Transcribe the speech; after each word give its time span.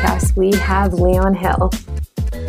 podcast, 0.00 0.34
we 0.34 0.50
have 0.56 0.94
Leon 0.94 1.34
Hill. 1.34 1.70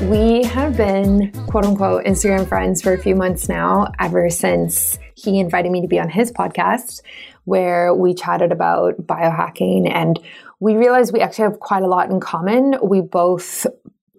We 0.09 0.43
have 0.43 0.77
been 0.77 1.31
quote 1.47 1.65
unquote 1.65 2.05
Instagram 2.05 2.47
friends 2.47 2.81
for 2.81 2.93
a 2.93 2.97
few 2.97 3.13
months 3.13 3.49
now, 3.49 3.91
ever 3.99 4.29
since 4.29 4.97
he 5.15 5.37
invited 5.37 5.69
me 5.69 5.81
to 5.81 5.87
be 5.87 5.99
on 5.99 6.09
his 6.09 6.31
podcast, 6.31 7.01
where 7.43 7.93
we 7.93 8.13
chatted 8.13 8.53
about 8.53 9.01
biohacking. 9.01 9.91
And 9.93 10.17
we 10.61 10.75
realized 10.75 11.11
we 11.11 11.19
actually 11.19 11.43
have 11.43 11.59
quite 11.59 11.83
a 11.83 11.87
lot 11.87 12.09
in 12.09 12.21
common. 12.21 12.75
We 12.81 13.01
both 13.01 13.67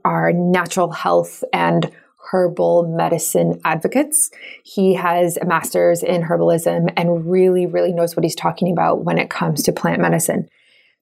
are 0.04 0.32
natural 0.34 0.90
health 0.90 1.42
and 1.54 1.90
herbal 2.32 2.94
medicine 2.94 3.60
advocates. 3.64 4.30
He 4.62 4.94
has 4.94 5.38
a 5.38 5.46
master's 5.46 6.02
in 6.02 6.22
herbalism 6.22 6.92
and 6.98 7.30
really, 7.30 7.64
really 7.64 7.92
knows 7.92 8.14
what 8.14 8.24
he's 8.24 8.36
talking 8.36 8.70
about 8.70 9.04
when 9.04 9.16
it 9.16 9.30
comes 9.30 9.62
to 9.62 9.72
plant 9.72 10.02
medicine. 10.02 10.50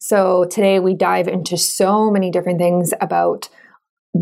So 0.03 0.45
today 0.45 0.81
we 0.81 0.95
dive 0.95 1.29
into 1.29 1.59
so 1.59 2.11
many 2.11 2.31
different 2.31 2.59
things 2.59 2.95
about 3.03 3.51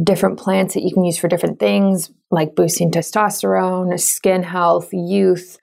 different 0.02 0.36
plants 0.36 0.74
that 0.74 0.82
you 0.82 0.92
can 0.92 1.04
use 1.04 1.16
for 1.16 1.28
different 1.28 1.60
things, 1.60 2.10
like 2.32 2.56
boosting 2.56 2.90
testosterone, 2.90 3.98
skin 4.00 4.42
health, 4.42 4.88
youth, 4.92 5.56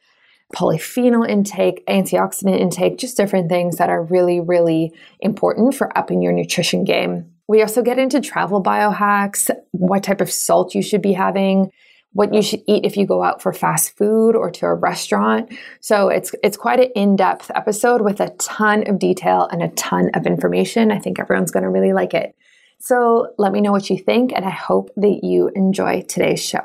polyphenol 0.56 1.28
intake, 1.28 1.86
antioxidant 1.88 2.58
intake, 2.58 2.98
just 2.98 3.18
different 3.18 3.50
things 3.50 3.76
that 3.76 3.90
are 3.90 4.04
really, 4.04 4.40
really 4.40 4.94
important 5.20 5.76
for 5.76 5.96
upping 5.98 6.22
your 6.22 6.32
nutrition 6.32 6.86
game. 6.86 7.30
We 7.50 7.62
also 7.62 7.82
get 7.82 8.00
into 8.00 8.22
travel 8.22 8.64
biohacks, 8.64 9.54
what 9.72 10.04
type 10.04 10.22
of 10.22 10.32
salt 10.32 10.73
you 10.73 10.82
should 10.82 11.02
be 11.02 11.14
having, 11.14 11.72
what 12.16 12.34
you 12.34 12.42
should 12.42 12.64
eat 12.66 12.86
if 12.86 12.96
you 12.96 13.05
go 13.05 13.22
out 13.22 13.42
for 13.42 13.52
fast 13.52 13.96
food 13.98 14.38
or 14.38 14.50
to 14.50 14.66
a 14.66 14.73
restaurant. 14.73 15.54
So 15.81 16.08
it's 16.08 16.34
it's 16.44 16.56
quite 16.56 16.80
an 16.80 16.89
in-depth 16.95 17.52
episode 17.53 18.02
with 18.02 18.22
a 18.22 18.30
ton 18.39 18.88
of 18.88 19.00
detail 19.00 19.50
and 19.52 19.62
a 19.62 19.67
ton 19.70 20.09
of 20.14 20.26
information. 20.26 20.92
I 20.92 21.00
think 21.00 21.20
everyone's 21.20 21.52
going 21.52 21.64
to 21.64 21.70
really 21.70 21.92
like 21.92 22.14
it. 22.14 22.34
So 22.80 23.34
let 23.38 23.52
me 23.52 23.59
know 23.59 23.73
what 23.73 23.89
you 23.89 23.98
think 23.98 24.31
and 24.34 24.45
I 24.45 24.50
hope 24.50 24.92
that 24.95 25.20
you 25.23 25.52
enjoy 25.56 26.04
today's 26.04 26.44
show. 26.44 26.62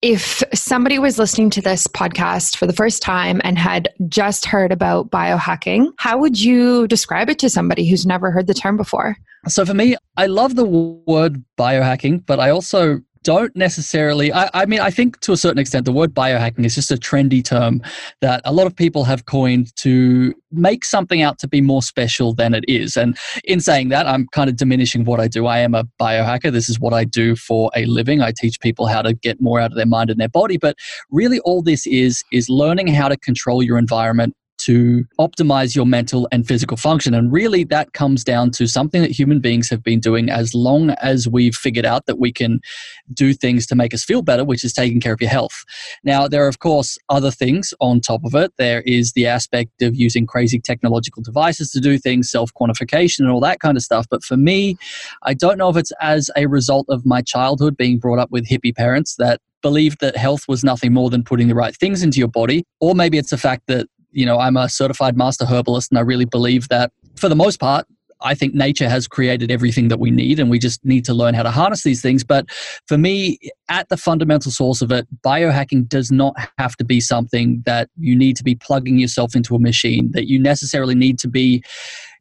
If 0.00 0.44
somebody 0.54 1.00
was 1.00 1.18
listening 1.18 1.50
to 1.50 1.60
this 1.60 1.88
podcast 1.88 2.56
for 2.56 2.66
the 2.66 2.72
first 2.72 3.02
time 3.02 3.40
and 3.42 3.58
had 3.58 3.88
just 4.08 4.44
heard 4.44 4.70
about 4.70 5.10
biohacking, 5.10 5.92
how 5.98 6.18
would 6.18 6.40
you 6.40 6.86
describe 6.86 7.28
it 7.28 7.38
to 7.40 7.50
somebody 7.50 7.88
who's 7.88 8.06
never 8.06 8.30
heard 8.30 8.46
the 8.46 8.54
term 8.54 8.76
before? 8.76 9.16
So 9.48 9.64
for 9.64 9.74
me, 9.74 9.96
I 10.16 10.26
love 10.26 10.54
the 10.54 10.64
word 10.64 11.44
biohacking, 11.58 12.26
but 12.26 12.38
I 12.38 12.50
also 12.50 13.00
don't 13.22 13.54
necessarily 13.56 14.32
I, 14.32 14.50
I, 14.54 14.66
mean 14.66 14.80
i 14.80 14.90
think 14.90 15.20
to 15.20 15.32
a 15.32 15.36
certain 15.36 15.58
extent 15.58 15.84
the 15.84 15.92
word 15.92 16.14
biohacking 16.14 16.64
is 16.64 16.74
just 16.74 16.90
a 16.90 16.96
trendy 16.96 17.44
term 17.44 17.82
that 18.20 18.40
a 18.44 18.52
lot 18.52 18.66
of 18.66 18.74
people 18.74 19.04
have 19.04 19.26
coined 19.26 19.74
to 19.76 20.34
make 20.52 20.84
something 20.84 21.22
out 21.22 21.38
to 21.38 21.48
be 21.48 21.60
more 21.60 21.82
special 21.82 22.34
than 22.34 22.54
it 22.54 22.64
is. 22.68 22.96
And 22.96 23.16
in 23.44 23.60
saying 23.60 23.88
that 23.88 24.06
i'm 24.06 24.26
kind 24.28 24.50
of 24.50 24.56
diminishing 24.56 25.04
what 25.04 25.20
i 25.20 25.28
do. 25.28 25.46
I 25.46 25.58
am 25.58 25.74
a 25.74 25.84
biohacker. 26.00 26.52
This 26.52 26.68
is 26.68 26.78
what 26.78 26.92
i 26.92 27.04
do 27.04 27.36
for 27.36 27.70
a 27.74 27.84
living. 27.86 28.20
I 28.20 28.32
teach 28.32 28.60
people 28.60 28.86
how 28.86 29.02
to 29.02 29.14
get 29.14 29.40
more 29.40 29.60
out 29.60 29.72
of 29.72 29.76
their 29.76 29.86
mind 29.86 30.10
and 30.10 30.20
their 30.20 30.28
body. 30.28 30.56
But 30.56 30.76
really 31.10 31.40
all 31.40 31.62
this 31.62 31.86
is 31.86 32.22
is 32.32 32.48
learning 32.48 32.88
how 32.88 33.08
to 33.08 33.16
control 33.16 33.62
your 33.62 33.78
environment 33.78 34.34
to 34.66 35.04
optimize 35.18 35.74
your 35.74 35.86
mental 35.86 36.28
and 36.32 36.46
physical 36.46 36.76
function. 36.76 37.14
And 37.14 37.32
really, 37.32 37.64
that 37.64 37.92
comes 37.92 38.24
down 38.24 38.50
to 38.52 38.66
something 38.66 39.02
that 39.02 39.10
human 39.10 39.40
beings 39.40 39.68
have 39.70 39.82
been 39.82 40.00
doing 40.00 40.30
as 40.30 40.54
long 40.54 40.90
as 41.02 41.28
we've 41.28 41.54
figured 41.54 41.86
out 41.86 42.06
that 42.06 42.18
we 42.18 42.32
can 42.32 42.60
do 43.12 43.32
things 43.32 43.66
to 43.66 43.74
make 43.74 43.92
us 43.94 44.04
feel 44.04 44.22
better, 44.22 44.44
which 44.44 44.64
is 44.64 44.72
taking 44.72 45.00
care 45.00 45.12
of 45.12 45.20
your 45.20 45.30
health. 45.30 45.64
Now, 46.04 46.28
there 46.28 46.44
are, 46.44 46.48
of 46.48 46.58
course, 46.58 46.98
other 47.08 47.30
things 47.30 47.74
on 47.80 48.00
top 48.00 48.24
of 48.24 48.34
it. 48.34 48.52
There 48.58 48.82
is 48.82 49.12
the 49.12 49.26
aspect 49.26 49.82
of 49.82 49.94
using 49.94 50.26
crazy 50.26 50.60
technological 50.60 51.22
devices 51.22 51.70
to 51.72 51.80
do 51.80 51.98
things, 51.98 52.30
self 52.30 52.52
quantification, 52.54 53.20
and 53.20 53.30
all 53.30 53.40
that 53.40 53.60
kind 53.60 53.76
of 53.76 53.82
stuff. 53.82 54.06
But 54.10 54.24
for 54.24 54.36
me, 54.36 54.76
I 55.22 55.34
don't 55.34 55.58
know 55.58 55.68
if 55.68 55.76
it's 55.76 55.92
as 56.00 56.30
a 56.36 56.46
result 56.46 56.86
of 56.88 57.04
my 57.06 57.22
childhood 57.22 57.76
being 57.76 57.98
brought 57.98 58.18
up 58.18 58.30
with 58.30 58.48
hippie 58.48 58.74
parents 58.74 59.16
that 59.16 59.40
believed 59.62 60.00
that 60.00 60.16
health 60.16 60.46
was 60.48 60.64
nothing 60.64 60.92
more 60.92 61.08
than 61.08 61.22
putting 61.22 61.48
the 61.48 61.54
right 61.54 61.76
things 61.76 62.02
into 62.02 62.18
your 62.18 62.28
body, 62.28 62.64
or 62.80 62.94
maybe 62.94 63.16
it's 63.16 63.30
the 63.30 63.38
fact 63.38 63.62
that 63.68 63.86
you 64.12 64.26
know, 64.26 64.38
I'm 64.38 64.56
a 64.56 64.68
certified 64.68 65.16
master 65.16 65.44
herbalist, 65.44 65.90
and 65.90 65.98
I 65.98 66.02
really 66.02 66.24
believe 66.24 66.68
that 66.68 66.92
for 67.16 67.28
the 67.28 67.36
most 67.36 67.60
part, 67.60 67.86
I 68.24 68.34
think 68.34 68.54
nature 68.54 68.88
has 68.88 69.06
created 69.08 69.50
everything 69.50 69.88
that 69.88 69.98
we 69.98 70.10
need, 70.10 70.38
and 70.38 70.48
we 70.50 70.58
just 70.58 70.84
need 70.84 71.04
to 71.06 71.14
learn 71.14 71.34
how 71.34 71.42
to 71.42 71.50
harness 71.50 71.82
these 71.82 72.00
things. 72.00 72.24
But 72.24 72.46
for 72.86 72.96
me, 72.96 73.38
at 73.68 73.88
the 73.88 73.96
fundamental 73.96 74.50
source 74.52 74.82
of 74.82 74.92
it, 74.92 75.06
biohacking 75.22 75.88
does 75.88 76.10
not 76.10 76.34
have 76.58 76.76
to 76.76 76.84
be 76.84 77.00
something 77.00 77.62
that 77.66 77.88
you 77.96 78.16
need 78.16 78.36
to 78.36 78.44
be 78.44 78.54
plugging 78.54 78.98
yourself 78.98 79.34
into 79.34 79.54
a 79.54 79.58
machine, 79.58 80.10
that 80.12 80.28
you 80.28 80.38
necessarily 80.38 80.94
need 80.94 81.18
to 81.20 81.28
be 81.28 81.62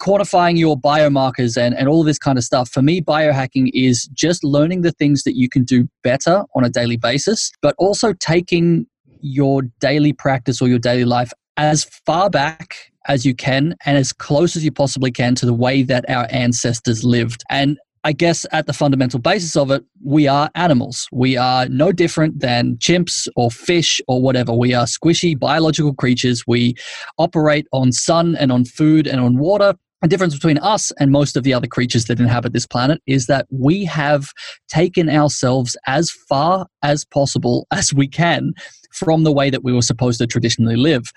quantifying 0.01 0.57
your 0.57 0.79
biomarkers 0.79 1.55
and, 1.57 1.75
and 1.75 1.87
all 1.87 2.03
this 2.03 2.17
kind 2.17 2.37
of 2.37 2.43
stuff. 2.43 2.69
For 2.69 2.81
me, 2.81 3.01
biohacking 3.01 3.69
is 3.73 4.07
just 4.13 4.43
learning 4.43 4.81
the 4.81 4.91
things 4.91 5.23
that 5.23 5.35
you 5.35 5.49
can 5.49 5.63
do 5.63 5.87
better 6.03 6.43
on 6.55 6.63
a 6.63 6.69
daily 6.69 6.97
basis, 6.97 7.51
but 7.61 7.75
also 7.77 8.13
taking 8.13 8.87
your 9.23 9.61
daily 9.79 10.13
practice 10.13 10.61
or 10.61 10.67
your 10.67 10.79
daily 10.79 11.05
life 11.05 11.31
as 11.57 11.83
far 12.05 12.29
back 12.29 12.91
as 13.07 13.25
you 13.25 13.33
can 13.33 13.75
and 13.85 13.97
as 13.97 14.13
close 14.13 14.55
as 14.55 14.63
you 14.63 14.71
possibly 14.71 15.11
can 15.11 15.35
to 15.35 15.45
the 15.45 15.53
way 15.53 15.83
that 15.83 16.05
our 16.09 16.27
ancestors 16.29 17.03
lived. 17.03 17.43
And 17.49 17.77
I 18.03 18.13
guess 18.13 18.47
at 18.51 18.65
the 18.65 18.73
fundamental 18.73 19.19
basis 19.19 19.55
of 19.55 19.69
it, 19.69 19.83
we 20.03 20.27
are 20.27 20.49
animals. 20.55 21.07
We 21.11 21.37
are 21.37 21.67
no 21.69 21.91
different 21.91 22.39
than 22.39 22.77
chimps 22.77 23.27
or 23.35 23.51
fish 23.51 24.01
or 24.07 24.21
whatever. 24.21 24.53
We 24.53 24.73
are 24.73 24.85
squishy 24.85 25.37
biological 25.37 25.93
creatures. 25.93 26.43
We 26.47 26.75
operate 27.19 27.67
on 27.71 27.91
sun 27.91 28.35
and 28.37 28.51
on 28.51 28.65
food 28.65 29.05
and 29.05 29.21
on 29.21 29.37
water. 29.37 29.75
The 30.01 30.07
difference 30.07 30.33
between 30.33 30.57
us 30.57 30.91
and 30.99 31.11
most 31.11 31.37
of 31.37 31.43
the 31.43 31.53
other 31.53 31.67
creatures 31.67 32.05
that 32.05 32.19
inhabit 32.19 32.53
this 32.53 32.65
planet 32.65 32.99
is 33.05 33.27
that 33.27 33.45
we 33.51 33.85
have 33.85 34.31
taken 34.67 35.07
ourselves 35.07 35.77
as 35.85 36.09
far 36.09 36.65
as 36.81 37.05
possible 37.05 37.67
as 37.71 37.93
we 37.93 38.07
can 38.07 38.53
from 38.91 39.23
the 39.23 39.31
way 39.31 39.49
that 39.49 39.63
we 39.63 39.73
were 39.73 39.81
supposed 39.81 40.19
to 40.19 40.27
traditionally 40.27 40.75
live. 40.75 41.11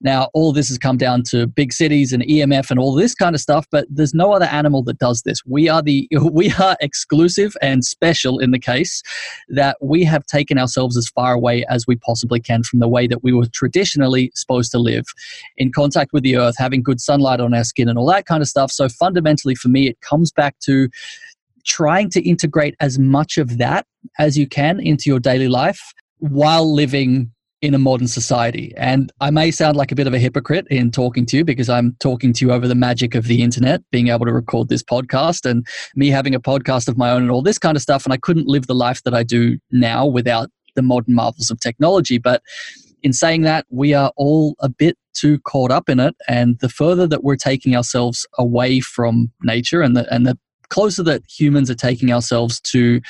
Now, 0.00 0.28
all 0.34 0.52
this 0.52 0.68
has 0.68 0.78
come 0.78 0.96
down 0.96 1.22
to 1.24 1.46
big 1.46 1.72
cities 1.72 2.12
and 2.12 2.22
EMF 2.22 2.70
and 2.70 2.78
all 2.78 2.94
this 2.94 3.14
kind 3.14 3.34
of 3.34 3.40
stuff, 3.40 3.66
but 3.70 3.86
there's 3.88 4.14
no 4.14 4.32
other 4.32 4.46
animal 4.46 4.82
that 4.84 4.98
does 4.98 5.22
this. 5.22 5.44
We 5.46 5.68
are 5.68 5.82
the 5.82 6.08
we 6.32 6.52
are 6.52 6.76
exclusive 6.80 7.56
and 7.62 7.84
special 7.84 8.38
in 8.38 8.50
the 8.50 8.58
case 8.58 9.02
that 9.48 9.76
we 9.80 10.04
have 10.04 10.26
taken 10.26 10.58
ourselves 10.58 10.96
as 10.96 11.08
far 11.08 11.32
away 11.32 11.64
as 11.68 11.86
we 11.86 11.96
possibly 11.96 12.40
can 12.40 12.62
from 12.62 12.80
the 12.80 12.88
way 12.88 13.06
that 13.06 13.22
we 13.22 13.32
were 13.32 13.46
traditionally 13.52 14.30
supposed 14.34 14.70
to 14.72 14.78
live 14.78 15.06
in 15.56 15.72
contact 15.72 16.12
with 16.12 16.22
the 16.22 16.36
earth, 16.36 16.56
having 16.58 16.82
good 16.82 17.00
sunlight 17.00 17.40
on 17.40 17.54
our 17.54 17.64
skin 17.64 17.88
and 17.88 17.98
all 17.98 18.06
that 18.06 18.26
kind 18.26 18.42
of 18.42 18.48
stuff. 18.48 18.70
So 18.70 18.88
fundamentally 18.88 19.54
for 19.54 19.68
me 19.68 19.88
it 19.88 20.00
comes 20.00 20.32
back 20.32 20.58
to 20.60 20.88
trying 21.64 22.10
to 22.10 22.26
integrate 22.28 22.74
as 22.80 22.98
much 22.98 23.38
of 23.38 23.58
that 23.58 23.86
as 24.18 24.36
you 24.36 24.46
can 24.46 24.80
into 24.80 25.10
your 25.10 25.20
daily 25.20 25.48
life 25.48 25.92
while 26.20 26.72
living 26.72 27.32
in 27.62 27.74
a 27.74 27.78
modern 27.78 28.06
society. 28.06 28.72
And 28.76 29.12
I 29.20 29.30
may 29.30 29.50
sound 29.50 29.76
like 29.76 29.92
a 29.92 29.94
bit 29.94 30.06
of 30.06 30.14
a 30.14 30.18
hypocrite 30.18 30.66
in 30.70 30.90
talking 30.90 31.26
to 31.26 31.36
you 31.36 31.44
because 31.44 31.68
I'm 31.68 31.94
talking 32.00 32.32
to 32.32 32.46
you 32.46 32.52
over 32.52 32.66
the 32.66 32.74
magic 32.74 33.14
of 33.14 33.24
the 33.24 33.42
internet, 33.42 33.82
being 33.90 34.08
able 34.08 34.24
to 34.26 34.32
record 34.32 34.68
this 34.68 34.82
podcast 34.82 35.48
and 35.48 35.66
me 35.94 36.08
having 36.08 36.34
a 36.34 36.40
podcast 36.40 36.88
of 36.88 36.96
my 36.96 37.10
own 37.10 37.22
and 37.22 37.30
all 37.30 37.42
this 37.42 37.58
kind 37.58 37.76
of 37.76 37.82
stuff. 37.82 38.04
And 38.04 38.14
I 38.14 38.16
couldn't 38.16 38.46
live 38.46 38.66
the 38.66 38.74
life 38.74 39.02
that 39.02 39.14
I 39.14 39.22
do 39.22 39.58
now 39.70 40.06
without 40.06 40.50
the 40.74 40.82
modern 40.82 41.14
marvels 41.14 41.50
of 41.50 41.60
technology. 41.60 42.16
But 42.16 42.42
in 43.02 43.12
saying 43.12 43.42
that, 43.42 43.66
we 43.68 43.92
are 43.92 44.12
all 44.16 44.54
a 44.60 44.68
bit 44.68 44.96
too 45.12 45.38
caught 45.40 45.70
up 45.70 45.88
in 45.90 46.00
it. 46.00 46.14
And 46.28 46.58
the 46.60 46.68
further 46.68 47.06
that 47.08 47.24
we're 47.24 47.36
taking 47.36 47.76
ourselves 47.76 48.26
away 48.38 48.80
from 48.80 49.30
nature 49.42 49.82
and 49.82 49.96
the, 49.96 50.12
and 50.12 50.26
the 50.26 50.38
closer 50.70 51.02
that 51.02 51.22
humans 51.28 51.70
are 51.70 51.74
taking 51.74 52.12
ourselves 52.12 52.60
to 52.60 53.00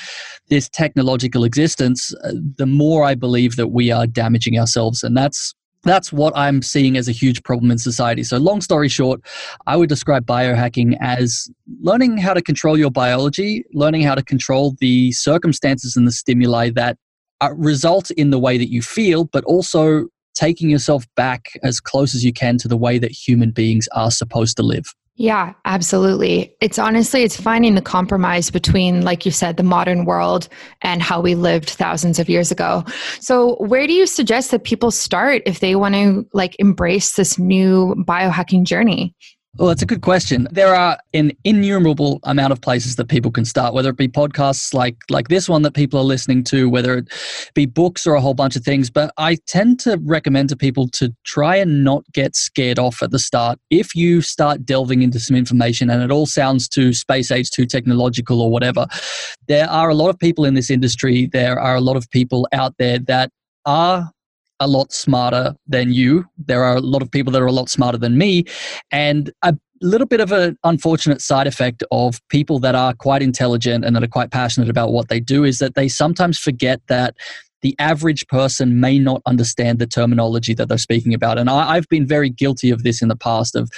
this 0.49 0.67
technological 0.69 1.43
existence, 1.43 2.13
uh, 2.23 2.33
the 2.57 2.65
more 2.65 3.03
I 3.03 3.15
believe 3.15 3.55
that 3.55 3.67
we 3.67 3.91
are 3.91 4.05
damaging 4.05 4.59
ourselves. 4.59 5.03
And 5.03 5.15
that's 5.15 5.53
that's 5.83 6.13
what 6.13 6.35
I'm 6.37 6.61
seeing 6.61 6.95
as 6.95 7.07
a 7.07 7.11
huge 7.11 7.41
problem 7.43 7.71
in 7.71 7.77
society. 7.77 8.23
So, 8.23 8.37
long 8.37 8.61
story 8.61 8.87
short, 8.87 9.21
I 9.65 9.75
would 9.77 9.89
describe 9.89 10.25
biohacking 10.25 10.95
as 11.01 11.49
learning 11.81 12.17
how 12.17 12.33
to 12.33 12.41
control 12.41 12.77
your 12.77 12.91
biology, 12.91 13.63
learning 13.73 14.03
how 14.03 14.15
to 14.15 14.23
control 14.23 14.75
the 14.79 15.11
circumstances 15.13 15.95
and 15.95 16.07
the 16.07 16.11
stimuli 16.11 16.69
that 16.71 16.97
uh, 17.41 17.49
result 17.55 18.11
in 18.11 18.29
the 18.29 18.39
way 18.39 18.57
that 18.57 18.69
you 18.69 18.81
feel, 18.81 19.25
but 19.25 19.43
also 19.45 20.07
taking 20.35 20.69
yourself 20.69 21.05
back 21.15 21.47
as 21.63 21.79
close 21.79 22.15
as 22.15 22.23
you 22.23 22.31
can 22.31 22.57
to 22.57 22.67
the 22.67 22.77
way 22.77 22.97
that 22.97 23.11
human 23.11 23.51
beings 23.51 23.87
are 23.93 24.11
supposed 24.11 24.55
to 24.57 24.63
live. 24.63 24.93
Yeah, 25.21 25.53
absolutely. 25.65 26.51
It's 26.61 26.79
honestly, 26.79 27.21
it's 27.21 27.39
finding 27.39 27.75
the 27.75 27.81
compromise 27.81 28.49
between, 28.49 29.03
like 29.03 29.23
you 29.23 29.31
said, 29.31 29.55
the 29.55 29.61
modern 29.61 30.05
world 30.05 30.49
and 30.81 30.99
how 30.99 31.21
we 31.21 31.35
lived 31.35 31.69
thousands 31.69 32.17
of 32.17 32.27
years 32.27 32.51
ago. 32.51 32.83
So, 33.19 33.55
where 33.57 33.85
do 33.85 33.93
you 33.93 34.07
suggest 34.07 34.49
that 34.49 34.63
people 34.63 34.89
start 34.89 35.43
if 35.45 35.59
they 35.59 35.75
want 35.75 35.93
to 35.93 36.27
like 36.33 36.55
embrace 36.57 37.17
this 37.17 37.37
new 37.37 37.93
biohacking 37.99 38.63
journey? 38.63 39.13
Well, 39.57 39.67
that's 39.67 39.81
a 39.81 39.85
good 39.85 40.01
question. 40.01 40.47
There 40.49 40.73
are 40.73 40.97
an 41.13 41.33
innumerable 41.43 42.21
amount 42.23 42.53
of 42.53 42.61
places 42.61 42.95
that 42.95 43.09
people 43.09 43.31
can 43.31 43.43
start, 43.43 43.73
whether 43.73 43.89
it 43.89 43.97
be 43.97 44.07
podcasts 44.07 44.73
like 44.73 44.95
like 45.09 45.27
this 45.27 45.49
one 45.49 45.61
that 45.63 45.73
people 45.73 45.99
are 45.99 46.05
listening 46.05 46.45
to, 46.45 46.69
whether 46.69 46.97
it 46.97 47.09
be 47.53 47.65
books 47.65 48.07
or 48.07 48.15
a 48.15 48.21
whole 48.21 48.33
bunch 48.33 48.55
of 48.55 48.63
things. 48.63 48.89
But 48.89 49.13
I 49.17 49.35
tend 49.47 49.77
to 49.81 49.99
recommend 50.03 50.47
to 50.49 50.55
people 50.55 50.87
to 50.91 51.13
try 51.25 51.57
and 51.57 51.83
not 51.83 52.05
get 52.13 52.33
scared 52.33 52.79
off 52.79 53.03
at 53.03 53.11
the 53.11 53.19
start. 53.19 53.59
If 53.69 53.93
you 53.93 54.21
start 54.21 54.65
delving 54.65 55.01
into 55.01 55.19
some 55.19 55.35
information 55.35 55.89
and 55.89 56.01
it 56.01 56.11
all 56.11 56.27
sounds 56.27 56.69
too 56.69 56.93
space 56.93 57.29
age, 57.29 57.51
too 57.51 57.65
technological 57.65 58.41
or 58.41 58.49
whatever, 58.49 58.87
there 59.49 59.69
are 59.69 59.89
a 59.89 59.95
lot 59.95 60.09
of 60.09 60.17
people 60.17 60.45
in 60.45 60.53
this 60.53 60.69
industry. 60.69 61.27
There 61.27 61.59
are 61.59 61.75
a 61.75 61.81
lot 61.81 61.97
of 61.97 62.09
people 62.09 62.47
out 62.53 62.75
there 62.79 62.99
that 62.99 63.31
are 63.65 64.11
a 64.61 64.67
lot 64.67 64.93
smarter 64.93 65.53
than 65.67 65.91
you. 65.91 66.23
There 66.37 66.63
are 66.63 66.77
a 66.77 66.79
lot 66.79 67.01
of 67.01 67.11
people 67.11 67.33
that 67.33 67.41
are 67.41 67.47
a 67.47 67.51
lot 67.51 67.69
smarter 67.69 67.97
than 67.97 68.17
me. 68.17 68.45
And 68.91 69.31
a 69.41 69.57
little 69.81 70.07
bit 70.07 70.21
of 70.21 70.31
an 70.31 70.57
unfortunate 70.63 71.21
side 71.21 71.47
effect 71.47 71.83
of 71.91 72.21
people 72.29 72.59
that 72.59 72.75
are 72.75 72.93
quite 72.93 73.23
intelligent 73.23 73.83
and 73.83 73.95
that 73.95 74.03
are 74.03 74.07
quite 74.07 74.31
passionate 74.31 74.69
about 74.69 74.93
what 74.93 75.09
they 75.09 75.19
do 75.19 75.43
is 75.43 75.57
that 75.57 75.75
they 75.75 75.89
sometimes 75.89 76.37
forget 76.37 76.79
that 76.87 77.15
the 77.61 77.75
average 77.79 78.27
person 78.27 78.79
may 78.79 78.97
not 78.97 79.21
understand 79.25 79.79
the 79.79 79.87
terminology 79.87 80.53
that 80.53 80.67
they're 80.67 80.77
speaking 80.77 81.13
about. 81.13 81.37
And 81.37 81.49
I, 81.49 81.75
have 81.75 81.87
been 81.89 82.07
very 82.07 82.29
guilty 82.29 82.71
of 82.71 82.83
this 82.83 83.01
in 83.01 83.07
the 83.07 83.15
past 83.15 83.55
of, 83.55 83.69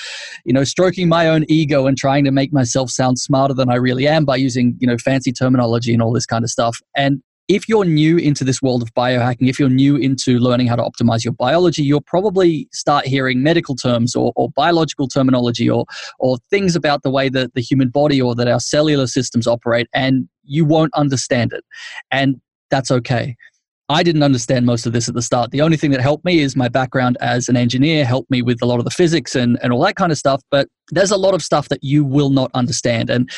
you 0.46 0.54
know, 0.54 0.64
stroking 0.64 1.10
my 1.10 1.28
own 1.28 1.46
ego 1.50 1.86
and 1.88 1.98
trying 1.98 2.24
to 2.26 2.32
make 2.32 2.54
myself 2.54 2.90
sound 2.90 3.20
smarter 3.20 3.54
than 3.54 3.70
I 3.70 3.76
really 3.76 4.08
am 4.08 4.24
by 4.26 4.38
using, 4.38 4.78
you 4.80 4.88
know, 4.88 4.98
fancy 4.98 5.32
terminology 5.32 5.94
and 5.94 6.02
all 6.02 6.14
this 6.14 6.26
kind 6.26 6.44
of 6.44 6.50
stuff. 6.50 6.80
And 6.96 7.22
if 7.48 7.68
you're 7.68 7.86
new 7.86 8.18
into 8.18 8.44
this 8.44 8.62
world 8.62 8.82
of 8.82 8.94
biohacking, 8.94 9.50
if 9.50 9.60
you're 9.60 9.70
new 9.70 9.96
into 9.96 10.40
learning 10.40 10.68
how 10.68 10.76
to 10.76 10.84
optimize 10.84 11.24
your 11.24 11.34
biology, 11.34 11.84
you'll 11.84 12.02
probably 12.02 12.68
start 12.72 13.06
hearing 13.06 13.44
medical 13.44 13.76
terms 13.76 14.16
or, 14.16 14.32
or 14.36 14.50
biological 14.52 15.08
terminology 15.08 15.70
or, 15.70 15.86
or 16.20 16.38
things 16.50 16.76
about 16.76 17.04
the 17.04 17.10
way 17.10 17.30
that 17.30 17.54
the 17.54 17.62
human 17.62 17.90
body 17.90 18.22
or 18.22 18.34
that 18.36 18.48
our 18.48 18.60
cellular 18.60 19.08
systems 19.08 19.46
operate, 19.46 19.88
and 19.94 20.28
you 20.44 20.64
won't 20.64 20.94
understand 20.96 21.52
it. 21.54 21.64
And 22.12 22.40
that's 22.70 22.92
okay. 22.92 23.36
I 23.90 24.02
didn't 24.02 24.24
understand 24.24 24.66
most 24.66 24.86
of 24.86 24.94
this 24.94 25.10
at 25.10 25.14
the 25.14 25.22
start. 25.22 25.52
The 25.52 25.62
only 25.62 25.76
thing 25.76 25.92
that 25.92 26.00
helped 26.00 26.24
me 26.24 26.40
is 26.40 26.56
my 26.56 26.70
background 26.70 27.18
as 27.20 27.50
an 27.50 27.58
engineer, 27.58 28.06
helped 28.06 28.32
me 28.32 28.42
with 28.42 28.62
a 28.62 28.66
lot 28.66 28.80
of 28.80 28.86
the 28.86 28.92
physics 28.92 29.36
and, 29.36 29.60
and 29.62 29.74
all 29.74 29.82
that 29.82 29.98
kind 29.98 30.12
of 30.12 30.18
stuff. 30.18 30.42
But 30.50 30.70
there's 30.92 31.12
a 31.12 31.18
lot 31.18 31.34
of 31.34 31.42
stuff 31.42 31.68
that 31.68 31.84
you 31.84 32.06
will 32.06 32.30
not 32.30 32.50
understand. 32.54 33.10
And 33.10 33.30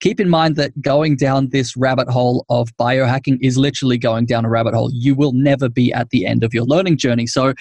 keep 0.00 0.20
in 0.20 0.28
mind 0.28 0.54
that 0.56 0.80
going 0.80 1.16
down 1.16 1.48
this 1.48 1.76
rabbit 1.76 2.08
hole 2.08 2.46
of 2.48 2.68
biohacking 2.76 3.38
is 3.40 3.58
literally 3.58 3.98
going 3.98 4.26
down 4.26 4.44
a 4.44 4.48
rabbit 4.48 4.74
hole. 4.74 4.90
You 4.92 5.16
will 5.16 5.32
never 5.32 5.68
be 5.68 5.92
at 5.92 6.10
the 6.10 6.26
end 6.26 6.44
of 6.44 6.54
your 6.54 6.64
learning 6.64 6.98
journey. 6.98 7.26
So 7.26 7.54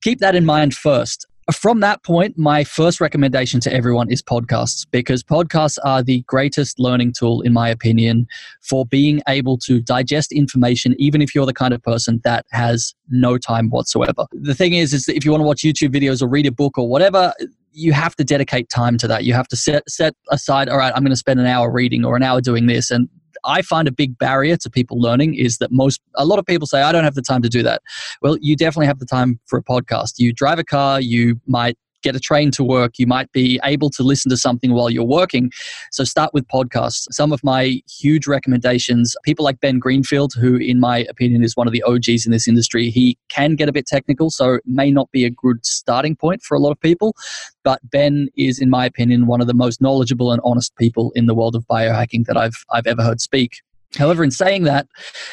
keep 0.00 0.20
that 0.20 0.36
in 0.36 0.46
mind 0.46 0.74
first 0.74 1.26
from 1.54 1.80
that 1.80 2.02
point, 2.02 2.36
my 2.36 2.64
first 2.64 3.00
recommendation 3.00 3.60
to 3.60 3.72
everyone 3.72 4.10
is 4.10 4.22
podcasts 4.22 4.86
because 4.90 5.22
podcasts 5.22 5.78
are 5.84 6.02
the 6.02 6.22
greatest 6.22 6.78
learning 6.78 7.12
tool, 7.12 7.40
in 7.42 7.52
my 7.52 7.68
opinion, 7.68 8.26
for 8.60 8.84
being 8.84 9.22
able 9.28 9.56
to 9.58 9.80
digest 9.80 10.32
information, 10.32 10.94
even 10.98 11.22
if 11.22 11.34
you're 11.34 11.46
the 11.46 11.54
kind 11.54 11.72
of 11.72 11.82
person 11.82 12.20
that 12.24 12.46
has 12.50 12.94
no 13.08 13.38
time 13.38 13.70
whatsoever. 13.70 14.26
The 14.32 14.54
thing 14.54 14.74
is, 14.74 14.92
is 14.92 15.04
that 15.04 15.16
if 15.16 15.24
you 15.24 15.30
want 15.30 15.40
to 15.40 15.46
watch 15.46 15.62
YouTube 15.62 15.94
videos 15.94 16.22
or 16.22 16.28
read 16.28 16.46
a 16.46 16.52
book 16.52 16.76
or 16.76 16.88
whatever, 16.88 17.32
you 17.72 17.92
have 17.92 18.16
to 18.16 18.24
dedicate 18.24 18.68
time 18.68 18.98
to 18.98 19.08
that. 19.08 19.24
You 19.24 19.34
have 19.34 19.48
to 19.48 19.56
set 19.56 19.88
set 19.88 20.14
aside, 20.30 20.68
all 20.68 20.78
right, 20.78 20.92
I'm 20.94 21.02
going 21.02 21.10
to 21.10 21.16
spend 21.16 21.40
an 21.40 21.46
hour 21.46 21.70
reading 21.70 22.04
or 22.04 22.16
an 22.16 22.22
hour 22.22 22.40
doing 22.40 22.66
this. 22.66 22.90
And 22.90 23.08
I 23.44 23.62
find 23.62 23.88
a 23.88 23.92
big 23.92 24.18
barrier 24.18 24.56
to 24.58 24.70
people 24.70 25.00
learning 25.00 25.34
is 25.34 25.58
that 25.58 25.70
most, 25.72 26.00
a 26.16 26.24
lot 26.24 26.38
of 26.38 26.46
people 26.46 26.66
say, 26.66 26.82
I 26.82 26.92
don't 26.92 27.04
have 27.04 27.14
the 27.14 27.22
time 27.22 27.42
to 27.42 27.48
do 27.48 27.62
that. 27.62 27.82
Well, 28.22 28.36
you 28.40 28.56
definitely 28.56 28.86
have 28.86 28.98
the 28.98 29.06
time 29.06 29.40
for 29.46 29.58
a 29.58 29.62
podcast. 29.62 30.14
You 30.18 30.32
drive 30.32 30.58
a 30.58 30.64
car, 30.64 31.00
you 31.00 31.40
might 31.46 31.76
get 32.02 32.16
a 32.16 32.20
train 32.20 32.50
to 32.52 32.64
work. 32.64 32.98
You 32.98 33.06
might 33.06 33.30
be 33.32 33.60
able 33.64 33.90
to 33.90 34.02
listen 34.02 34.30
to 34.30 34.36
something 34.36 34.72
while 34.72 34.90
you're 34.90 35.04
working. 35.04 35.50
So 35.90 36.04
start 36.04 36.32
with 36.32 36.46
podcasts. 36.48 37.06
Some 37.12 37.32
of 37.32 37.42
my 37.44 37.82
huge 37.88 38.26
recommendations, 38.26 39.14
people 39.24 39.44
like 39.44 39.60
Ben 39.60 39.78
Greenfield, 39.78 40.32
who 40.34 40.56
in 40.56 40.80
my 40.80 40.98
opinion 41.08 41.42
is 41.42 41.56
one 41.56 41.66
of 41.66 41.72
the 41.72 41.82
OGs 41.82 42.26
in 42.26 42.32
this 42.32 42.48
industry, 42.48 42.90
he 42.90 43.16
can 43.28 43.54
get 43.54 43.68
a 43.68 43.72
bit 43.72 43.86
technical, 43.86 44.30
so 44.30 44.58
may 44.64 44.90
not 44.90 45.10
be 45.12 45.24
a 45.24 45.30
good 45.30 45.64
starting 45.64 46.16
point 46.16 46.42
for 46.42 46.56
a 46.56 46.60
lot 46.60 46.70
of 46.70 46.80
people. 46.80 47.14
But 47.62 47.80
Ben 47.90 48.28
is, 48.36 48.58
in 48.58 48.70
my 48.70 48.86
opinion, 48.86 49.26
one 49.26 49.40
of 49.40 49.46
the 49.46 49.54
most 49.54 49.80
knowledgeable 49.80 50.32
and 50.32 50.40
honest 50.44 50.74
people 50.76 51.12
in 51.14 51.26
the 51.26 51.34
world 51.34 51.54
of 51.54 51.66
biohacking 51.66 52.26
that 52.26 52.36
I've 52.36 52.64
I've 52.70 52.86
ever 52.86 53.02
heard 53.02 53.20
speak. 53.20 53.60
However, 53.96 54.22
in 54.22 54.30
saying 54.30 54.64
that, 54.64 54.86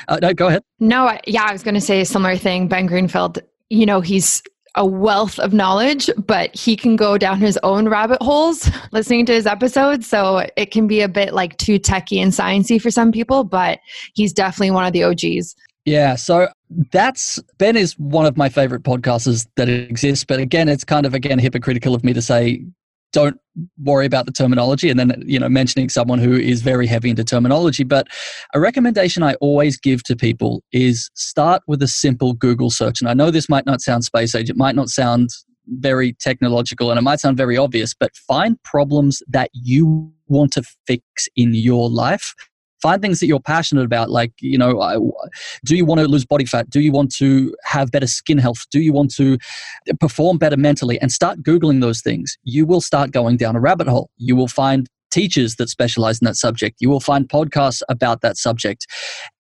uh, 0.07 0.19
no, 0.21 0.33
go 0.33 0.47
ahead. 0.47 0.63
No, 0.79 1.17
yeah, 1.27 1.43
I 1.43 1.51
was 1.51 1.63
going 1.63 1.75
to 1.75 1.81
say 1.81 2.01
a 2.01 2.05
similar 2.05 2.37
thing. 2.37 2.67
Ben 2.67 2.87
Greenfield, 2.87 3.39
you 3.69 3.85
know, 3.85 4.01
he's 4.01 4.41
a 4.77 4.85
wealth 4.85 5.39
of 5.39 5.53
knowledge, 5.53 6.09
but 6.25 6.55
he 6.55 6.75
can 6.75 6.95
go 6.95 7.17
down 7.17 7.39
his 7.39 7.59
own 7.63 7.89
rabbit 7.89 8.21
holes 8.21 8.69
listening 8.91 9.25
to 9.25 9.33
his 9.33 9.45
episodes. 9.45 10.07
So 10.07 10.47
it 10.55 10.71
can 10.71 10.87
be 10.87 11.01
a 11.01 11.09
bit 11.09 11.33
like 11.33 11.57
too 11.57 11.79
techy 11.79 12.19
and 12.21 12.31
sciencey 12.31 12.81
for 12.81 12.91
some 12.91 13.11
people, 13.11 13.43
but 13.43 13.79
he's 14.13 14.31
definitely 14.31 14.71
one 14.71 14.85
of 14.85 14.93
the 14.93 15.03
OGs. 15.03 15.55
Yeah, 15.85 16.15
so 16.15 16.49
that's 16.91 17.39
Ben 17.59 17.77
is 17.77 17.97
one 17.97 18.25
of 18.25 18.35
my 18.35 18.49
favorite 18.49 18.83
podcasters 18.83 19.47
that 19.55 19.69
exists. 19.69 20.25
But 20.25 20.39
again, 20.39 20.67
it's 20.67 20.83
kind 20.83 21.05
of 21.05 21.13
again 21.13 21.39
hypocritical 21.39 21.95
of 21.95 22.03
me 22.03 22.11
to 22.11 22.21
say 22.21 22.65
don't 23.13 23.39
worry 23.83 24.05
about 24.05 24.25
the 24.25 24.31
terminology 24.31 24.89
and 24.89 24.99
then 24.99 25.23
you 25.25 25.39
know 25.39 25.49
mentioning 25.49 25.89
someone 25.89 26.19
who 26.19 26.33
is 26.33 26.61
very 26.61 26.85
heavy 26.85 27.09
into 27.09 27.23
terminology 27.23 27.83
but 27.83 28.07
a 28.53 28.59
recommendation 28.59 29.23
i 29.23 29.33
always 29.35 29.77
give 29.77 30.03
to 30.03 30.15
people 30.15 30.63
is 30.71 31.09
start 31.15 31.61
with 31.67 31.81
a 31.81 31.87
simple 31.87 32.33
google 32.33 32.69
search. 32.69 33.01
And 33.01 33.09
i 33.09 33.13
know 33.13 33.31
this 33.31 33.49
might 33.49 33.65
not 33.65 33.81
sound 33.81 34.03
space 34.03 34.35
age 34.35 34.49
it 34.49 34.57
might 34.57 34.75
not 34.75 34.89
sound 34.89 35.29
very 35.67 36.13
technological 36.13 36.91
and 36.91 36.97
it 36.97 37.01
might 37.01 37.19
sound 37.19 37.37
very 37.37 37.57
obvious 37.57 37.93
but 37.93 38.15
find 38.15 38.61
problems 38.63 39.21
that 39.27 39.49
you 39.53 40.11
want 40.27 40.51
to 40.53 40.63
fix 40.85 41.27
in 41.35 41.53
your 41.53 41.89
life 41.89 42.33
find 42.81 43.01
things 43.01 43.19
that 43.19 43.27
you're 43.27 43.39
passionate 43.39 43.85
about 43.85 44.09
like 44.09 44.31
you 44.39 44.57
know 44.57 45.11
do 45.65 45.75
you 45.75 45.85
want 45.85 45.99
to 45.99 46.07
lose 46.07 46.25
body 46.25 46.45
fat? 46.45 46.69
Do 46.69 46.79
you 46.79 46.91
want 46.91 47.13
to 47.15 47.55
have 47.63 47.91
better 47.91 48.07
skin 48.07 48.37
health? 48.37 48.65
Do 48.71 48.79
you 48.79 48.93
want 48.93 49.13
to 49.15 49.37
perform 49.99 50.37
better 50.37 50.57
mentally? 50.57 50.99
And 50.99 51.11
start 51.11 51.43
googling 51.43 51.81
those 51.81 52.01
things. 52.01 52.37
You 52.43 52.65
will 52.65 52.81
start 52.81 53.11
going 53.11 53.37
down 53.37 53.55
a 53.55 53.59
rabbit 53.59 53.87
hole. 53.87 54.09
You 54.17 54.35
will 54.35 54.47
find 54.47 54.87
teachers 55.11 55.55
that 55.55 55.69
specialize 55.69 56.21
in 56.21 56.25
that 56.25 56.35
subject. 56.35 56.77
You 56.79 56.89
will 56.89 56.99
find 56.99 57.27
podcasts 57.27 57.81
about 57.89 58.21
that 58.21 58.37
subject. 58.37 58.85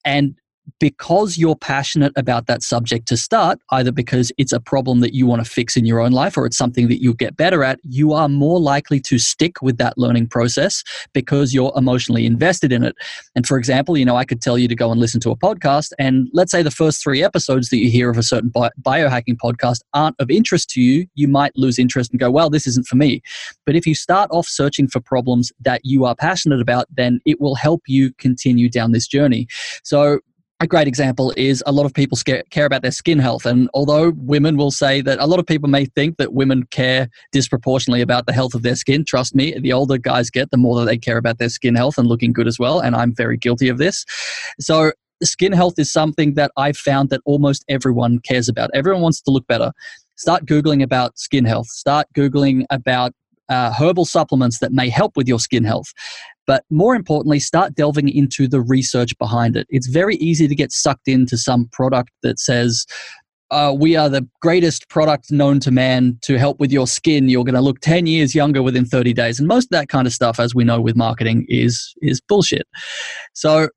And 0.05 0.35
because 0.79 1.37
you're 1.37 1.55
passionate 1.55 2.13
about 2.15 2.47
that 2.47 2.63
subject 2.63 3.07
to 3.07 3.17
start, 3.17 3.59
either 3.71 3.91
because 3.91 4.31
it's 4.37 4.51
a 4.51 4.59
problem 4.59 4.99
that 4.99 5.13
you 5.13 5.25
want 5.25 5.43
to 5.43 5.49
fix 5.49 5.75
in 5.77 5.85
your 5.85 5.99
own 5.99 6.11
life 6.11 6.37
or 6.37 6.45
it's 6.45 6.57
something 6.57 6.87
that 6.87 7.01
you'll 7.01 7.13
get 7.13 7.37
better 7.37 7.63
at, 7.63 7.79
you 7.83 8.13
are 8.13 8.29
more 8.29 8.59
likely 8.59 8.99
to 8.99 9.17
stick 9.17 9.61
with 9.61 9.77
that 9.77 9.97
learning 9.97 10.27
process 10.27 10.83
because 11.13 11.53
you're 11.53 11.73
emotionally 11.75 12.25
invested 12.25 12.71
in 12.71 12.83
it. 12.83 12.95
And 13.35 13.47
for 13.47 13.57
example, 13.57 13.97
you 13.97 14.05
know, 14.05 14.15
I 14.15 14.25
could 14.25 14.41
tell 14.41 14.57
you 14.57 14.67
to 14.67 14.75
go 14.75 14.91
and 14.91 14.99
listen 14.99 15.19
to 15.21 15.31
a 15.31 15.35
podcast, 15.35 15.91
and 15.99 16.27
let's 16.33 16.51
say 16.51 16.61
the 16.61 16.71
first 16.71 17.01
three 17.01 17.23
episodes 17.23 17.69
that 17.69 17.77
you 17.77 17.89
hear 17.89 18.09
of 18.09 18.17
a 18.17 18.23
certain 18.23 18.49
bi- 18.49 18.71
biohacking 18.81 19.37
podcast 19.43 19.79
aren't 19.93 20.15
of 20.19 20.29
interest 20.29 20.69
to 20.71 20.81
you, 20.81 21.07
you 21.15 21.27
might 21.27 21.55
lose 21.55 21.79
interest 21.79 22.11
and 22.11 22.19
go, 22.19 22.29
well, 22.29 22.49
this 22.49 22.67
isn't 22.67 22.87
for 22.87 22.95
me. 22.95 23.21
But 23.65 23.75
if 23.75 23.85
you 23.85 23.95
start 23.95 24.29
off 24.31 24.47
searching 24.47 24.87
for 24.87 24.99
problems 24.99 25.51
that 25.61 25.81
you 25.83 26.05
are 26.05 26.15
passionate 26.15 26.61
about, 26.61 26.87
then 26.93 27.19
it 27.25 27.39
will 27.39 27.55
help 27.55 27.81
you 27.87 28.13
continue 28.13 28.69
down 28.69 28.91
this 28.91 29.07
journey. 29.07 29.47
So, 29.83 30.19
a 30.59 30.67
great 30.67 30.87
example 30.87 31.31
is 31.37 31.63
a 31.67 31.71
lot 31.71 31.85
of 31.85 31.93
people 31.93 32.17
care 32.49 32.65
about 32.65 32.81
their 32.81 32.91
skin 32.91 33.19
health. 33.19 33.45
And 33.45 33.69
although 33.75 34.11
women 34.15 34.57
will 34.57 34.71
say 34.71 35.01
that 35.01 35.19
a 35.19 35.27
lot 35.27 35.39
of 35.39 35.45
people 35.45 35.69
may 35.69 35.85
think 35.85 36.17
that 36.17 36.33
women 36.33 36.63
care 36.63 37.09
disproportionately 37.31 38.01
about 38.01 38.25
the 38.25 38.33
health 38.33 38.55
of 38.55 38.63
their 38.63 38.75
skin, 38.75 39.05
trust 39.05 39.35
me, 39.35 39.57
the 39.59 39.71
older 39.71 39.99
guys 39.99 40.31
get, 40.31 40.49
the 40.49 40.57
more 40.57 40.79
that 40.79 40.85
they 40.85 40.97
care 40.97 41.17
about 41.17 41.37
their 41.37 41.49
skin 41.49 41.75
health 41.75 41.97
and 41.97 42.07
looking 42.07 42.33
good 42.33 42.47
as 42.47 42.57
well. 42.57 42.79
And 42.79 42.95
I'm 42.95 43.13
very 43.13 43.37
guilty 43.37 43.69
of 43.69 43.77
this. 43.77 44.03
So, 44.59 44.93
skin 45.23 45.51
health 45.51 45.75
is 45.77 45.91
something 45.91 46.33
that 46.35 46.51
I've 46.57 46.77
found 46.77 47.09
that 47.09 47.21
almost 47.25 47.63
everyone 47.69 48.19
cares 48.19 48.49
about. 48.49 48.69
Everyone 48.73 49.01
wants 49.01 49.21
to 49.21 49.31
look 49.31 49.45
better. 49.47 49.71
Start 50.15 50.45
Googling 50.45 50.81
about 50.81 51.19
skin 51.19 51.45
health, 51.45 51.67
start 51.67 52.07
Googling 52.15 52.65
about 52.71 53.13
uh, 53.49 53.71
herbal 53.73 54.05
supplements 54.05 54.59
that 54.59 54.71
may 54.71 54.89
help 54.89 55.15
with 55.15 55.27
your 55.27 55.39
skin 55.39 55.63
health. 55.63 55.93
But 56.47 56.63
more 56.69 56.95
importantly, 56.95 57.39
start 57.39 57.75
delving 57.75 58.09
into 58.09 58.47
the 58.47 58.61
research 58.61 59.17
behind 59.19 59.55
it. 59.55 59.67
It's 59.69 59.87
very 59.87 60.15
easy 60.15 60.47
to 60.47 60.55
get 60.55 60.71
sucked 60.71 61.07
into 61.07 61.37
some 61.37 61.67
product 61.71 62.09
that 62.23 62.39
says, 62.39 62.85
uh, 63.51 63.73
we 63.77 63.95
are 63.95 64.09
the 64.09 64.27
greatest 64.41 64.89
product 64.89 65.31
known 65.31 65.59
to 65.59 65.71
man 65.71 66.17
to 66.21 66.37
help 66.37 66.59
with 66.59 66.71
your 66.71 66.87
skin. 66.87 67.29
You're 67.29 67.45
going 67.45 67.55
to 67.55 67.61
look 67.61 67.79
10 67.79 68.05
years 68.05 68.35
younger 68.35 68.61
within 68.61 68.85
30 68.85 69.13
days. 69.13 69.39
And 69.39 69.47
most 69.47 69.65
of 69.65 69.69
that 69.71 69.89
kind 69.89 70.07
of 70.07 70.13
stuff, 70.13 70.39
as 70.39 70.55
we 70.55 70.63
know 70.63 70.81
with 70.81 70.95
marketing, 70.95 71.45
is, 71.47 71.93
is 72.01 72.19
bullshit. 72.19 72.67
So 73.33 73.69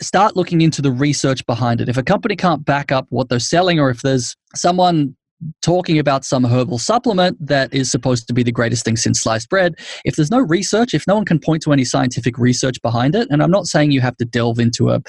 start 0.00 0.36
looking 0.36 0.60
into 0.60 0.82
the 0.82 0.92
research 0.92 1.44
behind 1.46 1.80
it. 1.80 1.88
If 1.88 1.96
a 1.96 2.02
company 2.02 2.36
can't 2.36 2.64
back 2.64 2.90
up 2.90 3.06
what 3.10 3.28
they're 3.28 3.38
selling, 3.38 3.78
or 3.78 3.90
if 3.90 4.02
there's 4.02 4.36
someone 4.54 5.16
talking 5.60 5.98
about 5.98 6.24
some 6.24 6.44
herbal 6.44 6.78
supplement 6.78 7.36
that 7.44 7.72
is 7.72 7.90
supposed 7.90 8.26
to 8.26 8.32
be 8.32 8.42
the 8.42 8.52
greatest 8.52 8.84
thing 8.84 8.96
since 8.96 9.20
sliced 9.20 9.50
bread 9.50 9.74
if 10.04 10.16
there's 10.16 10.30
no 10.30 10.40
research 10.40 10.94
if 10.94 11.06
no 11.06 11.14
one 11.14 11.26
can 11.26 11.38
point 11.38 11.62
to 11.62 11.72
any 11.72 11.84
scientific 11.84 12.38
research 12.38 12.80
behind 12.80 13.14
it 13.14 13.28
and 13.30 13.42
i'm 13.42 13.50
not 13.50 13.66
saying 13.66 13.90
you 13.90 14.00
have 14.00 14.16
to 14.16 14.24
delve 14.24 14.58
into 14.58 14.88
a 14.88 15.00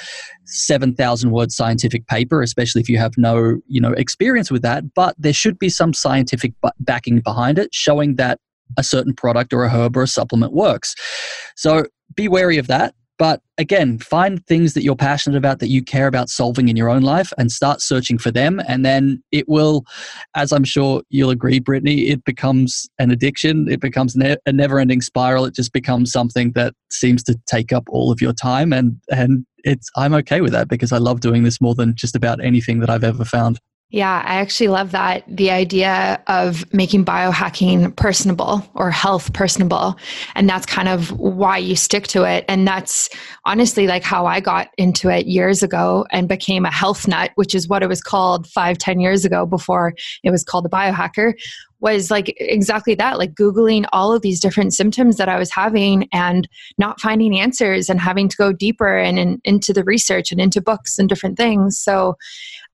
7000 0.46 1.32
word 1.32 1.52
scientific 1.52 2.06
paper 2.08 2.42
especially 2.42 2.82
if 2.82 2.90
you 2.90 2.98
have 2.98 3.14
no 3.18 3.58
you 3.68 3.80
know 3.80 3.94
experience 3.94 4.52
with 4.52 4.62
that 4.62 4.84
but 4.96 5.16
there 5.18 5.34
should 5.34 5.58
be 5.60 5.70
some 5.70 5.94
scientific 5.94 6.54
backing 6.82 7.22
behind 7.22 7.58
it 7.58 7.74
showing 7.74 8.16
that 8.16 8.40
a 8.76 8.84
certain 8.84 9.14
product 9.14 9.54
or 9.54 9.64
a 9.64 9.70
herb 9.70 9.96
or 9.96 10.04
a 10.04 10.08
supplement 10.08 10.54
works. 10.54 10.96
So 11.56 11.86
be 12.16 12.28
wary 12.28 12.58
of 12.58 12.68
that. 12.68 12.96
But 13.18 13.42
again, 13.58 13.98
find 13.98 14.46
things 14.46 14.74
that 14.74 14.84
you're 14.84 14.96
passionate 14.96 15.38
about 15.38 15.60
that 15.60 15.70
you 15.70 15.84
care 15.84 16.08
about 16.08 16.30
solving 16.30 16.70
in 16.70 16.76
your 16.76 16.90
own 16.90 17.02
life 17.02 17.34
and 17.38 17.52
start 17.52 17.82
searching 17.82 18.18
for 18.18 18.30
them. 18.30 18.62
And 18.68 18.86
then 18.86 19.24
it 19.32 19.50
will, 19.50 19.86
as 20.36 20.52
I'm 20.52 20.64
sure 20.64 21.02
you'll 21.10 21.32
agree, 21.32 21.60
Brittany, 21.60 22.10
it 22.10 22.24
becomes 22.24 22.88
an 23.00 23.10
addiction. 23.10 23.68
It 23.70 23.82
becomes 23.82 24.16
ne- 24.16 24.38
a 24.46 24.54
never 24.54 24.80
ending 24.80 25.02
spiral. 25.02 25.46
It 25.46 25.56
just 25.56 25.74
becomes 25.74 26.12
something 26.12 26.52
that 26.52 26.74
seems 26.92 27.24
to 27.24 27.40
take 27.48 27.74
up 27.74 27.86
all 27.90 28.12
of 28.12 28.22
your 28.22 28.34
time. 28.34 28.72
And, 28.72 28.98
and 29.12 29.46
it's, 29.64 29.90
I'm 29.96 30.14
okay 30.16 30.42
with 30.42 30.52
that 30.52 30.68
because 30.68 30.92
I 30.92 30.98
love 30.98 31.22
doing 31.22 31.44
this 31.44 31.60
more 31.60 31.74
than 31.74 31.96
just 31.96 32.16
about 32.16 32.44
anything 32.44 32.80
that 32.82 32.90
I've 32.90 33.04
ever 33.04 33.26
found. 33.26 33.60
Yeah, 33.90 34.22
I 34.26 34.36
actually 34.36 34.68
love 34.68 34.92
that. 34.92 35.24
The 35.30 35.50
idea 35.50 36.22
of 36.28 36.72
making 36.74 37.06
biohacking 37.06 37.96
personable 37.96 38.70
or 38.74 38.92
health 38.92 39.32
personable. 39.32 39.96
And 40.36 40.50
that's 40.50 40.66
kind 40.66 40.90
of 40.90 41.18
why 41.18 41.58
you 41.58 41.78
stick 41.78 42.06
to 42.08 42.26
it. 42.26 42.44
And 42.50 42.68
that's 42.68 43.10
honestly 43.46 43.88
like 43.88 44.04
how 44.04 44.26
I 44.26 44.42
got 44.42 44.68
into 44.78 45.08
it 45.08 45.28
years 45.28 45.64
ago 45.64 46.06
and 46.12 46.28
became 46.28 46.66
a 46.66 46.72
health 46.72 47.08
nut, 47.08 47.32
which 47.36 47.56
is 47.56 47.70
what 47.70 47.82
it 47.82 47.88
was 47.88 48.02
called 48.02 48.46
five, 48.48 48.78
ten 48.78 49.00
years 49.00 49.24
ago 49.24 49.46
before 49.46 49.94
it 50.22 50.32
was 50.32 50.44
called 50.44 50.66
a 50.66 50.70
biohacker, 50.70 51.34
was 51.80 52.10
like 52.10 52.34
exactly 52.38 52.96
that 52.96 53.18
like 53.18 53.34
googling 53.36 53.86
all 53.94 54.12
of 54.12 54.22
these 54.22 54.40
different 54.40 54.74
symptoms 54.74 55.18
that 55.18 55.30
i 55.30 55.38
was 55.38 55.52
having 55.52 56.08
and 56.12 56.48
not 56.78 57.00
finding 57.00 57.40
answers 57.40 57.90
and 57.90 58.00
having 58.00 58.28
to 58.28 58.38
go 58.38 58.52
deeper 58.52 58.98
and 58.98 59.20
in, 59.20 59.40
into 59.44 59.74
the 59.74 59.84
research 59.84 60.32
and 60.32 60.42
into 60.42 60.62
books 60.62 60.98
and 60.98 61.08
different 61.08 61.38
things 61.38 61.80
so 61.80 62.16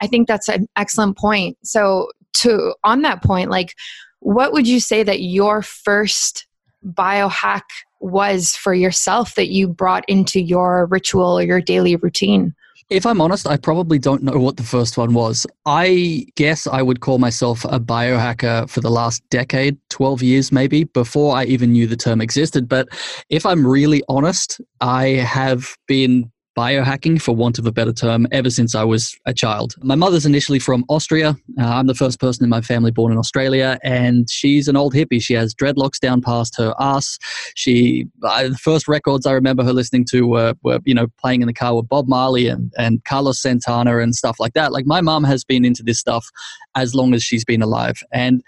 i 0.04 0.08
think 0.08 0.28
that's 0.28 0.50
an 0.50 0.68
excellent 0.76 1.18
point 1.18 1.58
so 1.64 2.10
to 2.34 2.74
on 2.84 3.02
that 3.02 3.24
point 3.24 3.50
like 3.50 3.74
what 4.20 4.54
would 4.54 4.68
you 4.68 4.80
say 4.80 5.04
that 5.04 5.22
your 5.22 5.62
first 5.62 6.46
biohack 6.86 7.64
was 8.00 8.52
for 8.52 8.74
yourself 8.74 9.36
that 9.36 9.50
you 9.50 9.68
brought 9.68 10.04
into 10.10 10.42
your 10.42 10.86
ritual 10.88 11.40
or 11.40 11.44
your 11.44 11.62
daily 11.62 11.96
routine 11.96 12.54
if 12.90 13.06
I'm 13.06 13.22
honest, 13.22 13.48
I 13.48 13.58
probably 13.58 13.98
don't 13.98 14.24
know 14.24 14.38
what 14.38 14.58
the 14.58 14.64
first 14.64 14.98
one 14.98 15.14
was. 15.14 15.48
I 15.66 16.28
guess 16.36 16.68
I 16.68 16.82
would 16.82 17.00
call 17.00 17.18
myself 17.18 17.66
a 17.66 17.80
biohacker 17.80 18.70
for 18.70 18.82
the 18.82 18.92
last 18.92 19.28
decade, 19.30 19.78
12 19.90 20.22
years 20.22 20.52
maybe, 20.52 20.84
before 20.84 21.36
I 21.36 21.46
even 21.46 21.72
knew 21.72 21.88
the 21.88 21.96
term 21.96 22.22
existed. 22.22 22.68
But 22.68 22.90
if 23.30 23.46
I'm 23.46 23.66
really 23.66 24.04
honest, 24.10 24.60
I 24.82 25.08
have 25.08 25.76
been 25.88 26.32
biohacking, 26.56 27.22
for 27.22 27.36
want 27.36 27.60
of 27.60 27.66
a 27.66 27.72
better 27.72 27.94
term, 27.94 28.28
ever 28.32 28.50
since 28.50 28.76
I 28.76 28.84
was 28.84 29.18
a 29.26 29.34
child. 29.34 29.76
My 29.82 29.96
mother's 29.96 30.26
initially 30.26 30.60
from 30.60 30.86
Austria. 30.90 31.36
Uh, 31.60 31.66
I'm 31.66 31.88
the 31.88 31.96
first 31.96 32.20
person 32.20 32.44
in 32.44 32.50
my 32.50 32.62
family 32.62 32.92
born 32.92 33.12
in 33.12 33.18
Australia, 33.18 33.80
and 33.84 34.30
she's 34.30 34.68
an 34.68 34.76
old 34.76 34.94
hippie. 34.94 35.22
She 35.22 35.34
has 35.34 35.54
dreadlocks 35.54 36.00
down 36.00 36.22
past 36.22 36.56
her 36.58 36.74
ass. 36.80 37.18
She, 37.56 38.08
the 38.20 38.58
first 38.62 38.88
records 38.88 39.26
I 39.26 39.32
remember 39.32 39.64
her 39.64 39.74
listening 39.74 40.06
to 40.12 40.28
were, 40.28 40.54
were, 40.64 40.80
you 40.86 40.94
know, 40.94 41.08
playing 41.20 41.42
in 41.42 41.48
the 41.48 41.54
car 41.54 41.76
with 41.76 41.90
Bob 41.90 42.08
Marley 42.08 42.48
and, 42.48 42.72
and 42.78 43.04
Carlos 43.06 43.42
Santana 43.42 44.00
and 44.00 44.16
stuff 44.16 44.40
like 44.40 44.54
that. 44.54 44.72
Like 44.72 44.86
my 44.86 45.02
mom 45.02 45.24
has 45.24 45.44
been 45.44 45.66
into 45.66 45.84
this 45.84 46.00
stuff 46.00 46.30
as 46.76 46.94
long 46.94 47.14
as 47.14 47.24
she's 47.24 47.46
been 47.46 47.62
alive. 47.62 48.04
And 48.12 48.44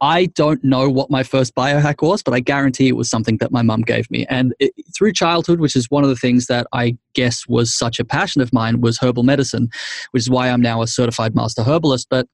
I 0.00 0.26
don't 0.26 0.62
know 0.62 0.90
what 0.90 1.10
my 1.10 1.22
first 1.22 1.54
biohack 1.54 2.06
was, 2.06 2.22
but 2.22 2.34
I 2.34 2.40
guarantee 2.40 2.88
it 2.88 2.96
was 2.96 3.08
something 3.08 3.38
that 3.38 3.50
my 3.50 3.62
mum 3.62 3.80
gave 3.80 4.10
me. 4.10 4.26
And 4.28 4.54
it, 4.58 4.72
through 4.94 5.12
childhood, 5.12 5.58
which 5.58 5.74
is 5.74 5.90
one 5.90 6.04
of 6.04 6.10
the 6.10 6.16
things 6.16 6.46
that 6.46 6.66
I 6.72 6.96
guess 7.14 7.46
was 7.48 7.74
such 7.74 7.98
a 7.98 8.04
passion 8.04 8.42
of 8.42 8.52
mine, 8.52 8.82
was 8.82 8.98
herbal 8.98 9.22
medicine, 9.22 9.68
which 10.10 10.22
is 10.22 10.30
why 10.30 10.50
I'm 10.50 10.60
now 10.60 10.82
a 10.82 10.86
certified 10.86 11.34
master 11.34 11.62
herbalist. 11.62 12.08
But 12.10 12.26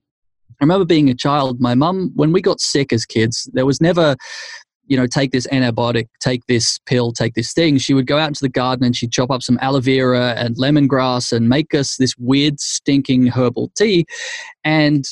I 0.50 0.64
remember 0.64 0.84
being 0.84 1.08
a 1.08 1.14
child, 1.14 1.60
my 1.60 1.74
mum, 1.74 2.10
when 2.14 2.32
we 2.32 2.42
got 2.42 2.60
sick 2.60 2.92
as 2.92 3.06
kids, 3.06 3.48
there 3.52 3.66
was 3.66 3.80
never, 3.80 4.16
you 4.86 4.96
know, 4.96 5.06
take 5.06 5.30
this 5.30 5.46
antibiotic, 5.46 6.08
take 6.20 6.44
this 6.48 6.80
pill, 6.86 7.12
take 7.12 7.34
this 7.34 7.52
thing. 7.52 7.78
She 7.78 7.94
would 7.94 8.08
go 8.08 8.18
out 8.18 8.28
into 8.28 8.42
the 8.42 8.48
garden 8.48 8.84
and 8.84 8.96
she'd 8.96 9.12
chop 9.12 9.30
up 9.30 9.42
some 9.42 9.58
aloe 9.62 9.80
vera 9.80 10.34
and 10.36 10.56
lemongrass 10.56 11.32
and 11.32 11.48
make 11.48 11.74
us 11.74 11.96
this 11.96 12.14
weird, 12.18 12.58
stinking 12.58 13.28
herbal 13.28 13.70
tea. 13.76 14.04
And 14.64 15.04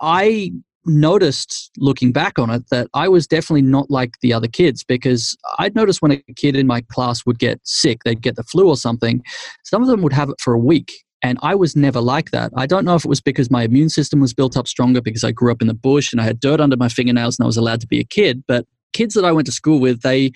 I 0.00 0.52
noticed 0.84 1.70
looking 1.78 2.12
back 2.12 2.38
on 2.38 2.50
it 2.50 2.68
that 2.70 2.88
I 2.94 3.08
was 3.08 3.26
definitely 3.26 3.62
not 3.62 3.90
like 3.90 4.14
the 4.20 4.32
other 4.32 4.48
kids 4.48 4.84
because 4.84 5.36
I'd 5.58 5.74
noticed 5.74 6.02
when 6.02 6.12
a 6.12 6.22
kid 6.34 6.56
in 6.56 6.66
my 6.66 6.80
class 6.80 7.24
would 7.26 7.38
get 7.38 7.60
sick, 7.64 8.00
they'd 8.04 8.22
get 8.22 8.36
the 8.36 8.42
flu 8.42 8.68
or 8.68 8.76
something, 8.76 9.22
some 9.64 9.82
of 9.82 9.88
them 9.88 10.02
would 10.02 10.12
have 10.12 10.30
it 10.30 10.40
for 10.40 10.54
a 10.54 10.58
week. 10.58 10.92
And 11.24 11.38
I 11.40 11.54
was 11.54 11.76
never 11.76 12.00
like 12.00 12.32
that. 12.32 12.50
I 12.56 12.66
don't 12.66 12.84
know 12.84 12.96
if 12.96 13.04
it 13.04 13.08
was 13.08 13.20
because 13.20 13.50
my 13.50 13.62
immune 13.62 13.90
system 13.90 14.20
was 14.20 14.34
built 14.34 14.56
up 14.56 14.66
stronger 14.66 15.00
because 15.00 15.22
I 15.22 15.30
grew 15.30 15.52
up 15.52 15.62
in 15.62 15.68
the 15.68 15.74
bush 15.74 16.12
and 16.12 16.20
I 16.20 16.24
had 16.24 16.40
dirt 16.40 16.60
under 16.60 16.76
my 16.76 16.88
fingernails 16.88 17.38
and 17.38 17.44
I 17.44 17.46
was 17.46 17.56
allowed 17.56 17.80
to 17.82 17.86
be 17.86 18.00
a 18.00 18.04
kid, 18.04 18.42
but 18.48 18.66
kids 18.92 19.14
that 19.14 19.24
I 19.24 19.32
went 19.32 19.46
to 19.46 19.52
school 19.52 19.80
with, 19.80 20.02
they 20.02 20.32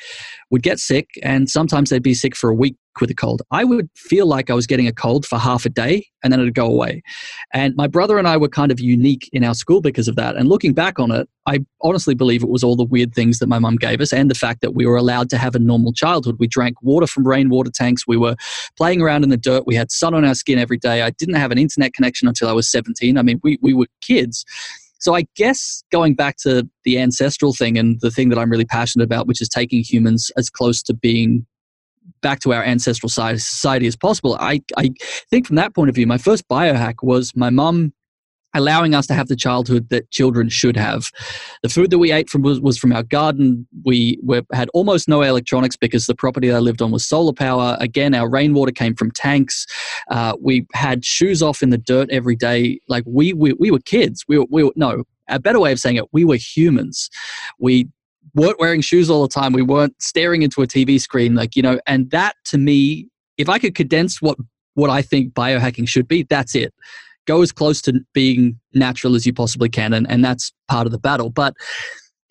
would 0.51 0.63
get 0.63 0.79
sick 0.79 1.09
and 1.23 1.49
sometimes 1.49 1.91
they'd 1.91 2.03
be 2.03 2.15
sick 2.15 2.37
for 2.37 2.51
a 2.51 2.55
week 2.55 2.77
with 3.01 3.11
a 3.11 3.15
cold. 3.15 3.43
I 3.51 3.65
would 3.65 3.91
feel 3.95 4.27
like 4.27 4.51
I 4.51 4.55
was 4.55 4.67
getting 4.67 4.87
a 4.87 4.93
cold 4.93 5.27
for 5.27 5.39
half 5.39 5.67
a 5.67 5.69
day 5.69 6.07
and 6.23 6.33
then 6.33 6.41
it'd 6.41 6.55
go 6.55 6.67
away. 6.67 7.03
And 7.53 7.75
my 7.77 7.87
brother 7.87 8.19
and 8.19 8.27
I 8.27 8.37
were 8.37 8.49
kind 8.49 8.73
of 8.73 8.81
unique 8.81 9.29
in 9.33 9.45
our 9.45 9.55
school 9.55 9.81
because 9.81 10.09
of 10.09 10.17
that. 10.17 10.37
And 10.37 10.49
looking 10.49 10.73
back 10.73 10.99
on 10.99 11.11
it, 11.11 11.29
I 11.47 11.65
honestly 11.83 12.15
believe 12.15 12.43
it 12.43 12.49
was 12.49 12.65
all 12.65 12.77
the 12.77 12.85
weird 12.85 13.15
things 13.15 13.39
that 13.39 13.49
my 13.49 13.59
mum 13.59 13.77
gave 13.77 14.01
us 14.01 14.13
and 14.13 14.31
the 14.31 14.35
fact 14.35 14.61
that 14.63 14.75
we 14.75 14.87
were 14.87 14.97
allowed 14.97 15.31
to 15.31 15.39
have 15.39 15.55
a 15.55 15.59
normal 15.59 15.93
childhood. 15.93 16.37
We 16.39 16.47
drank 16.47 16.81
water 16.83 17.07
from 17.07 17.27
rainwater 17.27 17.71
tanks. 17.71 18.07
We 18.07 18.17
were 18.17 18.37
playing 18.77 19.01
around 19.01 19.25
in 19.25 19.31
the 19.31 19.37
dirt. 19.37 19.65
We 19.67 19.75
had 19.75 19.93
sun 19.93 20.15
on 20.15 20.25
our 20.25 20.35
skin 20.35 20.59
every 20.59 20.79
day. 20.79 21.03
I 21.03 21.11
didn't 21.11 21.37
have 21.37 21.51
an 21.51 21.59
internet 21.59 21.93
connection 21.93 22.29
until 22.29 22.49
I 22.49 22.53
was 22.53 22.71
17. 22.71 23.19
I 23.19 23.23
mean, 23.23 23.41
we, 23.43 23.59
we 23.63 23.75
were 23.75 23.87
kids. 24.01 24.45
So 25.07 25.15
I 25.15 25.25
guess 25.37 25.85
going 25.93 26.17
back 26.17 26.37
to 26.39 26.69
the 26.83 26.99
ancestral 26.99 27.53
thing 27.53 27.79
and 27.79 28.01
the 28.01 28.11
thing 28.11 28.29
that 28.31 28.41
I'm 28.41 28.51
really 28.51 28.65
passionate 28.65 29.05
about, 29.05 29.29
which 29.29 29.41
is 29.41 29.49
taking 29.49 29.85
humans 29.85 30.33
as 30.37 30.51
close 30.51 30.83
to 30.83 30.95
being 30.95 31.47
back 32.23 32.41
to 32.41 32.53
our 32.53 32.65
ancestral 32.65 33.09
society 33.09 33.87
as 33.87 33.95
possible. 33.95 34.37
I, 34.41 34.63
I 34.77 34.91
think 35.31 35.47
from 35.47 35.55
that 35.55 35.77
point 35.77 35.91
of 35.91 35.95
view, 35.95 36.09
my 36.09 36.19
first 36.19 36.49
biohack 36.49 37.05
was 37.05 37.33
my 37.37 37.51
mum 37.51 37.93
allowing 38.57 38.95
us 38.95 39.07
to 39.07 39.15
have 39.15 39.29
the 39.29 39.37
childhood 39.37 39.89
that 39.91 40.11
children 40.11 40.49
should 40.49 40.77
have. 40.77 41.11
The 41.63 41.69
food 41.69 41.91
that 41.91 41.99
we 41.99 42.11
ate 42.11 42.31
from 42.31 42.43
was, 42.43 42.61
was 42.61 42.79
from 42.79 42.93
our 42.93 43.03
garden. 43.03 43.69
We 43.85 44.19
were, 44.23 44.43
had 44.53 44.69
almost 44.71 45.09
no 45.09 45.23
electronics 45.23 45.77
because 45.77 46.07
the 46.07 46.15
property 46.15 46.51
I 46.51 46.59
lived 46.59 46.83
on 46.83 46.91
was 46.91 47.07
solar 47.07 47.33
power. 47.33 47.77
Again, 47.81 48.15
our 48.15 48.29
rainwater 48.29 48.73
came 48.73 48.95
from 48.95 49.11
tanks. 49.11 49.67
Uh, 50.11 50.35
we 50.41 50.67
had 50.73 51.05
shoes 51.05 51.43
off 51.43 51.63
in 51.63 51.71
the 51.71 51.79
dirt 51.79 52.09
every 52.11 52.35
day. 52.35 52.81
Like 52.89 53.05
we, 53.07 53.33
we, 53.33 53.53
we 53.53 53.71
were 53.71 53.81
kids. 53.81 54.25
We 54.27 54.39
were, 54.39 54.47
we 54.51 54.65
were, 54.65 54.73
no, 54.75 55.05
a 55.29 55.39
better 55.39 55.61
way 55.61 55.73
of 55.73 55.79
saying 55.79 55.97
it, 55.97 56.05
we 56.13 56.25
were 56.25 56.37
humans. 56.37 57.11
We 57.59 57.89
weren't 58.35 58.59
wearing 58.59 58.81
shoes 58.81 59.11
all 59.11 59.23
the 59.23 59.29
time. 59.33 59.53
We 59.53 59.63
weren't 59.63 60.01
staring 60.01 60.43
into 60.43 60.63
a 60.63 60.67
TV 60.67 61.01
screen. 61.01 61.35
Like, 61.35 61.57
you 61.57 61.63
know, 61.63 61.79
and 61.87 62.11
that 62.11 62.37
to 62.47 62.59
me, 62.59 63.09
if 63.37 63.49
I 63.49 63.59
could 63.59 63.75
condense 63.75 64.23
what, 64.23 64.39
what 64.75 64.89
I 64.89 65.03
think 65.03 65.35
biohacking 65.35 65.89
should 65.89 66.09
be, 66.09 66.23
that's 66.23 66.55
it 66.55 66.73
go 67.27 67.43
as 67.43 67.53
close 67.53 67.81
to 67.83 68.01
being 68.13 68.59
natural 68.75 69.15
as 69.15 69.27
you 69.27 69.33
possibly 69.33 69.69
can 69.69 69.93
and, 69.93 70.11
and 70.11 70.25
that's 70.25 70.53
part 70.69 70.87
of 70.87 70.93
the 70.93 70.99
battle 70.99 71.31
but 71.31 71.55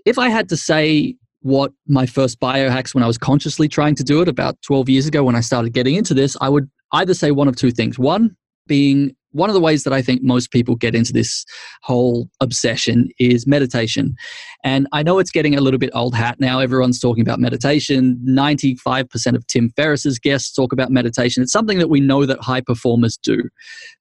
if 0.05 0.17
i 0.17 0.29
had 0.29 0.49
to 0.49 0.57
say 0.57 1.15
what 1.41 1.71
my 1.87 2.05
first 2.05 2.39
biohacks 2.39 2.93
when 2.93 3.03
i 3.03 3.07
was 3.07 3.17
consciously 3.17 3.67
trying 3.67 3.95
to 3.95 4.03
do 4.03 4.21
it 4.21 4.27
about 4.27 4.59
12 4.63 4.89
years 4.89 5.05
ago 5.07 5.23
when 5.23 5.35
i 5.35 5.41
started 5.41 5.73
getting 5.73 5.95
into 5.95 6.13
this 6.13 6.35
i 6.41 6.49
would 6.49 6.69
either 6.93 7.13
say 7.13 7.31
one 7.31 7.47
of 7.47 7.55
two 7.55 7.71
things 7.71 7.99
one 7.99 8.35
being 8.67 9.15
one 9.35 9.49
of 9.49 9.53
the 9.53 9.59
ways 9.59 9.83
that 9.83 9.91
I 9.91 10.01
think 10.01 10.23
most 10.23 10.49
people 10.49 10.75
get 10.77 10.95
into 10.95 11.11
this 11.11 11.45
whole 11.83 12.29
obsession 12.39 13.09
is 13.19 13.45
meditation. 13.45 14.15
And 14.63 14.87
I 14.93 15.03
know 15.03 15.19
it's 15.19 15.29
getting 15.29 15.55
a 15.55 15.61
little 15.61 15.77
bit 15.77 15.89
old 15.93 16.15
hat 16.15 16.39
now. 16.39 16.59
Everyone's 16.59 17.01
talking 17.01 17.21
about 17.21 17.39
meditation. 17.39 18.17
95% 18.25 19.35
of 19.35 19.45
Tim 19.47 19.71
Ferriss's 19.75 20.19
guests 20.19 20.53
talk 20.53 20.71
about 20.71 20.89
meditation. 20.89 21.43
It's 21.43 21.51
something 21.51 21.79
that 21.79 21.89
we 21.89 21.99
know 21.99 22.25
that 22.25 22.41
high 22.41 22.61
performers 22.61 23.17
do. 23.17 23.49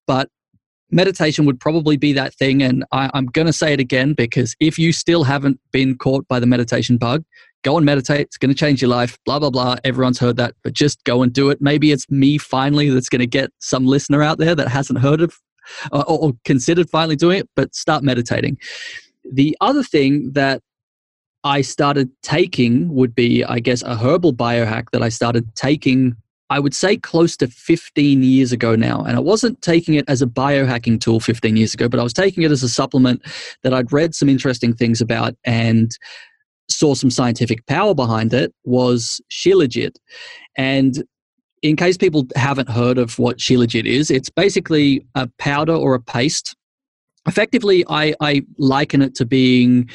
But 0.06 0.28
meditation 0.90 1.44
would 1.46 1.60
probably 1.60 1.96
be 1.96 2.12
that 2.12 2.34
thing. 2.34 2.62
And 2.62 2.84
I, 2.92 3.10
am 3.14 3.26
going 3.26 3.46
to 3.46 3.52
say 3.52 3.72
it 3.72 3.80
again 3.80 4.14
because 4.14 4.54
if 4.60 4.78
you 4.78 4.92
still 4.92 5.24
haven't 5.24 5.58
been 5.72 5.96
caught 5.96 6.26
by 6.28 6.38
the 6.38 6.46
meditation 6.46 6.96
bug, 6.96 7.24
go 7.62 7.76
and 7.76 7.84
meditate. 7.84 8.22
It's 8.22 8.36
going 8.36 8.50
to 8.50 8.54
change 8.54 8.80
your 8.82 8.90
life. 8.90 9.18
Blah, 9.24 9.38
blah, 9.38 9.50
blah. 9.50 9.76
Everyone's 9.84 10.18
heard 10.18 10.36
that, 10.36 10.54
but 10.62 10.72
just 10.72 11.02
go 11.04 11.22
and 11.22 11.32
do 11.32 11.50
it. 11.50 11.58
Maybe 11.60 11.90
it's 11.90 12.08
me 12.10 12.38
finally 12.38 12.90
that's 12.90 13.08
going 13.08 13.20
to 13.20 13.26
get 13.26 13.50
some 13.58 13.86
listener 13.86 14.22
out 14.22 14.38
there 14.38 14.54
that 14.54 14.68
hasn't 14.68 15.00
heard 15.00 15.20
of 15.20 15.36
uh, 15.92 16.04
or, 16.06 16.18
or 16.18 16.32
considered 16.44 16.88
finally 16.90 17.16
doing 17.16 17.38
it, 17.38 17.48
but 17.56 17.74
start 17.74 18.04
meditating. 18.04 18.58
The 19.32 19.56
other 19.60 19.82
thing 19.82 20.32
that 20.32 20.62
I 21.42 21.62
started 21.62 22.10
taking 22.22 22.94
would 22.94 23.14
be, 23.14 23.44
I 23.44 23.58
guess, 23.58 23.82
a 23.82 23.96
herbal 23.96 24.34
biohack 24.34 24.90
that 24.92 25.02
I 25.02 25.08
started 25.08 25.54
taking 25.54 26.16
I 26.50 26.58
would 26.58 26.74
say 26.74 26.96
close 26.96 27.36
to 27.38 27.48
15 27.48 28.22
years 28.22 28.52
ago 28.52 28.76
now. 28.76 29.02
And 29.02 29.16
I 29.16 29.20
wasn't 29.20 29.60
taking 29.62 29.94
it 29.94 30.04
as 30.08 30.20
a 30.20 30.26
biohacking 30.26 31.00
tool 31.00 31.20
15 31.20 31.56
years 31.56 31.74
ago, 31.74 31.88
but 31.88 31.98
I 31.98 32.02
was 32.02 32.12
taking 32.12 32.42
it 32.42 32.50
as 32.50 32.62
a 32.62 32.68
supplement 32.68 33.22
that 33.62 33.72
I'd 33.72 33.92
read 33.92 34.14
some 34.14 34.28
interesting 34.28 34.74
things 34.74 35.00
about 35.00 35.34
and 35.44 35.96
saw 36.68 36.94
some 36.94 37.10
scientific 37.10 37.66
power 37.66 37.94
behind 37.94 38.32
it 38.34 38.54
was 38.64 39.20
Shilajit. 39.30 39.96
And 40.56 41.02
in 41.62 41.76
case 41.76 41.96
people 41.96 42.26
haven't 42.36 42.68
heard 42.68 42.98
of 42.98 43.18
what 43.18 43.38
Shilajit 43.38 43.86
is, 43.86 44.10
it's 44.10 44.28
basically 44.28 45.06
a 45.14 45.28
powder 45.38 45.74
or 45.74 45.94
a 45.94 46.00
paste. 46.00 46.54
Effectively, 47.26 47.84
I, 47.88 48.14
I 48.20 48.42
liken 48.58 49.00
it 49.00 49.14
to 49.16 49.24
being 49.24 49.88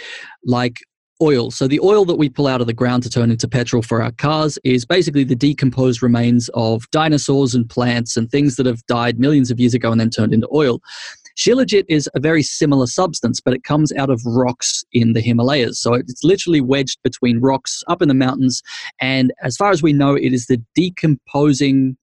like 0.44 0.80
oil. 1.22 1.52
So, 1.52 1.68
the 1.68 1.80
oil 1.82 2.06
that 2.06 2.16
we 2.16 2.30
pull 2.30 2.48
out 2.48 2.62
of 2.62 2.68
the 2.68 2.74
ground 2.74 3.04
to 3.04 3.10
turn 3.10 3.32
into 3.32 3.48
petrol 3.48 3.82
for 3.82 4.02
our 4.02 4.12
cars 4.12 4.58
is 4.64 4.86
basically 4.86 5.24
the 5.24 5.36
decomposed 5.36 6.02
remains 6.02 6.50
of 6.54 6.90
dinosaurs 6.92 7.56
and 7.56 7.70
plants 7.70 8.18
and 8.18 8.30
things 8.30 8.56
that 8.56 8.66
have 8.66 8.86
died 8.86 9.20
millions 9.20 9.52
of 9.52 9.60
years 9.60 9.74
ago 9.74 9.92
and 9.92 10.00
then 10.00 10.10
turned 10.10 10.34
into 10.34 10.48
oil. 10.54 10.82
Shilajit 11.40 11.86
is 11.88 12.10
a 12.16 12.20
very 12.20 12.44
similar 12.44 12.86
substance, 12.86 13.40
but 13.40 13.54
it 13.54 13.64
comes 13.64 13.94
out 13.94 14.10
of 14.10 14.22
rocks 14.26 14.84
in 14.92 15.14
the 15.14 15.22
Himalayas. 15.22 15.80
So 15.80 15.94
it's 15.94 16.22
literally 16.22 16.60
wedged 16.60 17.00
between 17.02 17.40
rocks 17.40 17.82
up 17.88 18.02
in 18.02 18.10
the 18.10 18.14
mountains. 18.14 18.62
And 19.00 19.32
as 19.42 19.56
far 19.56 19.72
as 19.72 19.82
we 19.82 19.94
know, 19.94 20.16
it 20.16 20.34
is 20.34 20.48
the 20.48 20.62
decomposing 20.76 21.96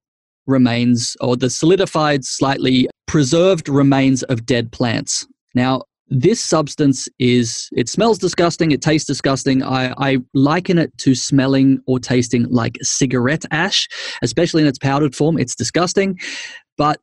remains 0.47 1.17
or 1.21 1.37
the 1.37 1.51
solidified, 1.51 2.25
slightly 2.25 2.89
preserved 3.07 3.69
remains 3.69 4.23
of 4.25 4.47
dead 4.47 4.73
plants. 4.73 5.27
Now, 5.55 5.83
this 6.09 6.43
substance 6.43 7.09
is 7.19 7.69
it 7.73 7.89
smells 7.89 8.19
disgusting 8.19 8.71
it 8.71 8.81
tastes 8.81 9.07
disgusting 9.07 9.63
I, 9.63 9.93
I 9.99 10.19
liken 10.35 10.79
it 10.79 10.97
to 10.99 11.15
smelling 11.15 11.81
or 11.87 11.99
tasting 11.99 12.47
like 12.49 12.79
cigarette 12.83 13.45
ash 13.51 13.89
especially 14.23 14.63
in 14.63 14.69
its 14.69 14.79
powdered 14.79 15.17
form 15.17 15.39
it's 15.39 15.55
disgusting 15.55 16.19
but 16.79 17.01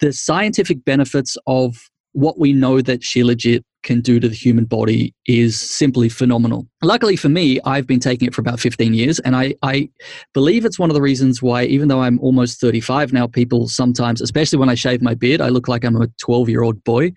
the 0.00 0.12
scientific 0.12 0.84
benefits 0.84 1.36
of 1.46 1.76
what 2.12 2.38
we 2.38 2.52
know 2.52 2.80
that 2.80 3.00
Shilajit 3.00 3.62
can 3.82 4.00
do 4.00 4.20
to 4.20 4.28
the 4.28 4.34
human 4.34 4.64
body 4.64 5.14
is 5.26 5.58
simply 5.58 6.08
phenomenal. 6.08 6.66
Luckily 6.82 7.16
for 7.16 7.28
me, 7.28 7.60
I've 7.64 7.86
been 7.86 8.00
taking 8.00 8.28
it 8.28 8.34
for 8.34 8.40
about 8.40 8.60
15 8.60 8.92
years, 8.92 9.20
and 9.20 9.34
I, 9.34 9.54
I 9.62 9.88
believe 10.34 10.64
it's 10.64 10.78
one 10.78 10.90
of 10.90 10.94
the 10.94 11.00
reasons 11.00 11.40
why, 11.40 11.64
even 11.64 11.88
though 11.88 12.00
I'm 12.00 12.18
almost 12.20 12.60
35 12.60 13.12
now, 13.12 13.26
people 13.26 13.68
sometimes, 13.68 14.20
especially 14.20 14.58
when 14.58 14.68
I 14.68 14.74
shave 14.74 15.00
my 15.00 15.14
beard, 15.14 15.40
I 15.40 15.48
look 15.48 15.68
like 15.68 15.84
I'm 15.84 16.00
a 16.00 16.08
12 16.20 16.48
year 16.48 16.62
old 16.62 16.82
boy. 16.84 17.12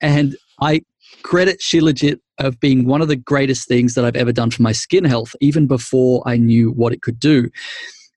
And 0.00 0.36
I 0.64 0.80
credit 1.22 1.60
Shilajit 1.60 2.18
of 2.38 2.58
being 2.58 2.86
one 2.86 3.02
of 3.02 3.08
the 3.08 3.16
greatest 3.16 3.68
things 3.68 3.94
that 3.94 4.04
I've 4.04 4.16
ever 4.16 4.32
done 4.32 4.50
for 4.50 4.62
my 4.62 4.72
skin 4.72 5.04
health, 5.04 5.36
even 5.40 5.66
before 5.66 6.22
I 6.26 6.36
knew 6.36 6.72
what 6.72 6.92
it 6.92 7.02
could 7.02 7.20
do. 7.20 7.50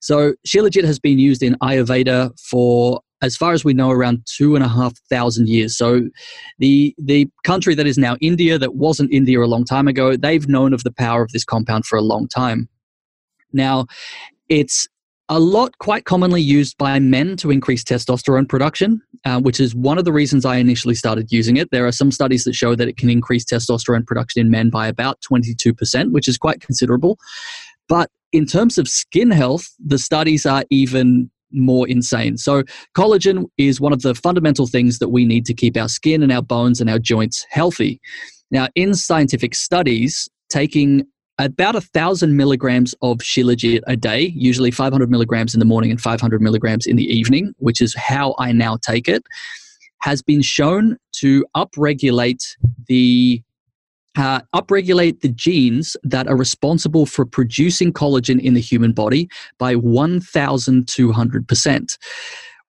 So 0.00 0.34
Shilajit 0.46 0.84
has 0.84 0.98
been 0.98 1.18
used 1.18 1.42
in 1.42 1.56
Ayurveda 1.56 2.30
for 2.40 3.00
as 3.20 3.36
far 3.36 3.52
as 3.52 3.64
we 3.64 3.74
know, 3.74 3.90
around 3.90 4.22
two 4.26 4.54
and 4.54 4.64
a 4.64 4.68
half 4.68 4.96
thousand 5.10 5.48
years. 5.48 5.76
So, 5.76 6.02
the 6.58 6.94
the 6.98 7.28
country 7.44 7.74
that 7.74 7.86
is 7.86 7.98
now 7.98 8.16
India, 8.20 8.58
that 8.58 8.76
wasn't 8.76 9.12
India 9.12 9.40
a 9.40 9.46
long 9.46 9.64
time 9.64 9.88
ago, 9.88 10.16
they've 10.16 10.48
known 10.48 10.72
of 10.72 10.84
the 10.84 10.92
power 10.92 11.22
of 11.22 11.32
this 11.32 11.44
compound 11.44 11.84
for 11.84 11.98
a 11.98 12.02
long 12.02 12.28
time. 12.28 12.68
Now, 13.52 13.86
it's 14.48 14.86
a 15.28 15.38
lot 15.38 15.76
quite 15.78 16.04
commonly 16.04 16.40
used 16.40 16.78
by 16.78 16.98
men 16.98 17.36
to 17.36 17.50
increase 17.50 17.84
testosterone 17.84 18.48
production, 18.48 19.02
uh, 19.24 19.40
which 19.40 19.60
is 19.60 19.74
one 19.74 19.98
of 19.98 20.04
the 20.04 20.12
reasons 20.12 20.44
I 20.44 20.56
initially 20.56 20.94
started 20.94 21.30
using 21.30 21.56
it. 21.56 21.70
There 21.70 21.86
are 21.86 21.92
some 21.92 22.10
studies 22.10 22.44
that 22.44 22.54
show 22.54 22.74
that 22.74 22.88
it 22.88 22.96
can 22.96 23.10
increase 23.10 23.44
testosterone 23.44 24.06
production 24.06 24.40
in 24.40 24.50
men 24.50 24.70
by 24.70 24.86
about 24.86 25.18
22%, 25.30 26.12
which 26.12 26.28
is 26.28 26.38
quite 26.38 26.60
considerable. 26.60 27.18
But 27.88 28.10
in 28.32 28.46
terms 28.46 28.78
of 28.78 28.88
skin 28.88 29.30
health, 29.30 29.68
the 29.84 29.98
studies 29.98 30.46
are 30.46 30.64
even 30.70 31.30
more 31.50 31.88
insane. 31.88 32.36
So, 32.36 32.62
collagen 32.96 33.46
is 33.56 33.80
one 33.80 33.92
of 33.92 34.02
the 34.02 34.14
fundamental 34.14 34.66
things 34.66 34.98
that 34.98 35.08
we 35.08 35.24
need 35.24 35.46
to 35.46 35.54
keep 35.54 35.76
our 35.76 35.88
skin 35.88 36.22
and 36.22 36.30
our 36.30 36.42
bones 36.42 36.80
and 36.80 36.90
our 36.90 36.98
joints 36.98 37.46
healthy. 37.50 38.00
Now, 38.50 38.68
in 38.74 38.94
scientific 38.94 39.54
studies, 39.54 40.28
taking 40.50 41.06
about 41.38 41.76
a 41.76 41.80
thousand 41.80 42.36
milligrams 42.36 42.94
of 43.00 43.18
shilajit 43.18 43.80
a 43.86 43.96
day, 43.96 44.32
usually 44.34 44.70
500 44.70 45.10
milligrams 45.10 45.54
in 45.54 45.60
the 45.60 45.66
morning 45.66 45.90
and 45.90 45.98
500 46.00 46.42
milligrams 46.42 46.86
in 46.86 46.96
the 46.96 47.04
evening, 47.04 47.54
which 47.58 47.80
is 47.80 47.94
how 47.94 48.34
I 48.38 48.52
now 48.52 48.76
take 48.76 49.08
it, 49.08 49.24
has 50.00 50.22
been 50.22 50.42
shown 50.42 50.98
to 51.12 51.46
upregulate 51.56 52.56
the 52.86 53.42
uh, 54.16 54.40
upregulate 54.52 55.20
the 55.20 55.28
genes 55.28 55.96
that 56.02 56.26
are 56.26 56.36
responsible 56.36 57.06
for 57.06 57.24
producing 57.24 57.92
collagen 57.92 58.40
in 58.40 58.54
the 58.54 58.60
human 58.60 58.90
body 58.92 59.28
by 59.58 59.76
1,200%, 59.76 61.98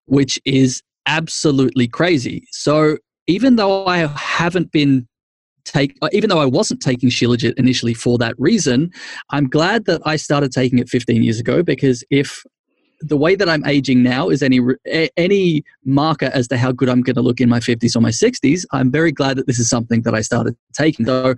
which 0.05 0.39
is 0.45 0.83
absolutely 1.07 1.87
crazy. 1.87 2.45
So 2.51 2.99
even 3.25 3.55
though 3.55 3.87
I 3.87 4.05
haven't 4.05 4.71
been 4.71 5.07
take 5.71 5.97
uh, 6.01 6.09
even 6.11 6.29
though 6.29 6.39
I 6.39 6.45
wasn't 6.45 6.81
taking 6.81 7.09
Shilajit 7.09 7.53
initially 7.57 7.93
for 7.93 8.17
that 8.17 8.35
reason, 8.37 8.91
I'm 9.29 9.47
glad 9.47 9.85
that 9.85 10.01
I 10.05 10.15
started 10.15 10.51
taking 10.51 10.79
it 10.79 10.89
15 10.89 11.23
years 11.23 11.39
ago 11.39 11.63
because 11.63 12.03
if 12.09 12.43
the 13.01 13.17
way 13.17 13.35
that 13.35 13.47
I'm 13.47 13.65
aging 13.65 14.03
now 14.03 14.29
is 14.29 14.43
any 14.43 14.59
any 15.15 15.63
marker 15.85 16.29
as 16.33 16.47
to 16.49 16.57
how 16.57 16.71
good 16.71 16.89
I'm 16.89 17.01
going 17.01 17.15
to 17.15 17.21
look 17.21 17.39
in 17.39 17.49
my 17.49 17.59
50s 17.59 17.95
or 17.95 18.01
my 18.01 18.09
60s. 18.09 18.65
I'm 18.73 18.91
very 18.91 19.11
glad 19.11 19.37
that 19.37 19.47
this 19.47 19.59
is 19.59 19.69
something 19.69 20.01
that 20.01 20.13
I 20.13 20.21
started 20.21 20.55
taking. 20.73 21.05
So, 21.05 21.35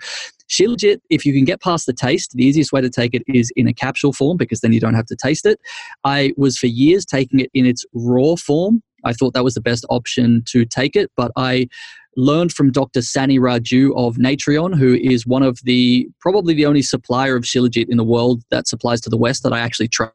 Shilajit, 0.50 1.00
if 1.10 1.26
you 1.26 1.34
can 1.34 1.46
get 1.46 1.62
past 1.62 1.86
the 1.86 1.94
taste, 1.94 2.32
the 2.34 2.44
easiest 2.44 2.74
way 2.74 2.82
to 2.82 2.90
take 2.90 3.14
it 3.14 3.24
is 3.28 3.52
in 3.56 3.68
a 3.68 3.74
capsule 3.74 4.12
form 4.12 4.38
because 4.38 4.62
then 4.62 4.74
you 4.74 4.80
don't 4.80 4.96
have 4.96 5.06
to 5.08 5.16
taste 5.16 5.46
it. 5.46 5.60
I 6.04 6.34
was 6.36 6.58
for 6.58 6.68
years 6.68 7.06
taking 7.06 7.40
it 7.40 7.50
in 7.54 7.66
its 7.66 7.86
raw 7.94 8.36
form. 8.36 8.82
I 9.04 9.14
thought 9.14 9.34
that 9.34 9.44
was 9.44 9.54
the 9.54 9.62
best 9.62 9.86
option 9.90 10.44
to 10.48 10.66
take 10.66 10.96
it, 10.96 11.12
but 11.16 11.32
I 11.36 11.68
learned 12.18 12.52
from 12.52 12.72
Dr. 12.72 13.02
Sanni 13.02 13.40
Raju 13.40 13.96
of 13.96 14.18
Natreon, 14.18 14.78
who 14.78 14.96
is 14.96 15.26
one 15.26 15.44
of 15.44 15.60
the 15.64 16.08
probably 16.20 16.54
the 16.54 16.66
only 16.66 16.82
supplier 16.82 17.36
of 17.36 17.44
Shilajit 17.44 17.90
in 17.90 17.98
the 17.98 18.04
world 18.04 18.44
that 18.52 18.68
supplies 18.68 19.02
to 19.02 19.10
the 19.10 19.18
West 19.18 19.44
that 19.44 19.54
I 19.54 19.60
actually 19.60 19.88
trust 19.88 20.14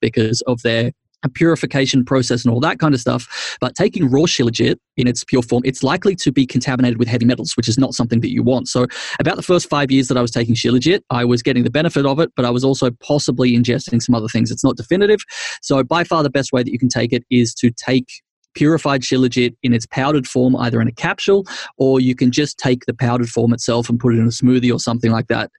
because 0.00 0.42
of 0.42 0.62
their 0.62 0.92
purification 1.28 2.04
process 2.04 2.44
and 2.44 2.52
all 2.52 2.60
that 2.60 2.78
kind 2.78 2.94
of 2.94 3.00
stuff. 3.00 3.56
But 3.60 3.74
taking 3.74 4.08
raw 4.08 4.22
shilajit 4.22 4.76
in 4.96 5.06
its 5.06 5.22
pure 5.24 5.42
form, 5.42 5.62
it's 5.64 5.82
likely 5.82 6.16
to 6.16 6.32
be 6.32 6.46
contaminated 6.46 6.98
with 6.98 7.08
heavy 7.08 7.26
metals, 7.26 7.56
which 7.56 7.68
is 7.68 7.78
not 7.78 7.94
something 7.94 8.20
that 8.20 8.30
you 8.30 8.42
want. 8.42 8.68
So, 8.68 8.86
about 9.18 9.36
the 9.36 9.42
first 9.42 9.68
five 9.68 9.90
years 9.90 10.08
that 10.08 10.16
I 10.16 10.22
was 10.22 10.30
taking 10.30 10.54
shilajit, 10.54 11.02
I 11.10 11.24
was 11.24 11.42
getting 11.42 11.64
the 11.64 11.70
benefit 11.70 12.06
of 12.06 12.20
it, 12.20 12.30
but 12.36 12.44
I 12.44 12.50
was 12.50 12.64
also 12.64 12.90
possibly 13.06 13.52
ingesting 13.52 14.02
some 14.02 14.14
other 14.14 14.28
things. 14.28 14.50
It's 14.50 14.64
not 14.64 14.76
definitive. 14.76 15.20
So, 15.62 15.82
by 15.82 16.04
far, 16.04 16.22
the 16.22 16.30
best 16.30 16.52
way 16.52 16.62
that 16.62 16.72
you 16.72 16.78
can 16.78 16.88
take 16.88 17.12
it 17.12 17.24
is 17.30 17.54
to 17.56 17.70
take 17.70 18.22
purified 18.54 19.02
shilajit 19.02 19.54
in 19.62 19.72
its 19.72 19.86
powdered 19.86 20.26
form, 20.26 20.56
either 20.56 20.80
in 20.80 20.88
a 20.88 20.92
capsule 20.92 21.46
or 21.76 22.00
you 22.00 22.14
can 22.14 22.30
just 22.30 22.58
take 22.58 22.84
the 22.86 22.94
powdered 22.94 23.28
form 23.28 23.52
itself 23.52 23.88
and 23.88 24.00
put 24.00 24.14
it 24.14 24.18
in 24.18 24.26
a 24.26 24.30
smoothie 24.30 24.72
or 24.72 24.80
something 24.80 25.10
like 25.10 25.28
that. 25.28 25.50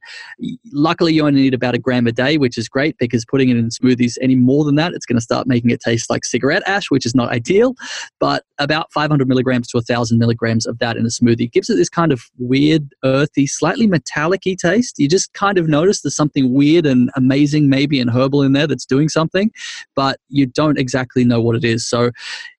Luckily, 0.73 1.13
you 1.13 1.25
only 1.25 1.41
need 1.41 1.53
about 1.53 1.75
a 1.75 1.79
gram 1.79 2.07
a 2.07 2.11
day, 2.11 2.37
which 2.37 2.57
is 2.57 2.67
great 2.67 2.97
because 2.97 3.25
putting 3.25 3.49
it 3.49 3.57
in 3.57 3.69
smoothies 3.69 4.17
any 4.21 4.35
more 4.35 4.65
than 4.65 4.75
that, 4.75 4.93
it's 4.93 5.05
going 5.05 5.17
to 5.17 5.21
start 5.21 5.47
making 5.47 5.69
it 5.69 5.79
taste 5.79 6.09
like 6.09 6.25
cigarette 6.25 6.63
ash, 6.67 6.89
which 6.89 7.05
is 7.05 7.15
not 7.15 7.29
ideal. 7.29 7.75
But 8.19 8.43
about 8.59 8.91
500 8.91 9.27
milligrams 9.27 9.67
to 9.69 9.77
1,000 9.77 10.17
milligrams 10.17 10.65
of 10.65 10.79
that 10.79 10.97
in 10.97 11.05
a 11.05 11.09
smoothie 11.09 11.51
gives 11.51 11.69
it 11.69 11.75
this 11.75 11.89
kind 11.89 12.11
of 12.11 12.23
weird, 12.37 12.93
earthy, 13.03 13.47
slightly 13.47 13.87
metallic 13.87 14.41
taste. 14.61 14.97
You 14.97 15.07
just 15.07 15.33
kind 15.33 15.57
of 15.57 15.67
notice 15.67 16.01
there's 16.01 16.15
something 16.15 16.53
weird 16.53 16.85
and 16.85 17.09
amazing, 17.15 17.69
maybe, 17.69 17.99
and 17.99 18.09
herbal 18.09 18.41
in 18.41 18.53
there 18.53 18.67
that's 18.67 18.85
doing 18.85 19.09
something, 19.09 19.51
but 19.95 20.19
you 20.29 20.45
don't 20.45 20.79
exactly 20.79 21.23
know 21.23 21.41
what 21.41 21.55
it 21.55 21.63
is. 21.63 21.87
So, 21.87 22.11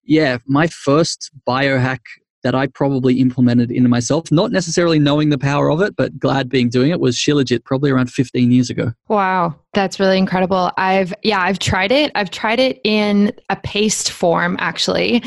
yeah, 0.05 0.39
my 0.47 0.67
first 0.67 1.31
biohack 1.47 2.01
that 2.43 2.55
I 2.55 2.67
probably 2.67 3.21
implemented 3.21 3.71
into 3.71 3.89
myself, 3.89 4.31
not 4.33 4.51
necessarily 4.51 4.99
knowing 4.99 5.29
the 5.31 5.39
power 5.39 5.71
of 5.71 5.81
it, 5.81 5.95
but 5.97 6.19
glad 6.19 6.49
being 6.49 6.69
doing 6.69 6.91
it 6.91 7.01
was 7.01 7.17
Shilajit 7.17 7.65
probably 7.65 7.91
around 7.91 8.11
15 8.11 8.51
years 8.51 8.69
ago. 8.69 8.93
Wow, 9.09 9.55
that's 9.75 10.01
really 10.01 10.19
incredible. 10.19 10.71
I've 10.77 11.15
yeah, 11.23 11.41
I've 11.41 11.59
tried 11.59 11.93
it. 11.93 12.11
I've 12.15 12.31
tried 12.31 12.59
it 12.59 12.81
in 12.85 13.33
a 13.49 13.57
paste 13.57 14.11
form 14.11 14.57
actually. 14.59 15.23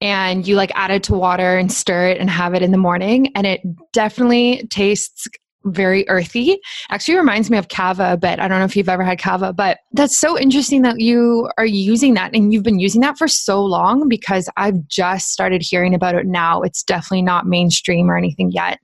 And 0.00 0.46
you 0.46 0.56
like 0.56 0.70
add 0.74 0.90
it 0.90 1.02
to 1.04 1.14
water 1.14 1.56
and 1.56 1.72
stir 1.72 2.08
it 2.08 2.18
and 2.20 2.28
have 2.28 2.52
it 2.54 2.62
in 2.62 2.70
the 2.70 2.78
morning 2.78 3.32
and 3.34 3.46
it 3.46 3.62
definitely 3.92 4.66
tastes 4.68 5.26
very 5.66 6.08
earthy. 6.08 6.58
Actually 6.90 7.16
reminds 7.16 7.50
me 7.50 7.58
of 7.58 7.68
kava, 7.68 8.16
but 8.16 8.40
I 8.40 8.48
don't 8.48 8.58
know 8.58 8.64
if 8.64 8.76
you've 8.76 8.88
ever 8.88 9.04
had 9.04 9.18
kava, 9.18 9.52
but 9.52 9.78
that's 9.92 10.18
so 10.18 10.38
interesting 10.38 10.82
that 10.82 11.00
you 11.00 11.48
are 11.58 11.66
using 11.66 12.14
that 12.14 12.34
and 12.34 12.52
you've 12.52 12.62
been 12.62 12.78
using 12.78 13.00
that 13.02 13.18
for 13.18 13.28
so 13.28 13.62
long 13.62 14.08
because 14.08 14.48
I've 14.56 14.86
just 14.88 15.28
started 15.28 15.62
hearing 15.62 15.94
about 15.94 16.14
it 16.14 16.26
now. 16.26 16.62
It's 16.62 16.82
definitely 16.82 17.22
not 17.22 17.46
mainstream 17.46 18.10
or 18.10 18.16
anything 18.16 18.50
yet. 18.52 18.78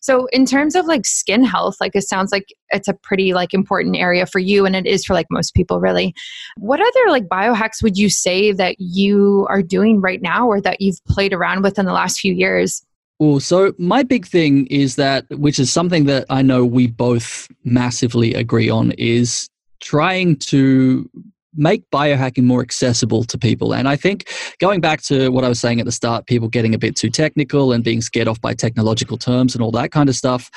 So 0.00 0.26
in 0.32 0.46
terms 0.46 0.74
of 0.74 0.86
like 0.86 1.04
skin 1.04 1.44
health, 1.44 1.76
like 1.80 1.94
it 1.94 2.02
sounds 2.02 2.32
like 2.32 2.46
it's 2.70 2.88
a 2.88 2.94
pretty 2.94 3.34
like 3.34 3.52
important 3.52 3.96
area 3.96 4.26
for 4.26 4.38
you 4.38 4.64
and 4.64 4.74
it 4.74 4.86
is 4.86 5.04
for 5.04 5.14
like 5.14 5.26
most 5.30 5.54
people 5.54 5.80
really. 5.80 6.14
What 6.56 6.80
other 6.80 7.10
like 7.10 7.28
biohacks 7.28 7.82
would 7.82 7.98
you 7.98 8.08
say 8.08 8.52
that 8.52 8.76
you 8.78 9.46
are 9.50 9.62
doing 9.62 10.00
right 10.00 10.22
now 10.22 10.46
or 10.46 10.60
that 10.60 10.80
you've 10.80 11.04
played 11.06 11.32
around 11.32 11.62
with 11.62 11.78
in 11.78 11.86
the 11.86 11.92
last 11.92 12.20
few 12.20 12.32
years? 12.32 12.82
Well, 13.20 13.38
so 13.38 13.74
my 13.76 14.02
big 14.02 14.26
thing 14.26 14.66
is 14.68 14.96
that, 14.96 15.28
which 15.28 15.58
is 15.58 15.70
something 15.70 16.06
that 16.06 16.24
I 16.30 16.40
know 16.40 16.64
we 16.64 16.86
both 16.86 17.48
massively 17.64 18.32
agree 18.32 18.70
on, 18.70 18.92
is 18.92 19.46
trying 19.80 20.36
to 20.36 21.08
make 21.54 21.82
biohacking 21.90 22.44
more 22.44 22.60
accessible 22.60 23.24
to 23.24 23.36
people. 23.36 23.74
And 23.74 23.88
I 23.88 23.96
think 23.96 24.32
going 24.60 24.80
back 24.80 25.02
to 25.02 25.30
what 25.30 25.44
I 25.44 25.48
was 25.48 25.60
saying 25.60 25.80
at 25.80 25.86
the 25.86 25.92
start, 25.92 26.26
people 26.26 26.48
getting 26.48 26.74
a 26.74 26.78
bit 26.78 26.96
too 26.96 27.10
technical 27.10 27.72
and 27.72 27.82
being 27.82 28.00
scared 28.00 28.28
off 28.28 28.40
by 28.40 28.54
technological 28.54 29.18
terms 29.18 29.54
and 29.54 29.62
all 29.62 29.72
that 29.72 29.90
kind 29.90 30.08
of 30.08 30.14
stuff. 30.14 30.50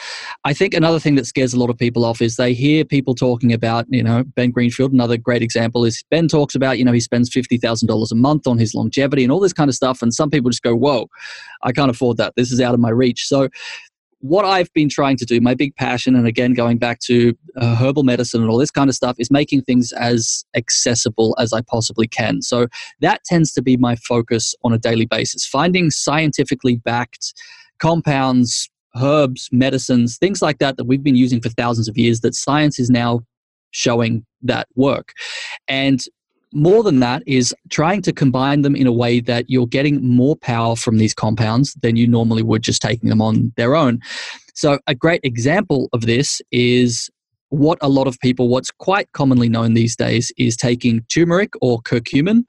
I 0.44 0.54
think 0.54 0.74
another 0.74 1.00
thing 1.00 1.16
that 1.16 1.26
scares 1.26 1.54
a 1.54 1.60
lot 1.60 1.70
of 1.70 1.78
people 1.78 2.06
off 2.06 2.22
is 2.22 2.36
they 2.36 2.54
hear 2.54 2.86
people 2.86 3.16
talking 3.16 3.54
about, 3.54 3.86
you 3.90 4.04
know, 4.04 4.24
Ben 4.36 4.52
Greenfield. 4.52 4.94
Another 4.94 5.18
great 5.18 5.42
example 5.42 5.86
is 5.86 6.04
Ben 6.12 6.28
talks 6.28 6.56
about, 6.56 6.78
you 6.78 6.86
know, 6.86 6.92
he 6.92 7.00
spends 7.00 7.30
$50,000 7.30 8.12
a 8.12 8.16
month 8.16 8.48
on 8.48 8.58
his 8.58 8.76
longevity 8.76 9.24
and 9.24 9.32
all 9.32 9.40
this 9.40 9.54
kind 9.54 9.70
of 9.70 9.76
stuff. 9.76 10.02
And 10.02 10.14
some 10.14 10.30
people 10.30 10.50
just 10.50 10.64
go, 10.64 10.76
whoa, 10.76 11.08
I 11.64 11.72
can't 11.72 11.92
afford 11.92 12.18
that. 12.18 12.34
This 12.36 12.52
is 12.52 12.62
out 12.62 12.74
of 12.74 12.80
my 12.80 12.90
reach. 12.90 13.28
So 13.28 13.50
what 14.24 14.46
I've 14.46 14.72
been 14.72 14.88
trying 14.88 15.18
to 15.18 15.26
do, 15.26 15.42
my 15.42 15.54
big 15.54 15.76
passion, 15.76 16.16
and 16.16 16.26
again, 16.26 16.54
going 16.54 16.78
back 16.78 17.00
to 17.02 17.38
uh, 17.58 17.76
herbal 17.76 18.04
medicine 18.04 18.42
and 18.42 18.50
all 18.50 18.58
this 18.58 18.72
kind 18.72 18.90
of 18.90 18.96
stuff, 18.96 19.18
is 19.20 19.30
making 19.30 19.64
things 19.64 19.92
as 19.92 20.46
accessible 20.56 21.36
as 21.38 21.52
I 21.52 21.60
possibly 21.60 22.08
can. 22.08 22.42
So 22.42 22.68
that 23.02 23.26
tends 23.26 23.52
to 23.52 23.62
be 23.62 23.76
my 23.76 23.98
focus 23.98 24.56
on 24.64 24.72
a 24.72 24.78
daily 24.78 25.06
basis, 25.06 25.46
finding 25.46 25.92
scientifically 25.92 26.78
backed 26.78 27.34
compounds, 27.80 28.70
herbs, 28.96 29.50
medicines, 29.52 30.18
things 30.18 30.42
like 30.42 30.60
that 30.60 30.78
that 30.78 30.86
we've 30.86 31.04
been 31.04 31.18
using 31.18 31.42
for 31.42 31.50
thousands 31.50 31.90
of 31.90 31.98
years 31.98 32.22
that 32.22 32.34
science 32.34 32.80
is 32.80 32.90
now 32.90 33.20
showing 33.72 34.26
that 34.42 34.70
work. 34.76 35.12
And 35.68 36.02
more 36.54 36.84
than 36.84 37.00
that 37.00 37.24
is 37.26 37.54
trying 37.70 38.02
to 38.04 38.14
combine 38.14 38.62
them 38.62 38.76
in 38.76 38.88
a 38.88 38.92
way 38.92 39.20
that 39.20 39.50
you're 39.50 39.68
getting 39.68 40.08
more 40.08 40.36
power 40.36 40.76
from 40.76 40.98
these 40.98 41.14
compounds 41.14 41.74
than 41.82 41.96
you 41.96 42.08
normally 42.08 42.44
would 42.44 42.64
just 42.64 42.82
taking 42.82 43.10
them 43.10 43.22
on 43.22 43.52
their 43.58 43.76
own. 43.76 44.00
So, 44.54 44.80
a 44.88 44.96
great 44.96 45.22
example 45.24 45.90
of 45.94 46.02
this 46.02 46.42
is 46.52 47.10
what 47.50 47.78
a 47.82 47.90
lot 47.90 48.08
of 48.08 48.20
people, 48.20 48.50
what's 48.50 48.72
quite 48.72 49.12
commonly 49.14 49.50
known 49.50 49.74
these 49.74 49.96
days, 49.96 50.32
is 50.38 50.56
taking 50.56 51.02
turmeric 51.14 51.54
or 51.62 51.82
curcumin 51.82 52.44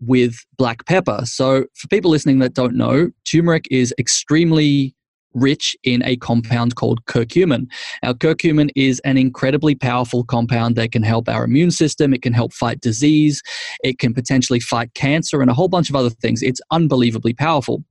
with 0.00 0.36
black 0.58 0.84
pepper. 0.86 1.22
So, 1.24 1.64
for 1.74 1.88
people 1.88 2.10
listening 2.10 2.40
that 2.40 2.54
don't 2.54 2.74
know, 2.74 3.10
turmeric 3.24 3.66
is 3.70 3.94
extremely 3.98 4.95
rich 5.36 5.76
in 5.84 6.02
a 6.04 6.16
compound 6.16 6.74
called 6.74 7.04
curcumin. 7.04 7.66
Now, 8.02 8.12
curcumin 8.12 8.70
is 8.74 9.00
an 9.00 9.16
incredibly 9.16 9.74
powerful 9.74 10.24
compound 10.24 10.74
that 10.76 10.92
can 10.92 11.02
help 11.02 11.28
our 11.28 11.44
immune 11.44 11.70
system, 11.70 12.12
it 12.12 12.22
can 12.22 12.32
help 12.32 12.52
fight 12.52 12.80
disease, 12.80 13.42
it 13.84 13.98
can 13.98 14.12
potentially 14.14 14.60
fight 14.60 14.92
cancer, 14.94 15.40
and 15.40 15.50
a 15.50 15.54
whole 15.54 15.68
bunch 15.68 15.90
of 15.90 15.96
other 15.96 16.10
things. 16.10 16.42
It's 16.42 16.60
unbelievably 16.70 17.34
powerful. 17.34 17.84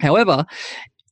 However, 0.00 0.44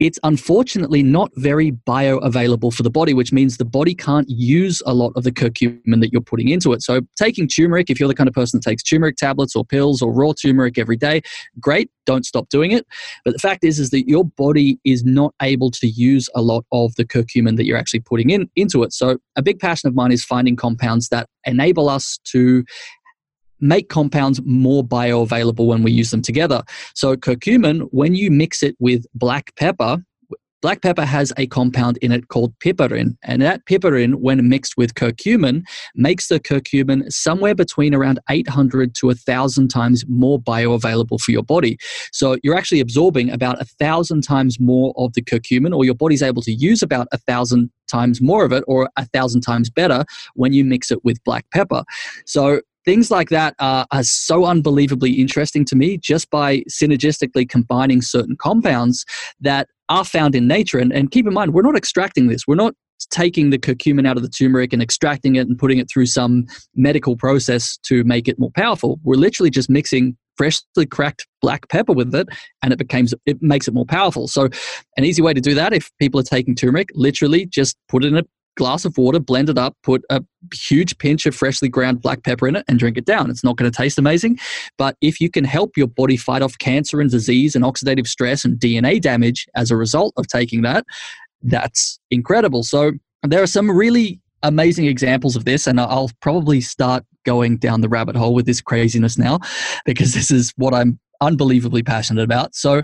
it's 0.01 0.19
unfortunately 0.23 1.03
not 1.03 1.31
very 1.37 1.73
bioavailable 1.73 2.73
for 2.73 2.83
the 2.83 2.91
body, 2.91 3.13
which 3.13 3.33
means 3.33 3.59
the 3.59 3.67
body 3.67 3.95
can't 3.95 4.29
use 4.29 4.83
a 4.87 4.95
lot 4.95 5.13
of 5.15 5.25
the 5.25 5.31
curcumin 5.31 6.01
that 6.01 6.11
you're 6.11 6.23
putting 6.23 6.49
into 6.49 6.73
it. 6.73 6.83
So, 6.83 7.03
taking 7.17 7.47
turmeric, 7.47 7.91
if 7.91 8.01
you're 8.01 8.09
the 8.09 8.15
kind 8.15 8.29
of 8.29 8.35
person 8.35 8.59
that 8.59 8.69
takes 8.69 8.83
turmeric 8.83 9.17
tablets 9.17 9.55
or 9.55 9.65
pills 9.65 10.01
or 10.01 10.11
raw 10.13 10.33
turmeric 10.33 10.79
every 10.79 10.97
day, 10.97 11.21
great, 11.61 11.91
don't 12.07 12.25
stop 12.25 12.49
doing 12.49 12.73
it. 12.73 12.87
But 13.27 13.35
the 13.35 13.39
fact 13.39 13.63
is, 13.63 13.79
is 13.79 13.91
that 13.91 14.09
your 14.09 14.25
body 14.25 14.81
is 14.85 15.05
not 15.05 15.35
able 15.43 15.71
to 15.73 15.87
use 15.87 16.31
a 16.35 16.41
lot 16.41 16.65
of 16.73 16.95
the 16.97 17.05
curcumin 17.05 17.57
that 17.59 17.67
you're 17.67 17.79
actually 17.79 18.01
putting 18.01 18.31
in 18.31 18.49
into 18.57 18.83
it. 18.83 18.95
So, 18.95 19.19
a 19.37 19.43
big 19.43 19.59
passion 19.59 19.87
of 19.89 19.95
mine 19.95 20.13
is 20.13 20.25
finding 20.25 20.57
compounds 20.57 21.11
that 21.11 21.29
enable 21.45 21.91
us 21.91 22.19
to 22.25 22.65
make 23.61 23.88
compounds 23.88 24.40
more 24.44 24.85
bioavailable 24.85 25.66
when 25.66 25.83
we 25.83 25.92
use 25.92 26.11
them 26.11 26.23
together. 26.23 26.62
So, 26.94 27.16
curcumin, 27.16 27.88
when 27.90 28.14
you 28.14 28.31
mix 28.31 28.62
it 28.62 28.77
with 28.79 29.07
black 29.14 29.55
pepper, 29.57 29.99
black 30.62 30.83
pepper 30.83 31.05
has 31.05 31.33
a 31.38 31.46
compound 31.46 31.96
in 32.03 32.12
it 32.12 32.29
called 32.29 32.53
piperine. 32.59 33.16
And 33.23 33.40
that 33.40 33.64
piperine, 33.64 34.16
when 34.16 34.46
mixed 34.49 34.77
with 34.77 34.94
curcumin, 34.94 35.62
makes 35.94 36.29
the 36.29 36.38
curcumin 36.38 37.11
somewhere 37.11 37.55
between 37.55 37.94
around 37.94 38.20
800 38.29 38.94
to 38.96 39.07
1,000 39.07 39.68
times 39.68 40.05
more 40.07 40.38
bioavailable 40.38 41.20
for 41.20 41.31
your 41.31 41.42
body. 41.42 41.79
So, 42.12 42.37
you're 42.42 42.57
actually 42.57 42.81
absorbing 42.81 43.31
about 43.31 43.59
1,000 43.59 44.23
times 44.23 44.59
more 44.61 44.92
of 44.96 45.12
the 45.14 45.23
curcumin, 45.23 45.75
or 45.75 45.85
your 45.85 45.94
body's 45.94 46.23
able 46.23 46.42
to 46.42 46.53
use 46.53 46.83
about 46.83 47.09
1,000 47.12 47.70
times 47.90 48.20
more 48.20 48.44
of 48.44 48.53
it 48.53 48.64
or 48.66 48.88
a 48.96 49.05
thousand 49.07 49.40
times 49.40 49.68
better 49.68 50.05
when 50.35 50.53
you 50.53 50.64
mix 50.64 50.90
it 50.90 51.05
with 51.05 51.23
black 51.25 51.44
pepper. 51.51 51.83
So 52.25 52.61
things 52.85 53.11
like 53.11 53.29
that 53.29 53.55
are, 53.59 53.87
are 53.90 54.03
so 54.03 54.45
unbelievably 54.45 55.12
interesting 55.12 55.64
to 55.66 55.77
me 55.77 55.99
just 55.99 56.31
by 56.31 56.59
synergistically 56.71 57.49
combining 57.49 58.03
certain 58.03 58.37
compounds 58.37 59.05
that 59.40 59.69
are 59.88 60.05
found 60.05 60.35
in 60.35 60.47
nature. 60.47 60.79
And, 60.79 60.93
and 60.93 61.11
keep 61.11 61.27
in 61.27 61.35
mind, 61.35 61.53
we're 61.53 61.62
not 61.62 61.77
extracting 61.77 62.29
this. 62.29 62.47
We're 62.47 62.55
not 62.55 62.75
taking 63.11 63.51
the 63.51 63.59
curcumin 63.59 64.07
out 64.07 64.16
of 64.16 64.23
the 64.23 64.29
turmeric 64.29 64.73
and 64.73 64.83
extracting 64.83 65.37
it 65.37 65.49
and 65.49 65.59
putting 65.59 65.79
it 65.79 65.88
through 65.90 66.07
some 66.07 66.47
medical 66.75 67.16
process 67.16 67.79
to 67.85 68.05
make 68.05 68.29
it 68.29 68.38
more 68.38 68.51
powerful. 68.53 69.01
We're 69.03 69.16
literally 69.16 69.51
just 69.51 69.71
mixing 69.71 70.16
freshly 70.37 70.87
cracked 70.87 71.27
black 71.43 71.69
pepper 71.69 71.93
with 71.93 72.14
it 72.14 72.27
and 72.62 72.73
it 72.73 72.79
becomes 72.79 73.12
it 73.27 73.43
makes 73.43 73.69
it 73.69 73.75
more 73.75 73.85
powerful. 73.85 74.27
So 74.27 74.49
an 74.97 75.05
easy 75.05 75.21
way 75.21 75.35
to 75.35 75.40
do 75.40 75.55
that 75.55 75.73
if 75.73 75.90
people 75.99 76.21
are 76.21 76.25
taking 76.25 76.55
turmeric, 76.55 76.88
literally 76.95 77.47
just 77.47 77.77
put 77.88 78.05
it 78.05 78.09
in 78.09 78.16
a 78.16 78.23
glass 78.57 78.85
of 78.85 78.97
water, 78.99 79.19
blend 79.19 79.49
it 79.49 79.59
up, 79.59 79.77
put 79.83 80.03
a 80.11 80.23
huge 80.55 80.99
pinch 80.99 81.27
of 81.27 81.35
freshly 81.35 81.69
ground 81.69 82.03
black 82.03 82.23
pepper 82.25 82.47
in 82.49 82.57
it, 82.57 82.65
and 82.69 82.79
drink 82.79 82.99
it 82.99 83.05
down. 83.05 83.31
It's 83.31 83.45
not 83.45 83.57
going 83.57 83.71
to 83.71 83.77
taste 83.77 83.99
amazing, 83.99 84.39
but 84.77 84.97
if 85.01 85.21
you 85.21 85.31
can 85.31 85.45
help 85.45 85.77
your 85.77 85.87
body 85.87 86.17
fight 86.17 86.43
off 86.43 86.59
cancer 86.59 87.01
and 87.01 87.11
disease 87.11 87.55
and 87.55 87.65
oxidative 87.65 88.07
stress 88.07 88.45
and 88.45 88.59
DNA 88.59 89.01
damage 89.01 89.47
as 89.55 89.71
a 89.71 89.77
result 89.77 90.13
of 90.17 90.27
taking 90.27 90.63
that, 90.63 90.85
that's 91.43 91.99
incredible. 92.11 92.63
So 92.63 92.93
there 93.23 93.43
are 93.43 93.47
some 93.47 93.71
really 93.71 94.21
amazing 94.43 94.87
examples 94.87 95.37
of 95.37 95.45
this, 95.45 95.67
and 95.67 95.81
I'll 95.81 96.11
probably 96.21 96.61
start 96.61 97.05
going 97.25 97.59
down 97.59 97.81
the 97.81 97.89
rabbit 97.89 98.17
hole 98.17 98.35
with 98.35 98.47
this 98.47 98.61
craziness 98.61 99.19
now 99.19 99.39
because 99.85 100.15
this 100.15 100.31
is 100.31 100.53
what 100.57 100.75
I'm 100.75 100.99
unbelievably 101.21 101.83
passionate 101.83 102.23
about. 102.23 102.55
So, 102.55 102.83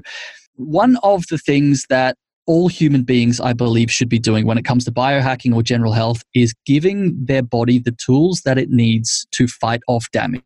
one 0.58 0.96
of 1.02 1.24
the 1.28 1.36
things 1.36 1.84
that 1.90 2.16
all 2.46 2.68
human 2.68 3.02
beings, 3.02 3.40
I 3.40 3.52
believe, 3.52 3.90
should 3.90 4.08
be 4.08 4.18
doing 4.18 4.46
when 4.46 4.58
it 4.58 4.64
comes 4.64 4.84
to 4.84 4.92
biohacking 4.92 5.54
or 5.54 5.62
general 5.62 5.92
health 5.92 6.22
is 6.34 6.54
giving 6.64 7.24
their 7.24 7.42
body 7.42 7.78
the 7.78 7.92
tools 7.92 8.42
that 8.42 8.58
it 8.58 8.70
needs 8.70 9.26
to 9.32 9.46
fight 9.48 9.80
off 9.88 10.10
damage. 10.12 10.42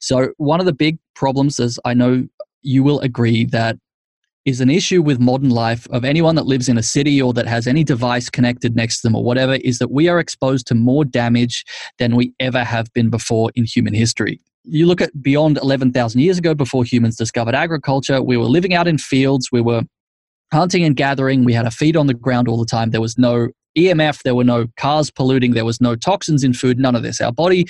So, 0.00 0.28
one 0.36 0.60
of 0.60 0.66
the 0.66 0.72
big 0.72 0.98
problems, 1.14 1.58
as 1.60 1.78
I 1.84 1.94
know 1.94 2.26
you 2.62 2.82
will 2.82 3.00
agree, 3.00 3.44
that 3.46 3.76
is 4.44 4.60
an 4.60 4.68
issue 4.68 5.00
with 5.00 5.18
modern 5.18 5.50
life 5.50 5.86
of 5.90 6.04
anyone 6.04 6.34
that 6.34 6.46
lives 6.46 6.68
in 6.68 6.76
a 6.76 6.82
city 6.82 7.20
or 7.20 7.32
that 7.32 7.46
has 7.46 7.66
any 7.66 7.82
device 7.82 8.28
connected 8.28 8.76
next 8.76 9.00
to 9.00 9.06
them 9.06 9.16
or 9.16 9.24
whatever 9.24 9.54
is 9.54 9.78
that 9.78 9.90
we 9.90 10.06
are 10.08 10.18
exposed 10.18 10.66
to 10.66 10.74
more 10.74 11.04
damage 11.04 11.64
than 11.98 12.14
we 12.14 12.34
ever 12.40 12.62
have 12.62 12.92
been 12.92 13.08
before 13.08 13.50
in 13.54 13.64
human 13.64 13.94
history. 13.94 14.40
You 14.64 14.86
look 14.86 15.00
at 15.00 15.22
beyond 15.22 15.58
11,000 15.58 16.20
years 16.20 16.38
ago, 16.38 16.54
before 16.54 16.84
humans 16.84 17.16
discovered 17.16 17.54
agriculture, 17.54 18.22
we 18.22 18.36
were 18.36 18.44
living 18.44 18.74
out 18.74 18.86
in 18.86 18.98
fields, 18.98 19.48
we 19.50 19.62
were 19.62 19.82
hunting 20.54 20.84
and 20.84 20.96
gathering. 20.96 21.44
We 21.44 21.52
had 21.52 21.66
a 21.66 21.70
feed 21.70 21.96
on 21.96 22.06
the 22.06 22.14
ground 22.14 22.48
all 22.48 22.58
the 22.58 22.66
time. 22.66 22.90
There 22.90 23.00
was 23.00 23.18
no 23.18 23.48
EMF, 23.76 24.22
there 24.22 24.34
were 24.34 24.44
no 24.44 24.66
cars 24.76 25.10
polluting, 25.10 25.52
there 25.52 25.64
was 25.64 25.80
no 25.80 25.96
toxins 25.96 26.44
in 26.44 26.54
food, 26.54 26.78
none 26.78 26.94
of 26.94 27.02
this. 27.02 27.20
Our 27.20 27.32
body 27.32 27.66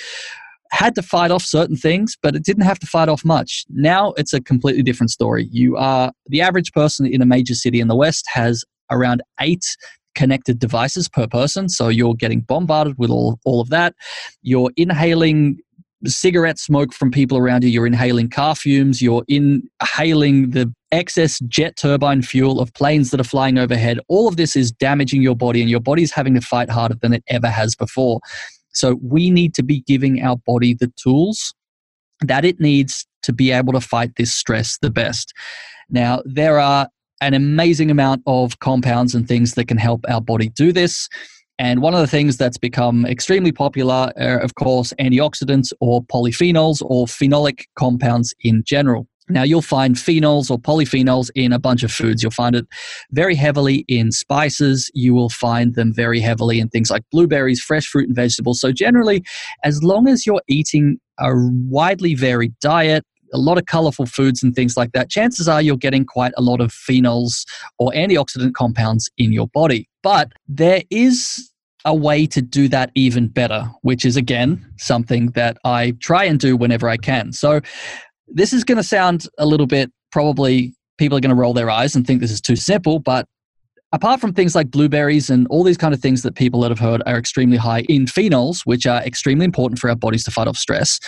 had 0.71 0.95
to 0.95 1.01
fight 1.01 1.31
off 1.31 1.43
certain 1.43 1.75
things, 1.75 2.15
but 2.21 2.35
it 2.35 2.43
didn't 2.43 2.63
have 2.63 2.79
to 2.79 2.87
fight 2.87 3.09
off 3.09 3.25
much. 3.25 3.65
Now 3.69 4.13
it's 4.13 4.33
a 4.33 4.41
completely 4.41 4.83
different 4.83 5.09
story. 5.09 5.47
You 5.51 5.77
are 5.77 6.11
the 6.27 6.41
average 6.41 6.71
person 6.73 7.05
in 7.05 7.21
a 7.21 7.25
major 7.25 7.55
city 7.55 7.79
in 7.79 7.87
the 7.87 7.95
West 7.95 8.27
has 8.31 8.63
around 8.91 9.23
eight 9.41 9.65
connected 10.13 10.59
devices 10.59 11.09
per 11.09 11.27
person. 11.27 11.69
So 11.69 11.89
you're 11.89 12.15
getting 12.15 12.41
bombarded 12.41 12.97
with 12.97 13.09
all, 13.09 13.39
all 13.45 13.61
of 13.61 13.69
that. 13.69 13.95
You're 14.41 14.71
inhaling 14.77 15.59
cigarette 16.05 16.59
smoke 16.59 16.93
from 16.93 17.11
people 17.11 17.37
around 17.37 17.63
you, 17.63 17.69
you're 17.69 17.87
inhaling 17.87 18.29
car 18.29 18.55
fumes, 18.55 19.01
you're 19.01 19.23
inhaling 19.27 20.51
the 20.51 20.71
excess 20.95 21.39
jet 21.47 21.75
turbine 21.75 22.21
fuel 22.21 22.59
of 22.59 22.73
planes 22.73 23.11
that 23.11 23.19
are 23.19 23.25
flying 23.25 23.57
overhead. 23.57 23.99
All 24.07 24.27
of 24.27 24.37
this 24.37 24.55
is 24.55 24.71
damaging 24.71 25.21
your 25.21 25.35
body, 25.35 25.61
and 25.61 25.69
your 25.69 25.79
body's 25.79 26.11
having 26.11 26.33
to 26.35 26.41
fight 26.41 26.69
harder 26.69 26.95
than 27.01 27.13
it 27.13 27.23
ever 27.27 27.49
has 27.49 27.75
before. 27.75 28.19
So, 28.73 28.99
we 29.01 29.29
need 29.29 29.53
to 29.55 29.63
be 29.63 29.81
giving 29.81 30.21
our 30.21 30.37
body 30.37 30.73
the 30.73 30.91
tools 30.95 31.53
that 32.21 32.45
it 32.45 32.59
needs 32.59 33.05
to 33.23 33.33
be 33.33 33.51
able 33.51 33.73
to 33.73 33.81
fight 33.81 34.15
this 34.15 34.33
stress 34.33 34.77
the 34.81 34.89
best. 34.89 35.33
Now, 35.89 36.21
there 36.25 36.59
are 36.59 36.87
an 37.21 37.33
amazing 37.33 37.89
amount 37.91 38.21
of 38.27 38.59
compounds 38.59 39.15
and 39.15 39.27
things 39.27 39.53
that 39.55 39.67
can 39.67 39.77
help 39.77 40.05
our 40.09 40.21
body 40.21 40.49
do 40.49 40.71
this. 40.71 41.07
And 41.57 41.81
one 41.81 41.93
of 41.93 42.01
the 42.01 42.07
things 42.07 42.37
that's 42.37 42.57
become 42.57 43.05
extremely 43.05 43.51
popular 43.51 44.11
are, 44.17 44.39
of 44.39 44.55
course, 44.55 44.93
antioxidants 44.99 45.71
or 45.79 46.03
polyphenols 46.03 46.81
or 46.85 47.05
phenolic 47.05 47.63
compounds 47.77 48.33
in 48.41 48.63
general. 48.65 49.07
Now, 49.27 49.43
you'll 49.43 49.61
find 49.61 49.95
phenols 49.95 50.51
or 50.51 50.59
polyphenols 50.59 51.31
in 51.33 51.51
a 51.51 51.59
bunch 51.59 51.81
of 51.83 51.91
foods. 51.91 52.21
You'll 52.21 52.31
find 52.31 52.55
it 52.55 52.67
very 53.11 53.35
heavily 53.35 53.83
in 53.87 54.11
spices. 54.11 54.91
You 54.93 55.15
will 55.15 55.29
find 55.29 55.73
them 55.73 55.93
very 55.93 56.19
heavily 56.19 56.59
in 56.59 56.69
things 56.69 56.91
like 56.91 57.03
blueberries, 57.11 57.59
fresh 57.59 57.87
fruit, 57.87 58.07
and 58.07 58.15
vegetables. 58.15 58.59
So, 58.59 58.71
generally, 58.71 59.23
as 59.63 59.83
long 59.83 60.07
as 60.07 60.25
you're 60.25 60.43
eating 60.47 60.99
a 61.19 61.31
widely 61.33 62.13
varied 62.13 62.53
diet, 62.59 63.03
a 63.33 63.39
lot 63.39 63.57
of 63.57 63.65
colorful 63.65 64.05
foods 64.05 64.43
and 64.43 64.53
things 64.53 64.77
like 64.77 64.91
that, 64.91 65.09
chances 65.09 65.47
are 65.47 65.61
you're 65.61 65.77
getting 65.77 66.05
quite 66.05 66.33
a 66.37 66.41
lot 66.41 66.61
of 66.61 66.71
phenols 66.71 67.45
or 67.79 67.91
antioxidant 67.91 68.53
compounds 68.53 69.09
in 69.17 69.33
your 69.33 69.47
body. 69.47 69.89
But 70.03 70.33
there 70.47 70.83
is 70.91 71.51
a 71.85 71.93
way 71.93 72.25
to 72.25 72.41
do 72.41 72.67
that 72.67 72.91
even 72.95 73.27
better, 73.27 73.69
which 73.83 74.05
is 74.05 74.17
again 74.17 74.65
something 74.77 75.27
that 75.31 75.57
I 75.63 75.91
try 75.99 76.25
and 76.25 76.39
do 76.39 76.57
whenever 76.57 76.89
I 76.89 76.97
can. 76.97 77.31
So, 77.31 77.61
this 78.27 78.53
is 78.53 78.63
going 78.63 78.77
to 78.77 78.83
sound 78.83 79.27
a 79.37 79.45
little 79.45 79.67
bit 79.67 79.91
probably 80.11 80.73
people 80.97 81.17
are 81.17 81.21
going 81.21 81.29
to 81.29 81.35
roll 81.35 81.53
their 81.53 81.69
eyes 81.69 81.95
and 81.95 82.05
think 82.05 82.21
this 82.21 82.31
is 82.31 82.41
too 82.41 82.55
simple, 82.55 82.99
but 82.99 83.27
apart 83.91 84.19
from 84.19 84.33
things 84.33 84.55
like 84.55 84.71
blueberries 84.71 85.29
and 85.29 85.47
all 85.49 85.63
these 85.63 85.77
kind 85.77 85.93
of 85.93 85.99
things 85.99 86.21
that 86.21 86.35
people 86.35 86.61
that 86.61 86.71
have 86.71 86.79
heard 86.79 87.01
are 87.05 87.17
extremely 87.17 87.57
high 87.57 87.81
in 87.89 88.05
phenols, 88.05 88.61
which 88.65 88.85
are 88.85 89.01
extremely 89.03 89.45
important 89.45 89.79
for 89.79 89.89
our 89.89 89.95
bodies 89.95 90.23
to 90.23 90.31
fight 90.31 90.47
off 90.47 90.57
stress, 90.57 90.99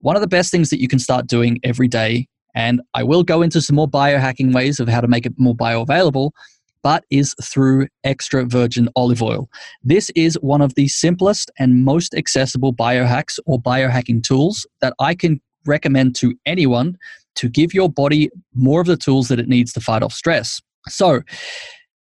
one 0.00 0.16
of 0.16 0.22
the 0.22 0.28
best 0.28 0.50
things 0.50 0.70
that 0.70 0.80
you 0.80 0.88
can 0.88 0.98
start 0.98 1.26
doing 1.26 1.58
every 1.62 1.88
day, 1.88 2.26
and 2.54 2.80
I 2.94 3.02
will 3.02 3.22
go 3.22 3.42
into 3.42 3.60
some 3.60 3.76
more 3.76 3.88
biohacking 3.88 4.54
ways 4.54 4.80
of 4.80 4.88
how 4.88 5.00
to 5.00 5.08
make 5.08 5.26
it 5.26 5.34
more 5.36 5.54
bioavailable, 5.54 6.30
but 6.82 7.04
is 7.10 7.34
through 7.42 7.88
extra 8.04 8.44
virgin 8.44 8.88
olive 8.96 9.22
oil. 9.22 9.48
This 9.82 10.10
is 10.10 10.38
one 10.40 10.62
of 10.62 10.74
the 10.74 10.88
simplest 10.88 11.50
and 11.58 11.84
most 11.84 12.14
accessible 12.14 12.72
biohacks 12.72 13.38
or 13.44 13.60
biohacking 13.60 14.22
tools 14.22 14.66
that 14.80 14.94
I 14.98 15.14
can 15.14 15.40
recommend 15.66 16.14
to 16.16 16.34
anyone 16.46 16.96
to 17.36 17.48
give 17.48 17.74
your 17.74 17.88
body 17.88 18.30
more 18.54 18.80
of 18.80 18.86
the 18.86 18.96
tools 18.96 19.28
that 19.28 19.38
it 19.38 19.48
needs 19.48 19.72
to 19.74 19.80
fight 19.80 20.02
off 20.02 20.12
stress. 20.12 20.60
So, 20.88 21.22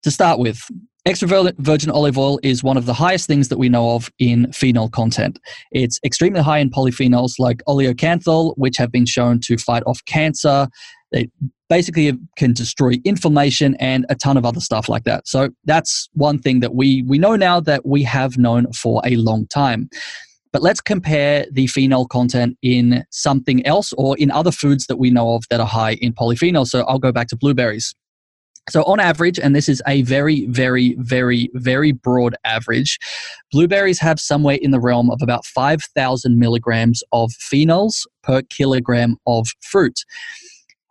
to 0.04 0.12
start 0.12 0.40
with, 0.40 0.70
extra 1.06 1.28
virgin 1.60 1.92
olive 1.92 2.18
oil 2.18 2.40
is 2.42 2.64
one 2.64 2.78
of 2.78 2.86
the 2.86 2.94
highest 2.94 3.28
things 3.28 3.50
that 3.50 3.58
we 3.58 3.70
know 3.70 3.92
of 3.92 4.10
in 4.18 4.52
phenol 4.52 4.90
content. 4.90 5.40
It's 5.72 6.00
extremely 6.04 6.42
high 6.42 6.58
in 6.60 6.70
polyphenols 6.70 7.34
like 7.38 7.62
oleocanthal, 7.68 8.54
which 8.58 8.78
have 8.78 8.92
been 8.92 9.06
shown 9.06 9.40
to 9.42 9.58
fight 9.58 9.84
off 9.86 10.04
cancer. 10.06 10.68
It 11.12 11.32
basically 11.70 12.18
can 12.38 12.54
destroy 12.54 12.94
inflammation 13.06 13.76
and 13.80 14.06
a 14.10 14.16
ton 14.16 14.38
of 14.38 14.46
other 14.46 14.60
stuff 14.60 14.90
like 14.90 15.04
that. 15.04 15.28
So 15.28 15.50
that's 15.66 16.10
one 16.14 16.40
thing 16.40 16.60
that 16.60 16.76
we 16.76 17.04
we 17.04 17.18
know 17.18 17.36
now 17.36 17.60
that 17.62 17.86
we 17.86 18.04
have 18.04 18.38
known 18.38 18.72
for 18.74 19.02
a 19.06 19.16
long 19.16 19.48
time. 19.48 19.90
But 20.56 20.62
let's 20.62 20.80
compare 20.80 21.46
the 21.52 21.68
phenol 21.68 22.08
content 22.08 22.58
in 22.62 23.04
something 23.12 23.68
else 23.68 23.92
or 23.98 24.18
in 24.18 24.32
other 24.32 24.54
foods 24.54 24.88
that 24.88 24.96
we 24.96 25.10
know 25.10 25.34
of 25.34 25.44
that 25.50 25.60
are 25.60 25.68
high 25.68 25.96
in 25.96 26.14
polyphenols. 26.14 26.68
So 26.68 26.84
I'll 26.84 26.98
go 26.98 27.12
back 27.12 27.28
to 27.28 27.36
blueberries. 27.36 27.94
So, 28.70 28.82
on 28.84 29.02
average, 29.02 29.38
and 29.38 29.54
this 29.54 29.68
is 29.68 29.84
a 29.86 30.04
very, 30.04 30.46
very, 30.46 30.96
very, 30.98 31.50
very 31.56 31.92
broad 31.92 32.38
average, 32.46 33.00
blueberries 33.52 34.00
have 34.00 34.18
somewhere 34.18 34.58
in 34.62 34.72
the 34.72 34.80
realm 34.80 35.12
of 35.12 35.22
about 35.22 35.46
5,000 35.46 36.40
milligrams 36.40 37.04
of 37.12 37.32
phenols 37.32 38.06
per 38.24 38.42
kilogram 38.44 39.18
of 39.28 39.50
fruit. 39.60 40.06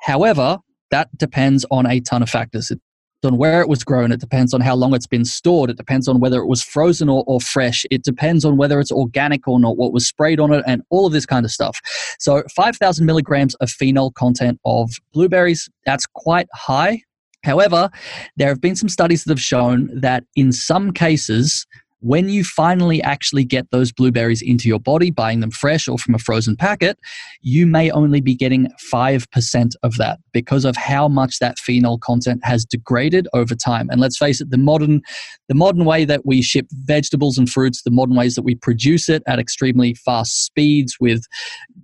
However, 0.03 0.59
that 0.91 1.09
depends 1.17 1.65
on 1.71 1.87
a 1.87 2.01
ton 2.01 2.23
of 2.23 2.29
factors. 2.29 2.71
It 2.71 2.83
on 3.25 3.37
where 3.37 3.61
it 3.61 3.69
was 3.69 3.85
grown. 3.85 4.13
It 4.13 4.21
depends 4.21 4.55
on 4.55 4.61
how 4.61 4.75
long 4.75 4.95
it's 4.95 5.07
been 5.07 5.25
stored. 5.25 5.71
It 5.71 5.77
depends 5.77 6.09
on 6.09 6.21
whether 6.21 6.41
it 6.41 6.47
was 6.47 6.63
frozen 6.63 7.09
or, 7.09 7.25
or 7.27 7.41
fresh. 7.41 7.85
It 7.91 8.03
depends 8.03 8.45
on 8.45 8.57
whether 8.57 8.81
it's 8.81 8.93
organic 8.93 9.47
or 9.47 9.59
not, 9.61 9.77
what 9.77 9.93
was 9.93 10.07
sprayed 10.07 10.41
on 10.41 10.53
it, 10.53 10.65
and 10.67 10.83
all 10.91 11.07
of 11.07 11.13
this 11.13 11.27
kind 11.27 11.45
of 11.45 11.51
stuff. 11.51 11.81
So, 12.19 12.43
5,000 12.55 13.07
milligrams 13.07 13.55
of 13.57 13.71
phenol 13.71 14.13
content 14.13 14.61
of 14.65 14.91
blueberries, 15.13 15.69
that's 15.87 16.07
quite 16.07 16.49
high. 16.55 17.03
However, 17.45 17.91
there 18.37 18.49
have 18.49 18.61
been 18.61 18.77
some 18.77 18.89
studies 18.89 19.25
that 19.25 19.31
have 19.31 19.41
shown 19.41 19.91
that 20.01 20.25
in 20.35 20.51
some 20.51 20.93
cases, 20.93 21.67
when 22.05 22.29
you 22.29 22.45
finally 22.45 23.03
actually 23.03 23.45
get 23.45 23.71
those 23.71 23.91
blueberries 23.91 24.43
into 24.43 24.69
your 24.69 24.79
body, 24.79 25.11
buying 25.11 25.41
them 25.41 25.51
fresh 25.51 25.89
or 25.89 25.97
from 25.97 26.15
a 26.15 26.19
frozen 26.19 26.55
packet, 26.55 26.99
you 27.41 27.67
may 27.67 27.91
only 27.91 28.21
be 28.21 28.35
getting 28.35 28.69
5% 28.93 29.73
of 29.83 29.97
that 29.97 30.19
because 30.35 30.67
of 30.67 30.77
how 30.77 31.09
much 31.09 31.39
that 31.39 31.59
phenol 31.59 31.97
content 31.97 32.45
has 32.45 32.67
degraded 32.67 33.27
over 33.33 33.55
time. 33.55 33.89
And 33.89 34.03
let's 34.03 34.19
face 34.19 34.43
it, 34.43 34.51
the 34.51 34.59
modern 34.59 35.01
the 35.49 35.55
modern 35.55 35.87
way 35.87 36.05
that 36.05 36.27
we 36.27 36.43
ship 36.43 36.67
vegetables 36.73 37.39
and 37.39 37.49
fruits, 37.49 37.83
the 37.83 37.91
modern 37.91 38.17
ways 38.17 38.35
that 38.35 38.43
we 38.43 38.55
produce 38.55 39.09
it 39.09 39.23
at 39.27 39.39
extremely 39.39 39.95
fast 39.95 40.45
speeds 40.45 40.99
with 41.01 41.25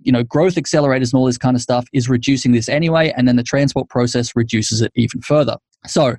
you 0.03 0.11
know 0.11 0.23
growth 0.23 0.53
accelerators 0.53 1.13
and 1.13 1.15
all 1.15 1.25
this 1.25 1.37
kind 1.37 1.55
of 1.55 1.63
stuff 1.63 1.87
is 1.93 2.07
reducing 2.09 2.51
this 2.51 2.69
anyway 2.69 3.11
and 3.17 3.27
then 3.27 3.37
the 3.37 3.43
transport 3.43 3.89
process 3.89 4.35
reduces 4.35 4.81
it 4.81 4.91
even 4.95 5.21
further. 5.21 5.57
So, 5.87 6.15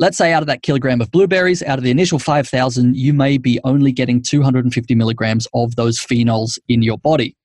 Let's 0.00 0.16
say 0.16 0.32
out 0.32 0.42
of 0.42 0.46
that 0.46 0.62
kilogram 0.62 1.02
of 1.02 1.10
blueberries, 1.10 1.62
out 1.62 1.76
of 1.76 1.84
the 1.84 1.90
initial 1.90 2.18
5,000, 2.18 2.96
you 2.96 3.12
may 3.12 3.36
be 3.36 3.60
only 3.64 3.92
getting 3.92 4.22
250 4.22 4.94
milligrams 4.94 5.46
of 5.52 5.76
those 5.76 5.98
phenols 5.98 6.58
in 6.70 6.80
your 6.80 6.96
body. 6.96 7.36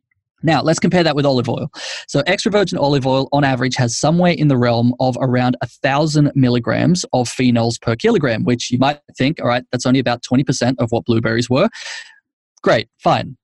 Now, 0.41 0.61
let's 0.61 0.79
compare 0.79 1.03
that 1.03 1.17
with 1.17 1.25
olive 1.25 1.49
oil. 1.49 1.69
So, 2.07 2.23
extra 2.27 2.49
virgin 2.49 2.77
olive 2.77 3.05
oil 3.05 3.27
on 3.33 3.43
average 3.43 3.75
has 3.75 3.97
somewhere 3.97 4.31
in 4.31 4.47
the 4.47 4.55
realm 4.55 4.93
of 5.01 5.17
around 5.19 5.57
1,000 5.61 6.31
milligrams 6.33 7.03
of 7.11 7.27
phenols 7.27 7.81
per 7.81 7.93
kilogram, 7.93 8.45
which 8.45 8.71
you 8.71 8.77
might 8.77 9.01
think, 9.17 9.41
all 9.41 9.49
right, 9.49 9.65
that's 9.73 9.85
only 9.85 9.99
about 9.99 10.23
20% 10.23 10.75
of 10.79 10.93
what 10.93 11.03
blueberries 11.03 11.49
were. 11.49 11.67
Great, 12.63 12.87
fine. 12.99 13.35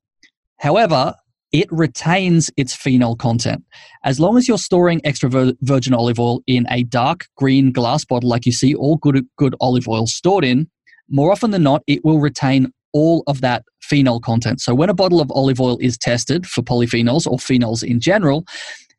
However, 0.60 1.15
it 1.51 1.67
retains 1.71 2.49
its 2.57 2.73
phenol 2.73 3.15
content. 3.15 3.63
As 4.03 4.19
long 4.19 4.37
as 4.37 4.47
you're 4.47 4.57
storing 4.57 5.01
extra 5.03 5.29
virgin 5.61 5.93
olive 5.93 6.19
oil 6.19 6.41
in 6.47 6.65
a 6.69 6.83
dark 6.83 7.27
green 7.35 7.71
glass 7.71 8.05
bottle, 8.05 8.29
like 8.29 8.45
you 8.45 8.51
see 8.51 8.73
all 8.73 8.97
good, 8.97 9.25
good 9.37 9.55
olive 9.59 9.87
oil 9.87 10.07
stored 10.07 10.45
in, 10.45 10.69
more 11.09 11.31
often 11.31 11.51
than 11.51 11.63
not, 11.63 11.83
it 11.87 12.05
will 12.05 12.19
retain 12.19 12.71
all 12.93 13.23
of 13.27 13.41
that 13.41 13.63
phenol 13.81 14.19
content. 14.19 14.61
So 14.61 14.73
when 14.73 14.89
a 14.89 14.93
bottle 14.93 15.19
of 15.19 15.31
olive 15.31 15.59
oil 15.59 15.77
is 15.81 15.97
tested 15.97 16.47
for 16.47 16.61
polyphenols 16.61 17.27
or 17.27 17.37
phenols 17.37 17.83
in 17.83 17.99
general, 17.99 18.45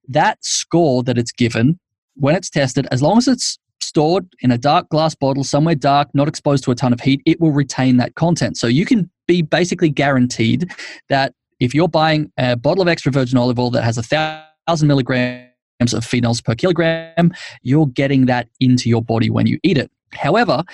that 0.08 0.38
score 0.44 1.02
that 1.04 1.16
it's 1.18 1.32
given 1.32 1.78
when 2.14 2.34
it's 2.34 2.50
tested, 2.50 2.86
as 2.90 3.00
long 3.02 3.16
as 3.16 3.28
it's 3.28 3.58
stored 3.80 4.26
in 4.40 4.50
a 4.50 4.58
dark 4.58 4.88
glass 4.90 5.14
bottle 5.14 5.44
somewhere 5.44 5.74
dark, 5.74 6.08
not 6.14 6.28
exposed 6.28 6.64
to 6.64 6.70
a 6.70 6.74
ton 6.74 6.92
of 6.92 7.00
heat, 7.00 7.22
it 7.26 7.40
will 7.40 7.52
retain 7.52 7.96
that 7.96 8.14
content. 8.14 8.56
So 8.56 8.66
you 8.66 8.84
can 8.84 9.10
be 9.26 9.42
basically 9.42 9.88
guaranteed 9.88 10.70
that 11.08 11.34
if 11.62 11.75
you're 11.75 11.88
buying 11.88 12.31
a 12.37 12.57
bottle 12.57 12.83
of 12.83 12.88
extra 12.88 13.12
virgin 13.12 13.38
olive 13.38 13.59
oil 13.59 13.70
that 13.70 13.85
has 13.85 13.96
a 13.96 14.03
thousand 14.03 14.88
milligrams 14.88 15.46
of 15.92 16.05
phenols 16.05 16.42
per 16.42 16.57
kilogram, 16.57 17.33
you're 17.62 17.87
getting 17.87 18.27
that 18.27 18.48
into 18.59 18.88
your 18.88 19.01
body 19.01 19.31
when 19.31 19.46
you 19.46 19.61
eat 19.62 19.79
it. 19.79 19.88
However, 20.12 20.64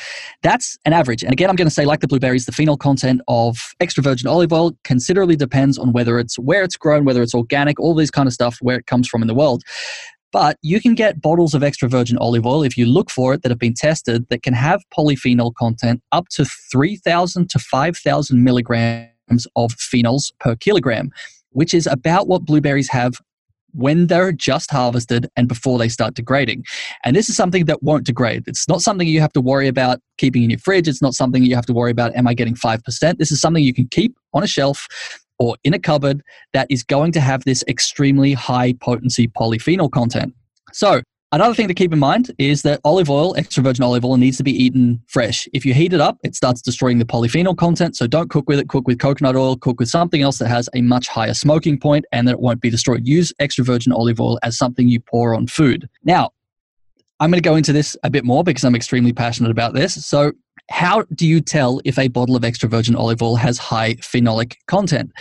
that's 0.43 0.79
an 0.87 0.95
average. 0.95 1.23
And 1.23 1.33
again, 1.33 1.51
I'm 1.51 1.57
going 1.57 1.69
to 1.69 1.75
say, 1.75 1.85
like 1.85 2.01
the 2.01 2.09
blueberries, 2.09 2.47
the 2.47 2.53
phenol 2.53 2.79
content 2.79 3.21
of 3.29 3.59
extra 3.81 4.03
virgin 4.03 4.29
olive 4.29 4.53
oil 4.53 4.73
considerably 4.83 5.37
depends 5.37 5.79
on 5.79 5.93
whether 5.93 6.19
it's 6.19 6.39
where 6.39 6.65
it's 6.65 6.77
grown, 6.77 7.05
whether 7.05 7.23
it's 7.23 7.35
organic, 7.35 7.79
all 7.79 7.95
these 7.95 8.11
kind 8.11 8.27
of 8.27 8.33
stuff, 8.33 8.57
where 8.63 8.79
it 8.79 8.87
comes 8.87 9.07
from 9.07 9.21
in 9.21 9.29
the 9.29 9.35
world. 9.35 9.63
But 10.33 10.57
you 10.63 10.81
can 10.81 10.95
get 10.95 11.21
bottles 11.21 11.55
of 11.55 11.63
extra 11.63 11.89
virgin 11.89 12.17
olive 12.19 12.47
oil, 12.47 12.63
if 12.63 12.77
you 12.79 12.87
look 12.87 13.11
for 13.11 13.35
it, 13.35 13.43
that 13.43 13.51
have 13.51 13.59
been 13.59 13.75
tested 13.75 14.27
that 14.31 14.43
can 14.43 14.55
have 14.55 14.83
polyphenol 14.97 15.55
content 15.55 16.03
up 16.13 16.29
to 16.31 16.47
3,000 16.73 17.49
to 17.51 17.59
5,000 17.59 18.43
milligrams 18.43 19.11
of 19.57 19.73
phenols 19.73 20.33
per 20.41 20.57
kilogram, 20.57 21.11
which 21.51 21.75
is 21.75 21.87
about 21.87 22.29
what 22.29 22.45
blueberries 22.45 22.89
have 22.91 23.15
when 23.73 24.07
they're 24.07 24.33
just 24.33 24.71
harvested 24.71 25.29
and 25.37 25.47
before 25.47 25.79
they 25.79 25.89
start 25.89 26.15
degrading. 26.15 26.65
And 27.05 27.15
this 27.15 27.29
is 27.29 27.37
something 27.37 27.67
that 27.67 27.83
won't 27.83 28.07
degrade. 28.07 28.45
It's 28.47 28.69
not 28.69 28.81
something 28.81 29.07
you 29.07 29.21
have 29.21 29.33
to 29.35 29.41
worry 29.41 29.69
about 29.69 30.01
keeping 30.17 30.43
in 30.43 30.51
your 30.51 30.59
fridge. 30.59 30.89
It's 30.89 31.03
not 31.03 31.15
something 31.15 31.45
you 31.45 31.55
have 31.55 31.67
to 31.67 31.73
worry 31.73 31.91
about, 31.91 32.15
am 32.17 32.27
I 32.27 32.35
getting 32.35 32.55
5%? 32.55 33.19
This 33.19 33.31
is 33.31 33.41
something 33.41 33.63
you 33.63 33.75
can 33.75 33.89
keep 33.89 34.17
on 34.33 34.43
a 34.43 34.47
shelf 34.47 34.87
or 35.39 35.57
in 35.65 35.75
a 35.75 35.79
cupboard 35.79 36.23
that 36.53 36.67
is 36.71 36.83
going 36.83 37.13
to 37.13 37.21
have 37.21 37.45
this 37.45 37.63
extremely 37.69 38.33
high 38.33 38.73
potency 38.73 39.29
polyphenol 39.29 39.91
content. 39.91 40.35
So, 40.73 41.03
Another 41.31 41.55
thing 41.55 41.69
to 41.69 41.75
keep 41.75 41.93
in 41.93 41.99
mind 41.99 42.31
is 42.39 42.63
that 42.63 42.81
olive 42.85 43.11
oil, 43.11 43.37
extra 43.37 43.63
virgin 43.63 43.85
olive 43.85 44.03
oil, 44.03 44.17
needs 44.17 44.39
to 44.39 44.43
be 44.43 44.53
eaten 44.53 45.03
fresh. 45.09 45.47
If 45.53 45.67
you 45.67 45.75
heat 45.75 45.93
it 45.93 46.01
up, 46.01 46.17
it 46.25 46.35
starts 46.35 46.63
destroying 46.63 46.99
the 46.99 47.05
polyphenol 47.05 47.55
content. 47.55 47.97
So 47.97 48.07
don't 48.07 48.31
cook 48.31 48.49
with 48.49 48.59
it. 48.59 48.71
Cook 48.71 48.89
with 48.89 48.99
coconut 48.99 49.37
oil. 49.37 49.57
Cook 49.57 49.79
with 49.79 49.91
something 49.91 50.23
else 50.23 50.39
that 50.39 50.49
has 50.49 50.71
a 50.75 50.81
much 50.81 51.07
higher 51.07 51.35
smoking 51.35 51.79
point 51.79 52.07
and 52.13 52.27
that 52.27 52.33
it 52.33 52.41
won't 52.41 52.63
be 52.63 52.71
destroyed. 52.71 53.07
Use 53.07 53.31
extra 53.41 53.63
virgin 53.63 53.93
olive 53.93 54.19
oil 54.19 54.39
as 54.43 54.57
something 54.57 54.89
you 54.89 55.01
pour 55.01 55.35
on 55.35 55.47
food. 55.47 55.87
Now, 56.03 56.31
I'm 57.21 57.31
going 57.31 57.43
to 57.43 57.47
go 57.47 57.57
into 57.57 57.75
this 57.75 57.95
a 58.05 58.09
bit 58.09 58.25
more 58.25 58.43
because 58.43 58.65
I'm 58.65 58.75
extremely 58.75 59.13
passionate 59.13 59.51
about 59.51 59.75
this. 59.75 60.07
So, 60.07 60.33
how 60.71 61.03
do 61.15 61.27
you 61.27 61.43
tell 61.43 61.81
if 61.85 61.99
a 61.99 62.09
bottle 62.09 62.37
of 62.37 62.45
extra 62.45 62.71
virgin 62.71 62.97
olive 62.97 63.21
oil 63.21 63.37
has 63.37 63.59
high 63.59 63.95
phenolic 63.97 64.55
content? 64.67 65.13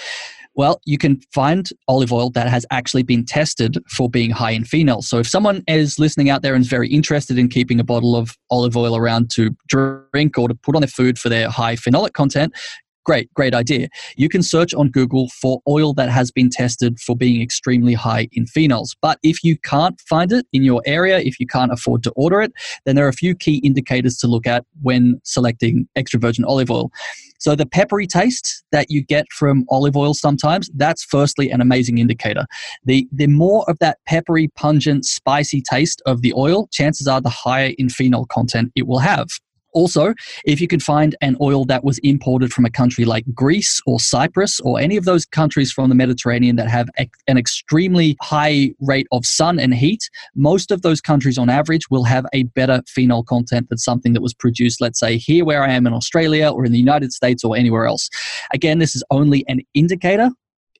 Well, 0.58 0.82
you 0.86 0.98
can 0.98 1.22
find 1.34 1.70
olive 1.88 2.12
oil 2.12 2.32
that 2.32 2.48
has 2.48 2.66
actually 2.72 3.04
been 3.04 3.26
tested 3.26 3.78
for 3.90 4.10
being 4.10 4.32
high 4.32 4.52
in 4.52 4.66
phenol. 4.66 5.04
So 5.04 5.20
if 5.20 5.28
someone 5.28 5.64
is 5.68 6.00
listening 6.00 6.32
out 6.32 6.42
there 6.42 6.56
and 6.56 6.64
is 6.64 6.68
very 6.68 6.90
interested 6.90 7.38
in 7.38 7.48
keeping 7.48 7.80
a 7.80 7.84
bottle 7.84 8.16
of 8.16 8.36
olive 8.50 8.76
oil 8.76 8.98
around 8.98 9.30
to 9.36 9.56
drink 9.68 10.38
or 10.38 10.48
to 10.48 10.56
put 10.56 10.76
on 10.76 10.82
their 10.82 10.88
food 10.88 11.20
for 11.20 11.30
their 11.30 11.48
high 11.50 11.76
phenolic 11.76 12.14
content, 12.14 12.54
Great, 13.08 13.34
great 13.34 13.54
idea. 13.54 13.88
You 14.18 14.28
can 14.28 14.44
search 14.44 14.74
on 14.74 14.90
Google 14.90 15.30
for 15.30 15.62
oil 15.66 15.94
that 15.94 16.10
has 16.10 16.30
been 16.30 16.50
tested 16.50 17.00
for 17.00 17.16
being 17.16 17.42
extremely 17.42 17.94
high 17.94 18.28
in 18.34 18.44
phenols. 18.44 18.98
But 19.02 19.18
if 19.24 19.46
you 19.46 19.58
can't 19.60 19.98
find 20.02 20.34
it 20.34 20.46
in 20.52 20.62
your 20.62 20.82
area, 20.86 21.20
if 21.20 21.40
you 21.40 21.48
can't 21.48 21.72
afford 21.72 22.04
to 22.04 22.12
order 22.18 22.42
it, 22.42 22.52
then 22.86 22.98
there 22.98 23.06
are 23.06 23.10
a 23.10 23.14
few 23.14 23.34
key 23.34 23.60
indicators 23.60 24.18
to 24.18 24.28
look 24.28 24.46
at 24.46 24.66
when 24.82 25.22
selecting 25.24 25.88
extra 25.96 26.20
virgin 26.20 26.44
olive 26.44 26.70
oil. 26.70 26.92
So 27.40 27.56
the 27.56 27.66
peppery 27.66 28.08
taste 28.08 28.66
that 28.74 28.88
you 28.90 29.06
get 29.06 29.32
from 29.32 29.64
olive 29.70 29.96
oil 29.96 30.14
sometimes, 30.14 30.70
that's 30.76 31.06
firstly 31.06 31.50
an 31.50 31.62
amazing 31.62 32.00
indicator. 32.00 32.46
The 32.84 33.08
the 33.14 33.28
more 33.28 33.64
of 33.70 33.80
that 33.80 34.00
peppery, 34.06 34.50
pungent, 34.58 35.06
spicy 35.06 35.62
taste 35.62 36.02
of 36.06 36.24
the 36.24 36.34
oil, 36.34 36.68
chances 36.74 37.08
are 37.08 37.22
the 37.22 37.30
higher 37.30 37.72
in 37.78 37.88
phenol 37.88 38.26
content 38.26 38.74
it 38.76 38.86
will 38.86 39.00
have. 39.00 39.30
Also, 39.78 40.16
if 40.44 40.60
you 40.60 40.68
could 40.68 40.82
find 40.82 41.16
an 41.22 41.38
oil 41.40 41.64
that 41.66 41.84
was 41.84 42.00
imported 42.00 42.52
from 42.52 42.66
a 42.66 42.70
country 42.72 43.06
like 43.06 43.24
Greece 43.36 43.80
or 43.86 44.00
Cyprus 44.00 44.60
or 44.62 44.80
any 44.80 44.98
of 44.98 45.06
those 45.06 45.24
countries 45.24 45.72
from 45.72 45.90
the 45.90 45.94
Mediterranean 45.94 46.56
that 46.56 46.68
have 46.68 46.90
an 46.98 47.38
extremely 47.38 48.18
high 48.20 48.74
rate 48.80 49.06
of 49.12 49.24
sun 49.24 49.60
and 49.60 49.76
heat, 49.76 50.10
most 50.34 50.72
of 50.72 50.82
those 50.82 51.00
countries 51.00 51.38
on 51.38 51.48
average 51.48 51.92
will 51.92 52.06
have 52.06 52.26
a 52.34 52.42
better 52.60 52.82
phenol 52.88 53.24
content 53.24 53.70
than 53.70 53.78
something 53.78 54.14
that 54.14 54.22
was 54.22 54.34
produced, 54.34 54.82
let's 54.82 55.00
say, 55.00 55.16
here 55.16 55.46
where 55.46 55.64
I 55.64 55.70
am 55.74 55.86
in 55.86 55.94
Australia 55.94 56.50
or 56.50 56.66
in 56.66 56.72
the 56.72 56.80
United 56.80 57.14
States 57.14 57.44
or 57.44 57.56
anywhere 57.56 57.86
else. 57.86 58.10
Again, 58.52 58.80
this 58.80 58.96
is 58.96 59.04
only 59.12 59.46
an 59.48 59.62
indicator. 59.76 60.32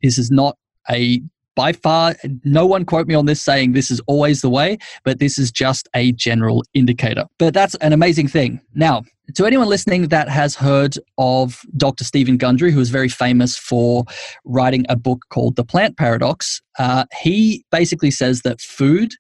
This 0.02 0.18
is 0.18 0.32
not 0.32 0.58
a 0.90 1.22
by 1.58 1.74
far, 1.74 2.16
no 2.44 2.68
one 2.68 2.86
quote 2.86 3.08
me 3.08 3.16
on 3.16 3.26
this 3.26 3.42
saying 3.42 3.74
this 3.74 3.90
is 3.90 4.00
always 4.06 4.42
the 4.42 4.50
way, 4.50 4.78
but 5.04 5.18
this 5.18 5.40
is 5.40 5.52
just 5.52 5.90
a 5.96 6.12
general 6.12 6.64
indicator. 6.76 7.26
But 7.40 7.56
that's 7.56 7.74
an 7.76 7.94
amazing 7.94 8.28
thing. 8.28 8.62
Now, 8.76 9.02
to 9.34 9.46
anyone 9.48 9.68
listening 9.68 10.10
that 10.10 10.30
has 10.30 10.56
heard 10.56 10.98
of 11.18 11.62
Dr. 11.76 12.04
Stephen 12.04 12.38
Gundry, 12.38 12.72
who 12.72 12.80
is 12.80 12.92
very 12.92 13.10
famous 13.10 13.58
for 13.58 14.06
writing 14.46 14.86
a 14.88 14.96
book 14.96 15.26
called 15.30 15.56
The 15.56 15.66
Plant 15.66 15.98
Paradox, 15.98 16.62
uh, 16.78 17.06
he 17.20 17.66
basically 17.72 18.12
says 18.12 18.44
that 18.44 18.62
food 18.62 19.14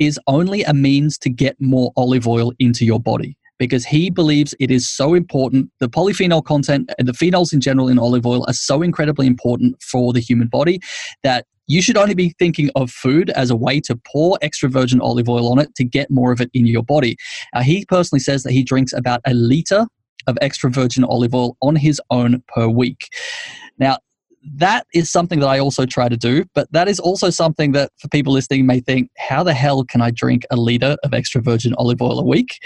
is 0.00 0.18
only 0.26 0.64
a 0.64 0.74
means 0.74 1.16
to 1.18 1.30
get 1.30 1.54
more 1.60 1.92
olive 1.96 2.26
oil 2.26 2.52
into 2.58 2.84
your 2.84 2.98
body 2.98 3.38
because 3.58 3.86
he 3.86 4.10
believes 4.10 4.54
it 4.58 4.72
is 4.72 4.88
so 4.88 5.14
important. 5.14 5.70
The 5.78 5.88
polyphenol 5.88 6.44
content 6.44 6.90
and 6.98 7.06
the 7.06 7.12
phenols 7.12 7.52
in 7.52 7.60
general 7.60 7.88
in 7.88 7.98
olive 7.98 8.26
oil 8.26 8.44
are 8.48 8.52
so 8.52 8.82
incredibly 8.82 9.26
important 9.28 9.80
for 9.80 10.12
the 10.12 10.20
human 10.20 10.48
body 10.48 10.80
that 11.22 11.46
you 11.66 11.82
should 11.82 11.96
only 11.96 12.14
be 12.14 12.34
thinking 12.38 12.70
of 12.76 12.90
food 12.90 13.30
as 13.30 13.50
a 13.50 13.56
way 13.56 13.80
to 13.80 13.96
pour 13.96 14.38
extra 14.42 14.68
virgin 14.68 15.00
olive 15.00 15.28
oil 15.28 15.50
on 15.50 15.58
it 15.58 15.74
to 15.74 15.84
get 15.84 16.10
more 16.10 16.32
of 16.32 16.40
it 16.40 16.50
in 16.54 16.66
your 16.66 16.82
body. 16.82 17.16
Uh, 17.52 17.62
he 17.62 17.84
personally 17.84 18.20
says 18.20 18.42
that 18.44 18.52
he 18.52 18.62
drinks 18.62 18.92
about 18.92 19.20
a 19.26 19.34
liter 19.34 19.86
of 20.26 20.36
extra 20.40 20.70
virgin 20.70 21.04
olive 21.04 21.34
oil 21.34 21.56
on 21.62 21.76
his 21.76 22.00
own 22.10 22.42
per 22.48 22.68
week. 22.68 23.08
Now, 23.78 23.98
that 24.54 24.86
is 24.94 25.10
something 25.10 25.40
that 25.40 25.48
I 25.48 25.58
also 25.58 25.86
try 25.86 26.08
to 26.08 26.16
do, 26.16 26.44
but 26.54 26.70
that 26.72 26.86
is 26.86 27.00
also 27.00 27.30
something 27.30 27.72
that 27.72 27.90
for 27.98 28.08
people 28.08 28.32
listening 28.32 28.64
may 28.64 28.80
think, 28.80 29.10
how 29.18 29.42
the 29.42 29.54
hell 29.54 29.84
can 29.84 30.00
I 30.00 30.12
drink 30.12 30.44
a 30.50 30.56
liter 30.56 30.96
of 31.02 31.12
extra 31.12 31.40
virgin 31.42 31.74
olive 31.78 32.00
oil 32.00 32.20
a 32.20 32.24
week? 32.24 32.58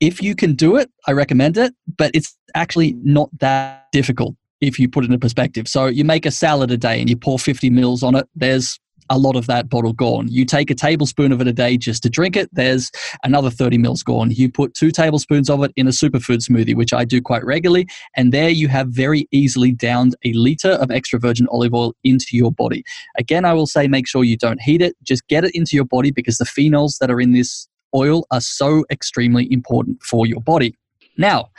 If 0.00 0.22
you 0.22 0.34
can 0.34 0.54
do 0.54 0.76
it, 0.76 0.90
I 1.06 1.12
recommend 1.12 1.56
it, 1.56 1.74
but 1.96 2.10
it's 2.14 2.36
actually 2.54 2.94
not 3.02 3.30
that 3.38 3.86
difficult 3.90 4.36
if 4.60 4.78
you 4.78 4.88
put 4.88 5.04
it 5.04 5.10
in 5.10 5.20
perspective. 5.20 5.68
So 5.68 5.86
you 5.86 6.04
make 6.04 6.26
a 6.26 6.30
salad 6.30 6.70
a 6.70 6.76
day 6.76 7.00
and 7.00 7.08
you 7.08 7.16
pour 7.16 7.38
50 7.38 7.70
mils 7.70 8.02
on 8.02 8.14
it, 8.14 8.26
there's 8.34 8.78
a 9.10 9.18
lot 9.18 9.36
of 9.36 9.46
that 9.46 9.68
bottle 9.68 9.92
gone. 9.92 10.28
You 10.28 10.44
take 10.44 10.70
a 10.70 10.74
tablespoon 10.74 11.32
of 11.32 11.40
it 11.40 11.48
a 11.48 11.52
day 11.52 11.76
just 11.76 12.02
to 12.02 12.10
drink 12.10 12.36
it, 12.36 12.48
there's 12.52 12.90
another 13.24 13.50
30 13.50 13.78
mils 13.78 14.02
gone. 14.02 14.30
You 14.30 14.50
put 14.50 14.74
two 14.74 14.90
tablespoons 14.90 15.48
of 15.48 15.62
it 15.64 15.72
in 15.76 15.86
a 15.86 15.90
superfood 15.90 16.46
smoothie, 16.46 16.76
which 16.76 16.92
I 16.92 17.04
do 17.04 17.20
quite 17.20 17.44
regularly, 17.44 17.86
and 18.16 18.32
there 18.32 18.50
you 18.50 18.68
have 18.68 18.88
very 18.88 19.26
easily 19.30 19.72
downed 19.72 20.14
a 20.24 20.32
liter 20.34 20.72
of 20.72 20.90
extra 20.90 21.18
virgin 21.18 21.46
olive 21.50 21.74
oil 21.74 21.94
into 22.04 22.36
your 22.36 22.52
body. 22.52 22.84
Again, 23.18 23.44
I 23.44 23.54
will 23.54 23.66
say 23.66 23.88
make 23.88 24.06
sure 24.06 24.24
you 24.24 24.36
don't 24.36 24.60
heat 24.60 24.82
it, 24.82 24.96
just 25.02 25.26
get 25.28 25.44
it 25.44 25.54
into 25.54 25.74
your 25.74 25.86
body 25.86 26.10
because 26.10 26.38
the 26.38 26.44
phenols 26.44 26.98
that 26.98 27.10
are 27.10 27.20
in 27.20 27.32
this 27.32 27.68
oil 27.94 28.26
are 28.30 28.40
so 28.40 28.84
extremely 28.90 29.50
important 29.50 30.02
for 30.02 30.26
your 30.26 30.40
body. 30.40 30.74
Now, 31.16 31.50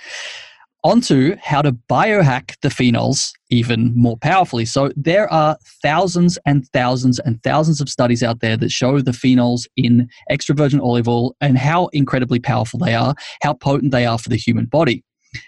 onto 0.84 1.36
how 1.42 1.62
to 1.62 1.74
biohack 1.90 2.56
the 2.62 2.70
phenols 2.70 3.32
even 3.50 3.94
more 3.96 4.18
powerfully. 4.18 4.66
So 4.66 4.92
there 4.96 5.32
are 5.32 5.58
thousands 5.82 6.38
and 6.46 6.66
thousands 6.74 7.20
and 7.20 7.42
thousands 7.44 7.82
of 7.82 7.90
studies 7.90 8.24
out 8.24 8.40
there 8.40 8.56
that 8.58 8.72
show 8.72 9.02
the 9.02 9.12
phenols 9.12 9.68
in 9.76 10.08
extra 10.30 10.56
virgin 10.56 10.80
olive 10.80 11.08
oil 11.08 11.36
and 11.42 11.58
how 11.58 11.88
incredibly 11.88 12.40
powerful 12.40 12.80
they 12.80 12.94
are, 12.94 13.16
how 13.42 13.54
potent 13.54 13.92
they 13.92 14.06
are 14.06 14.18
for 14.18 14.30
the 14.30 14.38
human 14.38 14.66
body. 14.66 15.04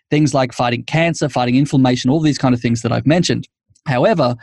Things 0.10 0.34
like 0.34 0.54
fighting 0.54 0.84
cancer, 0.84 1.30
fighting 1.30 1.56
inflammation, 1.56 2.12
all 2.12 2.20
these 2.20 2.38
kind 2.38 2.54
of 2.54 2.62
things 2.62 2.82
that 2.82 2.92
I've 2.92 3.08
mentioned. 3.08 3.48
However, 3.88 4.36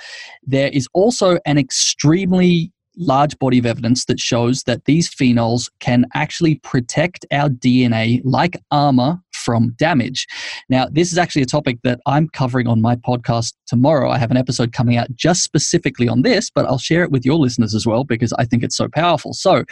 there 0.42 0.68
is 0.68 0.88
also 0.94 1.38
an 1.46 1.58
extremely 1.58 2.72
large 2.98 3.38
body 3.38 3.58
of 3.58 3.66
evidence 3.66 4.04
that 4.06 4.20
shows 4.20 4.64
that 4.64 4.84
these 4.84 5.08
phenols 5.08 5.70
can 5.80 6.06
actually 6.14 6.56
protect 6.56 7.24
our 7.32 7.48
DNA 7.48 8.20
like 8.24 8.56
armor 8.70 9.20
from 9.32 9.74
damage. 9.78 10.26
Now, 10.68 10.88
this 10.90 11.12
is 11.12 11.16
actually 11.16 11.42
a 11.42 11.46
topic 11.46 11.78
that 11.84 12.00
I'm 12.06 12.28
covering 12.28 12.66
on 12.66 12.82
my 12.82 12.96
podcast 12.96 13.54
tomorrow. 13.66 14.10
I 14.10 14.18
have 14.18 14.30
an 14.30 14.36
episode 14.36 14.72
coming 14.72 14.96
out 14.96 15.08
just 15.14 15.42
specifically 15.42 16.08
on 16.08 16.22
this, 16.22 16.50
but 16.50 16.66
I'll 16.66 16.78
share 16.78 17.02
it 17.02 17.10
with 17.10 17.24
your 17.24 17.36
listeners 17.36 17.74
as 17.74 17.86
well 17.86 18.04
because 18.04 18.32
I 18.34 18.44
think 18.44 18.62
it's 18.62 18.76
so 18.76 18.88
powerful. 18.88 19.32
So, 19.32 19.64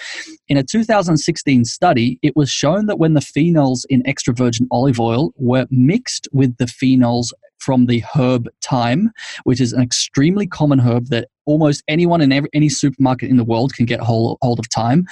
in 0.48 0.56
a 0.56 0.62
2016 0.62 1.64
study, 1.64 2.18
it 2.22 2.36
was 2.36 2.48
shown 2.48 2.86
that 2.86 2.98
when 2.98 3.14
the 3.14 3.20
phenols 3.20 3.84
in 3.90 4.06
extra 4.06 4.32
virgin 4.32 4.66
olive 4.70 5.00
oil 5.00 5.32
were 5.36 5.66
mixed 5.70 6.28
with 6.32 6.56
the 6.56 6.64
phenols 6.66 7.32
from 7.58 7.86
the 7.86 8.02
herb 8.14 8.48
thyme, 8.62 9.10
which 9.44 9.60
is 9.60 9.72
an 9.72 9.82
extremely 9.82 10.46
common 10.46 10.78
herb 10.78 11.06
that 11.06 11.28
almost 11.46 11.82
anyone 11.88 12.20
in 12.20 12.32
every, 12.32 12.50
any 12.52 12.68
supermarket 12.68 13.30
in 13.30 13.36
the 13.36 13.44
world 13.44 13.74
can 13.74 13.86
get 13.86 14.00
hold, 14.00 14.38
hold 14.42 14.58
of 14.58 14.66
thyme. 14.66 15.06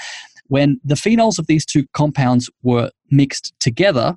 When 0.48 0.80
the 0.84 0.94
phenols 0.94 1.38
of 1.38 1.46
these 1.46 1.64
two 1.64 1.86
compounds 1.94 2.50
were 2.62 2.90
mixed 3.10 3.54
together, 3.60 4.16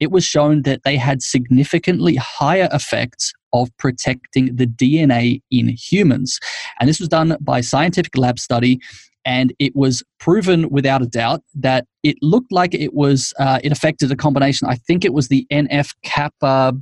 it 0.00 0.10
was 0.10 0.24
shown 0.24 0.62
that 0.62 0.82
they 0.84 0.96
had 0.96 1.22
significantly 1.22 2.16
higher 2.16 2.68
effects 2.72 3.32
of 3.52 3.74
protecting 3.78 4.54
the 4.56 4.66
DNA 4.66 5.40
in 5.50 5.68
humans. 5.68 6.38
And 6.78 6.88
this 6.88 7.00
was 7.00 7.08
done 7.08 7.36
by 7.40 7.60
scientific 7.60 8.16
lab 8.16 8.38
study. 8.38 8.80
And 9.24 9.52
it 9.58 9.74
was 9.74 10.02
proven 10.18 10.70
without 10.70 11.02
a 11.02 11.06
doubt 11.06 11.42
that 11.54 11.86
it 12.02 12.16
looked 12.22 12.52
like 12.52 12.74
it 12.74 12.94
was, 12.94 13.34
uh, 13.38 13.58
it 13.62 13.72
affected 13.72 14.10
a 14.10 14.16
combination. 14.16 14.68
I 14.68 14.76
think 14.76 15.04
it 15.04 15.12
was 15.12 15.28
the 15.28 15.46
NF 15.52 15.94
kappa 16.02 16.74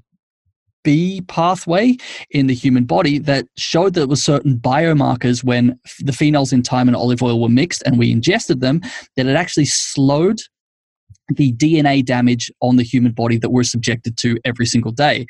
B 0.86 1.20
pathway 1.22 1.96
in 2.30 2.46
the 2.46 2.54
human 2.54 2.84
body 2.84 3.18
that 3.18 3.46
showed 3.56 3.94
that 3.94 4.00
there 4.00 4.06
were 4.06 4.14
certain 4.14 4.56
biomarkers 4.56 5.42
when 5.42 5.76
the 5.98 6.12
phenols 6.12 6.52
in 6.52 6.62
thyme 6.62 6.86
and 6.86 6.96
olive 6.96 7.24
oil 7.24 7.42
were 7.42 7.48
mixed 7.48 7.82
and 7.84 7.98
we 7.98 8.12
ingested 8.12 8.60
them, 8.60 8.80
that 9.16 9.26
it 9.26 9.34
actually 9.34 9.64
slowed 9.64 10.38
the 11.34 11.52
DNA 11.54 12.04
damage 12.04 12.52
on 12.62 12.76
the 12.76 12.84
human 12.84 13.10
body 13.10 13.36
that 13.36 13.50
we're 13.50 13.64
subjected 13.64 14.16
to 14.18 14.38
every 14.44 14.64
single 14.64 14.92
day. 14.92 15.26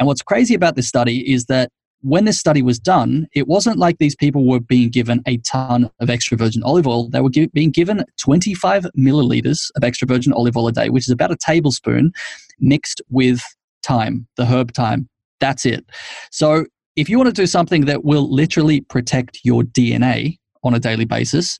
And 0.00 0.08
what's 0.08 0.22
crazy 0.22 0.56
about 0.56 0.74
this 0.74 0.88
study 0.88 1.32
is 1.32 1.44
that 1.44 1.70
when 2.00 2.24
this 2.24 2.40
study 2.40 2.62
was 2.62 2.80
done, 2.80 3.28
it 3.32 3.46
wasn't 3.46 3.78
like 3.78 3.98
these 3.98 4.16
people 4.16 4.44
were 4.44 4.58
being 4.58 4.90
given 4.90 5.22
a 5.24 5.36
ton 5.38 5.88
of 6.00 6.10
extra 6.10 6.36
virgin 6.36 6.64
olive 6.64 6.88
oil. 6.88 7.08
They 7.08 7.20
were 7.20 7.30
give, 7.30 7.52
being 7.52 7.70
given 7.70 8.04
25 8.18 8.86
milliliters 8.98 9.70
of 9.76 9.84
extra 9.84 10.08
virgin 10.08 10.32
olive 10.32 10.56
oil 10.56 10.66
a 10.66 10.72
day, 10.72 10.90
which 10.90 11.06
is 11.06 11.12
about 11.12 11.30
a 11.30 11.36
tablespoon, 11.36 12.12
mixed 12.58 13.00
with 13.08 13.40
thyme, 13.86 14.26
the 14.36 14.46
herb 14.46 14.72
thyme. 14.74 15.08
That's 15.40 15.64
it. 15.64 15.84
So 16.30 16.66
if 16.96 17.08
you 17.08 17.18
want 17.18 17.28
to 17.28 17.42
do 17.42 17.46
something 17.46 17.84
that 17.84 18.04
will 18.04 18.32
literally 18.32 18.80
protect 18.80 19.40
your 19.44 19.62
DNA 19.62 20.38
on 20.64 20.74
a 20.74 20.80
daily 20.80 21.04
basis, 21.04 21.58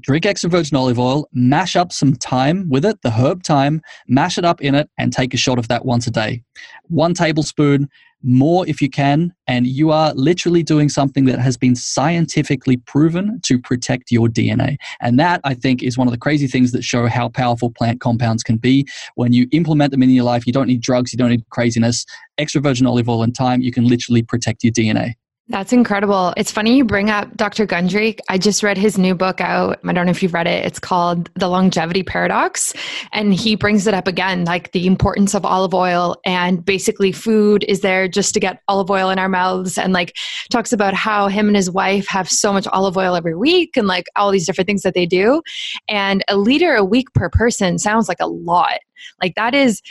drink 0.00 0.26
extra 0.26 0.50
virgin 0.50 0.76
olive 0.76 0.98
oil, 0.98 1.28
mash 1.32 1.76
up 1.76 1.92
some 1.92 2.14
thyme 2.14 2.68
with 2.68 2.84
it, 2.84 3.00
the 3.02 3.10
herb 3.10 3.44
thyme, 3.44 3.80
mash 4.08 4.38
it 4.38 4.44
up 4.44 4.60
in 4.60 4.74
it, 4.74 4.90
and 4.98 5.12
take 5.12 5.34
a 5.34 5.36
shot 5.36 5.58
of 5.58 5.68
that 5.68 5.84
once 5.84 6.06
a 6.06 6.10
day. 6.10 6.42
One 6.88 7.14
tablespoon, 7.14 7.88
more 8.22 8.66
if 8.66 8.80
you 8.80 8.88
can, 8.88 9.32
and 9.46 9.66
you 9.66 9.90
are 9.90 10.12
literally 10.14 10.62
doing 10.62 10.88
something 10.88 11.24
that 11.26 11.38
has 11.38 11.56
been 11.56 11.74
scientifically 11.74 12.76
proven 12.76 13.40
to 13.42 13.58
protect 13.58 14.10
your 14.10 14.28
DNA. 14.28 14.76
And 15.00 15.18
that, 15.18 15.40
I 15.44 15.54
think, 15.54 15.82
is 15.82 15.98
one 15.98 16.06
of 16.06 16.12
the 16.12 16.18
crazy 16.18 16.46
things 16.46 16.72
that 16.72 16.84
show 16.84 17.06
how 17.06 17.28
powerful 17.28 17.70
plant 17.70 18.00
compounds 18.00 18.42
can 18.42 18.56
be. 18.56 18.86
When 19.14 19.32
you 19.32 19.46
implement 19.52 19.90
them 19.90 20.02
in 20.02 20.10
your 20.10 20.24
life, 20.24 20.46
you 20.46 20.52
don't 20.52 20.68
need 20.68 20.80
drugs, 20.80 21.12
you 21.12 21.16
don't 21.18 21.30
need 21.30 21.48
craziness. 21.50 22.04
Extra 22.38 22.60
virgin 22.60 22.86
olive 22.86 23.08
oil 23.08 23.22
and 23.22 23.34
thyme, 23.36 23.60
you 23.60 23.72
can 23.72 23.86
literally 23.86 24.22
protect 24.22 24.64
your 24.64 24.72
DNA. 24.72 25.14
That's 25.48 25.72
incredible. 25.72 26.32
It's 26.36 26.52
funny 26.52 26.76
you 26.76 26.84
bring 26.84 27.10
up 27.10 27.36
Dr. 27.36 27.66
Gundry. 27.66 28.16
I 28.28 28.38
just 28.38 28.62
read 28.62 28.78
his 28.78 28.96
new 28.96 29.14
book 29.14 29.40
out. 29.40 29.80
I 29.84 29.92
don't 29.92 30.06
know 30.06 30.10
if 30.10 30.22
you've 30.22 30.32
read 30.32 30.46
it. 30.46 30.64
It's 30.64 30.78
called 30.78 31.28
The 31.34 31.48
Longevity 31.48 32.04
Paradox. 32.04 32.72
And 33.12 33.34
he 33.34 33.56
brings 33.56 33.88
it 33.88 33.92
up 33.92 34.06
again, 34.06 34.44
like 34.44 34.70
the 34.70 34.86
importance 34.86 35.34
of 35.34 35.44
olive 35.44 35.74
oil 35.74 36.16
and 36.24 36.64
basically 36.64 37.10
food 37.10 37.64
is 37.66 37.80
there 37.80 38.06
just 38.06 38.34
to 38.34 38.40
get 38.40 38.62
olive 38.68 38.88
oil 38.88 39.10
in 39.10 39.18
our 39.18 39.28
mouths 39.28 39.76
and 39.78 39.92
like 39.92 40.14
talks 40.50 40.72
about 40.72 40.94
how 40.94 41.26
him 41.26 41.48
and 41.48 41.56
his 41.56 41.70
wife 41.70 42.06
have 42.06 42.30
so 42.30 42.52
much 42.52 42.68
olive 42.68 42.96
oil 42.96 43.16
every 43.16 43.34
week 43.34 43.76
and 43.76 43.88
like 43.88 44.06
all 44.14 44.30
these 44.30 44.46
different 44.46 44.66
things 44.66 44.82
that 44.82 44.94
they 44.94 45.06
do. 45.06 45.42
And 45.88 46.22
a 46.28 46.36
liter 46.36 46.76
a 46.76 46.84
week 46.84 47.12
per 47.14 47.28
person 47.28 47.80
sounds 47.80 48.08
like 48.08 48.20
a 48.20 48.28
lot. 48.28 48.78
Like 49.20 49.34
that 49.34 49.54
is 49.54 49.82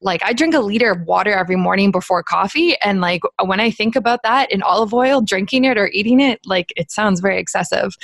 like 0.00 0.22
I 0.24 0.32
drink 0.32 0.54
a 0.54 0.60
liter 0.60 0.90
of 0.90 1.02
water 1.02 1.32
every 1.32 1.56
morning 1.56 1.90
before 1.90 2.22
coffee. 2.22 2.76
And 2.82 3.00
like 3.00 3.22
when 3.42 3.60
I 3.60 3.70
think 3.70 3.96
about 3.96 4.22
that 4.22 4.50
in 4.52 4.62
olive 4.62 4.92
oil, 4.92 5.20
drinking 5.20 5.64
it 5.64 5.78
or 5.78 5.88
eating 5.88 6.20
it, 6.20 6.40
like 6.44 6.72
it 6.76 6.90
sounds 6.90 7.20
very 7.20 7.38
excessive. 7.38 7.94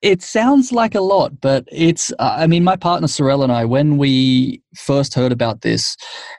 It 0.00 0.22
sounds 0.22 0.72
like 0.72 0.94
a 0.94 1.00
lot, 1.00 1.40
but 1.40 1.68
it's, 1.70 2.12
uh, 2.18 2.36
I 2.38 2.46
mean, 2.48 2.64
my 2.64 2.76
partner 2.76 3.06
Sorel 3.06 3.44
and 3.44 3.52
I, 3.52 3.64
when 3.64 3.98
we 3.98 4.61
first 4.74 5.14
heard 5.14 5.32
about 5.32 5.62
this 5.62 5.96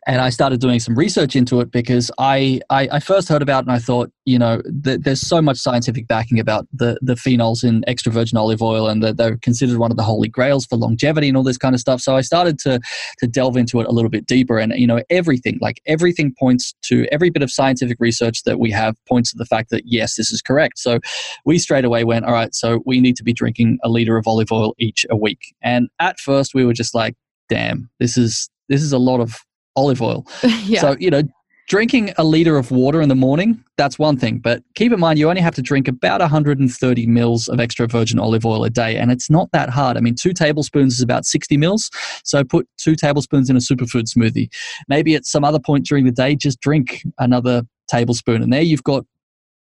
and 0.07 0.21
I 0.21 0.29
started 0.29 0.59
doing 0.59 0.79
some 0.79 0.95
research 0.95 1.35
into 1.35 1.59
it 1.61 1.71
because 1.71 2.11
I, 2.17 2.59
I, 2.69 2.87
I 2.93 2.99
first 2.99 3.29
heard 3.29 3.41
about 3.41 3.63
it 3.63 3.67
and 3.67 3.75
I 3.75 3.79
thought, 3.79 4.11
you 4.25 4.39
know, 4.39 4.61
th- 4.83 5.01
there's 5.01 5.21
so 5.21 5.41
much 5.41 5.57
scientific 5.57 6.07
backing 6.07 6.39
about 6.39 6.67
the, 6.73 6.97
the 7.01 7.15
phenols 7.15 7.63
in 7.63 7.83
extra 7.87 8.11
virgin 8.11 8.37
olive 8.37 8.61
oil 8.61 8.87
and 8.87 9.03
that 9.03 9.17
they're 9.17 9.37
considered 9.37 9.77
one 9.77 9.91
of 9.91 9.97
the 9.97 10.03
holy 10.03 10.27
grails 10.27 10.65
for 10.65 10.77
longevity 10.77 11.27
and 11.27 11.37
all 11.37 11.43
this 11.43 11.57
kind 11.57 11.75
of 11.75 11.81
stuff. 11.81 12.01
So 12.01 12.15
I 12.15 12.21
started 12.21 12.59
to, 12.59 12.79
to 13.19 13.27
delve 13.27 13.57
into 13.57 13.79
it 13.79 13.87
a 13.87 13.91
little 13.91 14.09
bit 14.09 14.25
deeper 14.25 14.59
and, 14.59 14.73
you 14.73 14.87
know, 14.87 15.01
everything, 15.09 15.59
like 15.61 15.81
everything 15.85 16.33
points 16.37 16.73
to 16.83 17.07
every 17.11 17.29
bit 17.29 17.43
of 17.43 17.51
scientific 17.51 17.97
research 17.99 18.43
that 18.43 18.59
we 18.59 18.71
have 18.71 18.95
points 19.07 19.31
to 19.31 19.37
the 19.37 19.45
fact 19.45 19.69
that 19.69 19.83
yes, 19.85 20.15
this 20.15 20.31
is 20.31 20.41
correct. 20.41 20.79
So 20.79 20.99
we 21.45 21.57
straight 21.57 21.85
away 21.85 22.03
went, 22.03 22.25
all 22.25 22.33
right, 22.33 22.53
so 22.53 22.81
we 22.85 22.99
need 22.99 23.15
to 23.17 23.23
be 23.23 23.33
drinking 23.33 23.79
a 23.83 23.89
liter 23.89 24.17
of 24.17 24.27
olive 24.27 24.51
oil 24.51 24.73
each 24.79 25.05
a 25.09 25.15
week. 25.15 25.53
And 25.61 25.89
at 25.99 26.19
first 26.19 26.53
we 26.53 26.65
were 26.65 26.73
just 26.73 26.95
like, 26.95 27.15
damn, 27.49 27.89
this 27.99 28.17
is 28.17 28.49
this 28.69 28.81
is 28.81 28.91
a 28.91 28.97
lot 28.97 29.19
of 29.19 29.35
olive 29.75 30.01
oil. 30.01 30.25
yeah. 30.65 30.81
So 30.81 30.95
you 30.99 31.09
know, 31.09 31.23
drinking 31.67 32.13
a 32.17 32.23
liter 32.23 32.57
of 32.57 32.71
water 32.71 33.01
in 33.01 33.09
the 33.09 33.15
morning, 33.15 33.63
that's 33.77 33.97
one 33.97 34.17
thing. 34.17 34.39
But 34.39 34.63
keep 34.75 34.91
in 34.91 34.99
mind, 34.99 35.17
you 35.17 35.29
only 35.29 35.41
have 35.41 35.55
to 35.55 35.61
drink 35.61 35.87
about 35.87 36.21
130 36.21 37.07
mils 37.07 37.47
of 37.47 37.59
extra 37.59 37.87
virgin 37.87 38.19
olive 38.19 38.45
oil 38.45 38.63
a 38.63 38.69
day. 38.69 38.97
And 38.97 39.11
it's 39.11 39.29
not 39.29 39.49
that 39.53 39.69
hard. 39.69 39.97
I 39.97 40.01
mean, 40.01 40.15
two 40.15 40.33
tablespoons 40.33 40.95
is 40.95 41.01
about 41.01 41.25
60 41.25 41.57
mils. 41.57 41.89
So 42.23 42.43
put 42.43 42.67
two 42.77 42.95
tablespoons 42.95 43.49
in 43.49 43.55
a 43.55 43.59
superfood 43.59 44.05
smoothie. 44.13 44.49
Maybe 44.87 45.15
at 45.15 45.25
some 45.25 45.43
other 45.43 45.59
point 45.59 45.85
during 45.85 46.05
the 46.05 46.11
day, 46.11 46.35
just 46.35 46.59
drink 46.59 47.03
another 47.17 47.63
tablespoon. 47.87 48.41
And 48.41 48.51
there 48.51 48.61
you've 48.61 48.83
got 48.83 49.05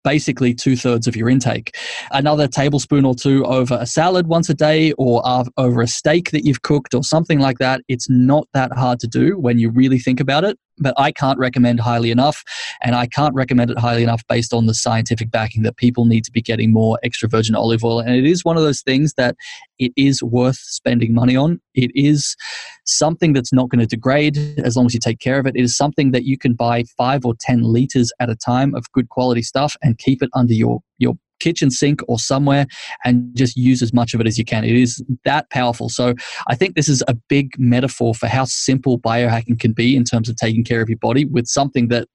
basically 0.04 0.54
two 0.54 0.76
thirds 0.76 1.06
of 1.06 1.16
your 1.16 1.28
intake. 1.28 1.76
Another 2.10 2.46
tablespoon 2.46 3.04
or 3.04 3.14
two 3.14 3.44
over 3.44 3.76
a 3.80 3.86
salad 3.86 4.26
once 4.26 4.48
a 4.48 4.54
day 4.54 4.92
or 4.92 5.22
over 5.56 5.82
a 5.82 5.86
steak 5.86 6.30
that 6.30 6.44
you've 6.44 6.62
cooked 6.62 6.94
or 6.94 7.02
something 7.02 7.38
like 7.40 7.58
that. 7.58 7.80
It's 7.88 8.08
not 8.08 8.48
that 8.54 8.72
hard 8.72 9.00
to 9.00 9.06
do 9.06 9.38
when 9.38 9.58
you 9.58 9.70
really 9.70 9.98
think 9.98 10.20
about 10.20 10.44
it 10.44 10.58
but 10.80 10.94
I 10.96 11.12
can't 11.12 11.38
recommend 11.38 11.80
highly 11.80 12.10
enough. 12.10 12.42
And 12.82 12.94
I 12.94 13.06
can't 13.06 13.34
recommend 13.34 13.70
it 13.70 13.78
highly 13.78 14.02
enough 14.02 14.22
based 14.28 14.52
on 14.52 14.66
the 14.66 14.74
scientific 14.74 15.30
backing 15.30 15.62
that 15.62 15.76
people 15.76 16.04
need 16.04 16.24
to 16.24 16.32
be 16.32 16.42
getting 16.42 16.72
more 16.72 16.98
extra 17.02 17.28
virgin 17.28 17.54
olive 17.54 17.84
oil. 17.84 18.00
And 18.00 18.14
it 18.14 18.26
is 18.26 18.44
one 18.44 18.56
of 18.56 18.62
those 18.62 18.82
things 18.82 19.14
that 19.14 19.36
it 19.78 19.92
is 19.96 20.22
worth 20.22 20.56
spending 20.56 21.14
money 21.14 21.36
on. 21.36 21.60
It 21.74 21.90
is 21.94 22.36
something 22.84 23.32
that's 23.32 23.52
not 23.52 23.68
going 23.68 23.80
to 23.80 23.86
degrade 23.86 24.36
as 24.58 24.76
long 24.76 24.86
as 24.86 24.94
you 24.94 25.00
take 25.00 25.20
care 25.20 25.38
of 25.38 25.46
it. 25.46 25.56
It 25.56 25.62
is 25.62 25.76
something 25.76 26.12
that 26.12 26.24
you 26.24 26.38
can 26.38 26.54
buy 26.54 26.84
five 26.96 27.24
or 27.24 27.34
10 27.40 27.62
liters 27.62 28.12
at 28.20 28.30
a 28.30 28.36
time 28.36 28.74
of 28.74 28.90
good 28.92 29.08
quality 29.08 29.42
stuff 29.42 29.76
and 29.82 29.98
keep 29.98 30.22
it 30.22 30.30
under 30.34 30.54
your, 30.54 30.80
your 30.98 31.14
kitchen 31.40 31.70
sink 31.70 32.00
or 32.08 32.18
somewhere 32.18 32.66
and 33.04 33.34
just 33.36 33.56
use 33.56 33.82
as 33.82 33.92
much 33.92 34.14
of 34.14 34.20
it 34.20 34.26
as 34.26 34.38
you 34.38 34.44
can. 34.44 34.64
It 34.64 34.76
is 34.76 35.02
that 35.24 35.48
powerful. 35.50 35.88
So 35.88 36.14
I 36.46 36.54
think 36.54 36.74
this 36.74 36.88
is 36.88 37.02
a 37.08 37.14
big 37.28 37.52
metaphor 37.58 38.14
for 38.14 38.26
how 38.26 38.44
simple 38.44 38.98
biohacking 38.98 39.60
can 39.60 39.72
be 39.72 39.96
in 39.96 40.04
terms 40.04 40.28
of 40.28 40.36
taking 40.36 40.64
care 40.64 40.80
of 40.80 40.88
your 40.88 40.98
body 40.98 41.24
with 41.24 41.46
something 41.46 41.88
that 41.88 42.08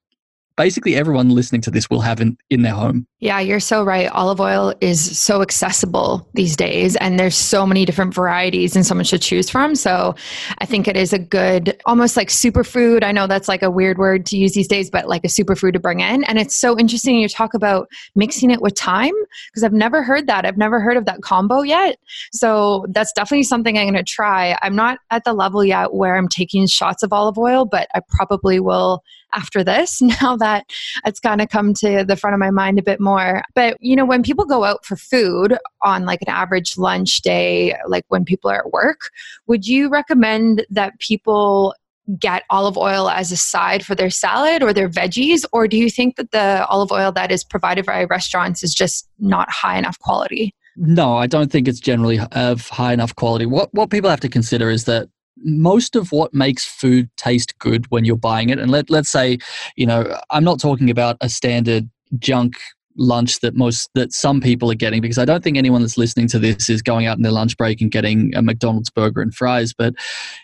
basically 0.58 0.96
everyone 0.96 1.30
listening 1.30 1.62
to 1.62 1.72
this 1.72 1.90
will 1.90 2.02
have 2.02 2.22
in, 2.22 2.38
in 2.50 2.62
their 2.62 2.74
home. 2.74 3.08
Yeah, 3.20 3.40
you're 3.40 3.60
so 3.62 3.84
right. 3.84 4.10
Olive 4.12 4.42
oil 4.42 4.74
is 4.82 5.18
so 5.18 5.42
accessible 5.42 6.28
these 6.34 6.58
days, 6.58 6.96
and 6.98 7.18
there's 7.18 7.36
so 7.36 7.66
many 7.66 7.86
different 7.86 8.14
varieties 8.14 8.76
and 8.76 8.86
so 8.86 8.94
much 8.94 9.12
to 9.12 9.20
choose 9.20 9.50
from. 9.50 9.76
So 9.76 10.14
I 10.58 10.66
think 10.66 10.88
it 10.88 10.98
is 10.98 11.14
a 11.14 11.20
good, 11.20 11.80
almost 11.86 12.18
like 12.18 12.28
superfood. 12.28 13.04
I 13.04 13.14
know 13.14 13.26
that's 13.26 13.48
like 13.48 13.64
a 13.64 13.72
weird 13.72 13.98
word 13.98 14.26
to 14.28 14.38
use 14.38 14.54
these 14.54 14.68
days, 14.68 14.90
but 14.90 15.08
like 15.08 15.24
a 15.24 15.30
superfood 15.30 15.74
to 15.74 15.80
bring 15.80 16.02
in. 16.02 16.26
And 16.26 16.38
it's 16.38 16.58
so 16.58 16.78
interesting 16.78 17.16
you 17.16 17.30
talk 17.30 17.54
about 17.54 17.88
mixing 18.16 18.52
it 18.52 18.62
with 18.62 18.78
thyme 18.78 19.14
because 19.52 19.64
I've 19.64 19.74
never 19.74 20.04
heard 20.04 20.28
that. 20.28 20.46
I've 20.46 20.58
never 20.58 20.82
heard 20.82 20.98
of 20.98 21.06
that 21.06 21.22
combo 21.22 21.62
yet. 21.62 21.98
So 22.34 22.86
that's 22.90 23.14
definitely 23.14 23.44
something 23.44 23.78
I'm 23.78 23.86
going 23.86 23.94
to 23.96 24.04
try. 24.04 24.58
I'm 24.62 24.76
not 24.76 25.00
at 25.12 25.24
the 25.24 25.34
level 25.34 25.64
yet 25.64 25.94
where 25.94 26.18
I'm 26.18 26.28
taking 26.28 26.68
shots 26.68 27.04
of 27.04 27.14
olive 27.14 27.38
oil, 27.38 27.66
but 27.66 27.88
I 27.96 28.02
probably 28.10 28.60
will 28.60 29.02
after 29.34 29.64
this 29.64 30.02
now 30.22 30.36
that 30.38 30.66
it's 31.06 31.20
kind 31.20 31.42
of 31.42 31.50
come 31.50 31.74
to 31.76 32.04
the 32.08 32.16
front 32.16 32.34
of 32.34 32.40
my 32.40 32.52
mind 32.52 32.80
a 32.80 32.84
bit 32.84 33.00
more. 33.00 33.44
But, 33.56 33.78
you 33.80 33.96
know, 33.96 34.06
when 34.06 34.24
people 34.24 34.46
go 34.46 34.64
out 34.64 34.86
for 34.86 34.96
food 34.96 35.58
on 35.82 36.06
like 36.06 36.22
an 36.22 36.30
average 36.30 36.78
lunch 36.78 37.22
day, 37.22 37.76
like 37.88 38.06
when 38.10 38.26
people 38.26 38.50
are 38.50 38.60
at 38.66 38.72
work, 38.72 39.10
would 39.48 39.68
you 39.68 39.90
recommend 39.90 40.66
that 40.70 41.00
people 41.00 41.76
get 42.20 42.44
olive 42.50 42.78
oil 42.78 43.10
as 43.10 43.32
a 43.32 43.38
side 43.38 43.86
for 43.86 43.96
their 43.96 44.10
salad 44.10 44.62
or 44.62 44.74
their 44.74 44.90
veggies? 44.90 45.46
Or 45.54 45.68
do 45.68 45.78
you 45.78 45.90
think 45.90 46.18
that 46.18 46.32
the 46.32 46.66
olive 46.68 46.92
oil 46.92 47.12
that 47.14 47.32
is 47.32 47.44
provided 47.44 47.86
by 47.86 48.04
restaurants 48.06 48.64
is 48.64 48.74
just 48.74 49.08
not 49.20 49.50
high 49.50 49.78
enough 49.78 50.00
quality? 50.00 50.54
No, 50.76 51.16
I 51.16 51.28
don't 51.28 51.52
think 51.52 51.68
it's 51.68 51.80
generally 51.80 52.20
of 52.32 52.68
high 52.68 52.94
enough 52.94 53.16
quality. 53.16 53.46
What 53.46 53.72
what 53.74 53.92
people 53.92 54.10
have 54.10 54.20
to 54.22 54.30
consider 54.30 54.70
is 54.70 54.86
that 54.86 55.08
most 55.38 55.96
of 55.96 56.12
what 56.12 56.34
makes 56.34 56.66
food 56.66 57.10
taste 57.18 57.58
good 57.60 57.90
when 57.90 58.06
you're 58.06 58.16
buying 58.16 58.50
it 58.50 58.60
and 58.60 58.72
let, 58.72 58.90
let's 58.90 59.12
say 59.12 59.38
you 59.76 59.86
know 59.86 60.18
i'm 60.30 60.44
not 60.44 60.60
talking 60.60 60.90
about 60.90 61.18
a 61.22 61.30
standard 61.30 61.90
junk 62.20 62.56
lunch 62.96 63.40
that 63.40 63.56
most 63.56 63.90
that 63.96 64.14
some 64.14 64.40
people 64.40 64.70
are 64.70 64.76
getting 64.76 65.02
because 65.02 65.18
i 65.18 65.26
don't 65.26 65.44
think 65.44 65.58
anyone 65.58 65.82
that's 65.82 65.98
listening 65.98 66.28
to 66.28 66.38
this 66.38 66.70
is 66.70 66.82
going 66.82 67.08
out 67.08 67.18
in 67.18 67.24
their 67.24 67.32
lunch 67.32 67.58
break 67.58 67.82
and 67.82 67.92
getting 67.92 68.34
a 68.36 68.42
mcdonald's 68.42 68.90
burger 68.90 69.22
and 69.22 69.34
fries 69.34 69.74
but 69.74 69.96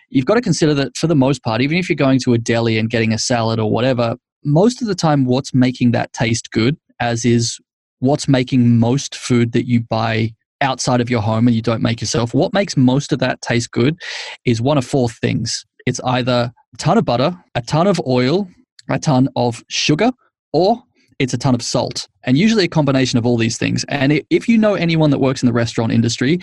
you've 0.09 0.25
got 0.25 0.35
to 0.35 0.41
consider 0.41 0.73
that 0.73 0.95
for 0.97 1.07
the 1.07 1.15
most 1.15 1.43
part 1.43 1.61
even 1.61 1.77
if 1.77 1.87
you're 1.87 1.95
going 1.95 2.19
to 2.19 2.33
a 2.33 2.37
deli 2.37 2.77
and 2.77 2.89
getting 2.89 3.13
a 3.13 3.19
salad 3.19 3.59
or 3.59 3.69
whatever 3.69 4.15
most 4.43 4.81
of 4.81 4.87
the 4.87 4.95
time 4.95 5.25
what's 5.25 5.53
making 5.53 5.91
that 5.91 6.11
taste 6.13 6.49
good 6.51 6.75
as 6.99 7.23
is 7.23 7.59
what's 7.99 8.27
making 8.27 8.79
most 8.79 9.15
food 9.15 9.51
that 9.51 9.67
you 9.67 9.81
buy 9.81 10.33
outside 10.61 11.01
of 11.01 11.09
your 11.09 11.21
home 11.21 11.47
and 11.47 11.55
you 11.55 11.61
don't 11.61 11.81
make 11.81 12.01
yourself, 12.01 12.33
what 12.33 12.53
makes 12.53 12.77
most 12.77 13.11
of 13.11 13.19
that 13.19 13.41
taste 13.41 13.71
good 13.71 13.97
is 14.45 14.61
one 14.61 14.77
of 14.77 14.85
four 14.85 15.09
things. 15.09 15.65
It's 15.85 15.99
either 16.01 16.51
a 16.73 16.77
ton 16.77 16.97
of 16.97 17.05
butter, 17.05 17.37
a 17.55 17.61
ton 17.61 17.87
of 17.87 17.99
oil, 18.07 18.47
a 18.89 18.99
ton 18.99 19.29
of 19.35 19.63
sugar, 19.69 20.11
or 20.53 20.83
it's 21.19 21.33
a 21.33 21.37
ton 21.37 21.55
of 21.55 21.61
salt. 21.61 22.07
And 22.23 22.37
usually 22.37 22.65
a 22.65 22.69
combination 22.69 23.17
of 23.17 23.25
all 23.25 23.37
these 23.37 23.57
things. 23.57 23.83
And 23.89 24.21
if 24.29 24.47
you 24.47 24.57
know 24.57 24.75
anyone 24.75 25.09
that 25.11 25.19
works 25.19 25.41
in 25.43 25.47
the 25.47 25.53
restaurant 25.53 25.91
industry, 25.91 26.39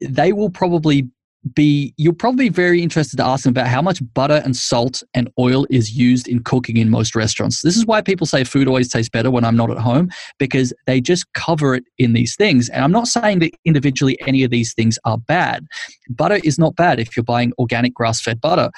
they 0.00 0.32
will 0.32 0.50
probably 0.50 1.08
be 1.54 1.94
you'll 1.96 2.14
probably 2.14 2.50
be 2.50 2.54
very 2.54 2.82
interested 2.82 3.16
to 3.16 3.24
ask 3.24 3.44
them 3.44 3.52
about 3.52 3.66
how 3.66 3.80
much 3.80 4.02
butter 4.14 4.42
and 4.44 4.54
salt 4.54 5.02
and 5.14 5.30
oil 5.38 5.66
is 5.70 5.92
used 5.92 6.28
in 6.28 6.42
cooking 6.42 6.76
in 6.76 6.90
most 6.90 7.14
restaurants. 7.14 7.62
This 7.62 7.76
is 7.76 7.86
why 7.86 8.02
people 8.02 8.26
say 8.26 8.44
food 8.44 8.68
always 8.68 8.88
tastes 8.88 9.08
better 9.08 9.30
when 9.30 9.44
I'm 9.44 9.56
not 9.56 9.70
at 9.70 9.78
home 9.78 10.10
because 10.38 10.72
they 10.86 11.00
just 11.00 11.32
cover 11.32 11.74
it 11.74 11.84
in 11.98 12.12
these 12.12 12.36
things. 12.36 12.68
And 12.68 12.84
I'm 12.84 12.92
not 12.92 13.08
saying 13.08 13.38
that 13.40 13.52
individually 13.64 14.18
any 14.26 14.44
of 14.44 14.50
these 14.50 14.74
things 14.74 14.98
are 15.04 15.18
bad. 15.18 15.66
Butter 16.10 16.40
is 16.44 16.58
not 16.58 16.76
bad 16.76 17.00
if 17.00 17.16
you're 17.16 17.24
buying 17.24 17.52
organic 17.58 17.94
grass-fed 17.94 18.40
butter. 18.40 18.70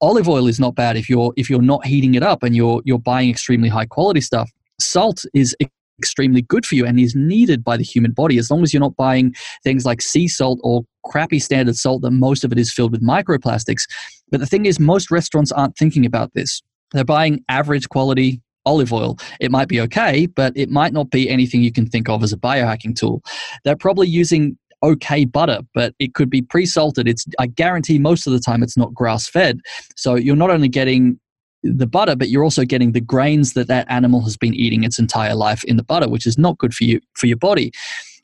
Olive 0.00 0.28
oil 0.28 0.48
is 0.48 0.60
not 0.60 0.74
bad 0.74 0.96
if 0.96 1.08
you're 1.08 1.32
if 1.36 1.48
you're 1.48 1.62
not 1.62 1.86
heating 1.86 2.14
it 2.14 2.22
up 2.22 2.42
and 2.42 2.54
you're 2.54 2.82
you're 2.84 2.98
buying 2.98 3.30
extremely 3.30 3.68
high 3.68 3.86
quality 3.86 4.20
stuff. 4.20 4.50
Salt 4.80 5.24
is 5.32 5.56
extremely 5.98 6.42
good 6.42 6.66
for 6.66 6.74
you 6.74 6.86
and 6.86 6.98
is 6.98 7.14
needed 7.14 7.62
by 7.62 7.76
the 7.76 7.84
human 7.84 8.12
body 8.12 8.38
as 8.38 8.50
long 8.50 8.62
as 8.62 8.72
you're 8.72 8.80
not 8.80 8.96
buying 8.96 9.34
things 9.62 9.84
like 9.84 10.02
sea 10.02 10.28
salt 10.28 10.58
or 10.62 10.82
crappy 11.04 11.38
standard 11.38 11.76
salt 11.76 12.02
that 12.02 12.10
most 12.10 12.44
of 12.44 12.52
it 12.52 12.58
is 12.58 12.72
filled 12.72 12.92
with 12.92 13.02
microplastics. 13.02 13.82
But 14.30 14.40
the 14.40 14.46
thing 14.46 14.66
is, 14.66 14.80
most 14.80 15.10
restaurants 15.10 15.52
aren't 15.52 15.76
thinking 15.76 16.06
about 16.06 16.32
this. 16.34 16.62
They're 16.92 17.04
buying 17.04 17.44
average 17.48 17.88
quality 17.88 18.40
olive 18.64 18.92
oil. 18.92 19.18
It 19.40 19.50
might 19.50 19.68
be 19.68 19.80
okay, 19.80 20.26
but 20.26 20.52
it 20.56 20.70
might 20.70 20.92
not 20.92 21.10
be 21.10 21.28
anything 21.28 21.62
you 21.62 21.72
can 21.72 21.86
think 21.86 22.08
of 22.08 22.22
as 22.22 22.32
a 22.32 22.36
biohacking 22.36 22.96
tool. 22.96 23.22
They're 23.64 23.76
probably 23.76 24.08
using 24.08 24.56
okay 24.82 25.24
butter, 25.24 25.60
but 25.74 25.94
it 25.98 26.14
could 26.14 26.28
be 26.30 26.42
pre-salted. 26.42 27.08
It's 27.08 27.24
I 27.38 27.46
guarantee 27.46 27.98
most 27.98 28.26
of 28.26 28.32
the 28.32 28.40
time 28.40 28.62
it's 28.62 28.76
not 28.76 28.94
grass-fed. 28.94 29.60
So 29.96 30.14
you're 30.16 30.36
not 30.36 30.50
only 30.50 30.68
getting 30.68 31.18
the 31.62 31.86
butter, 31.86 32.16
but 32.16 32.28
you're 32.28 32.44
also 32.44 32.64
getting 32.64 32.92
the 32.92 33.00
grains 33.00 33.52
that 33.54 33.68
that 33.68 33.86
animal 33.88 34.22
has 34.22 34.36
been 34.36 34.54
eating 34.54 34.84
its 34.84 34.98
entire 34.98 35.34
life 35.34 35.64
in 35.64 35.76
the 35.76 35.84
butter, 35.84 36.08
which 36.08 36.26
is 36.26 36.38
not 36.38 36.58
good 36.58 36.74
for 36.74 36.84
you 36.84 37.00
for 37.14 37.26
your 37.26 37.36
body. 37.36 37.72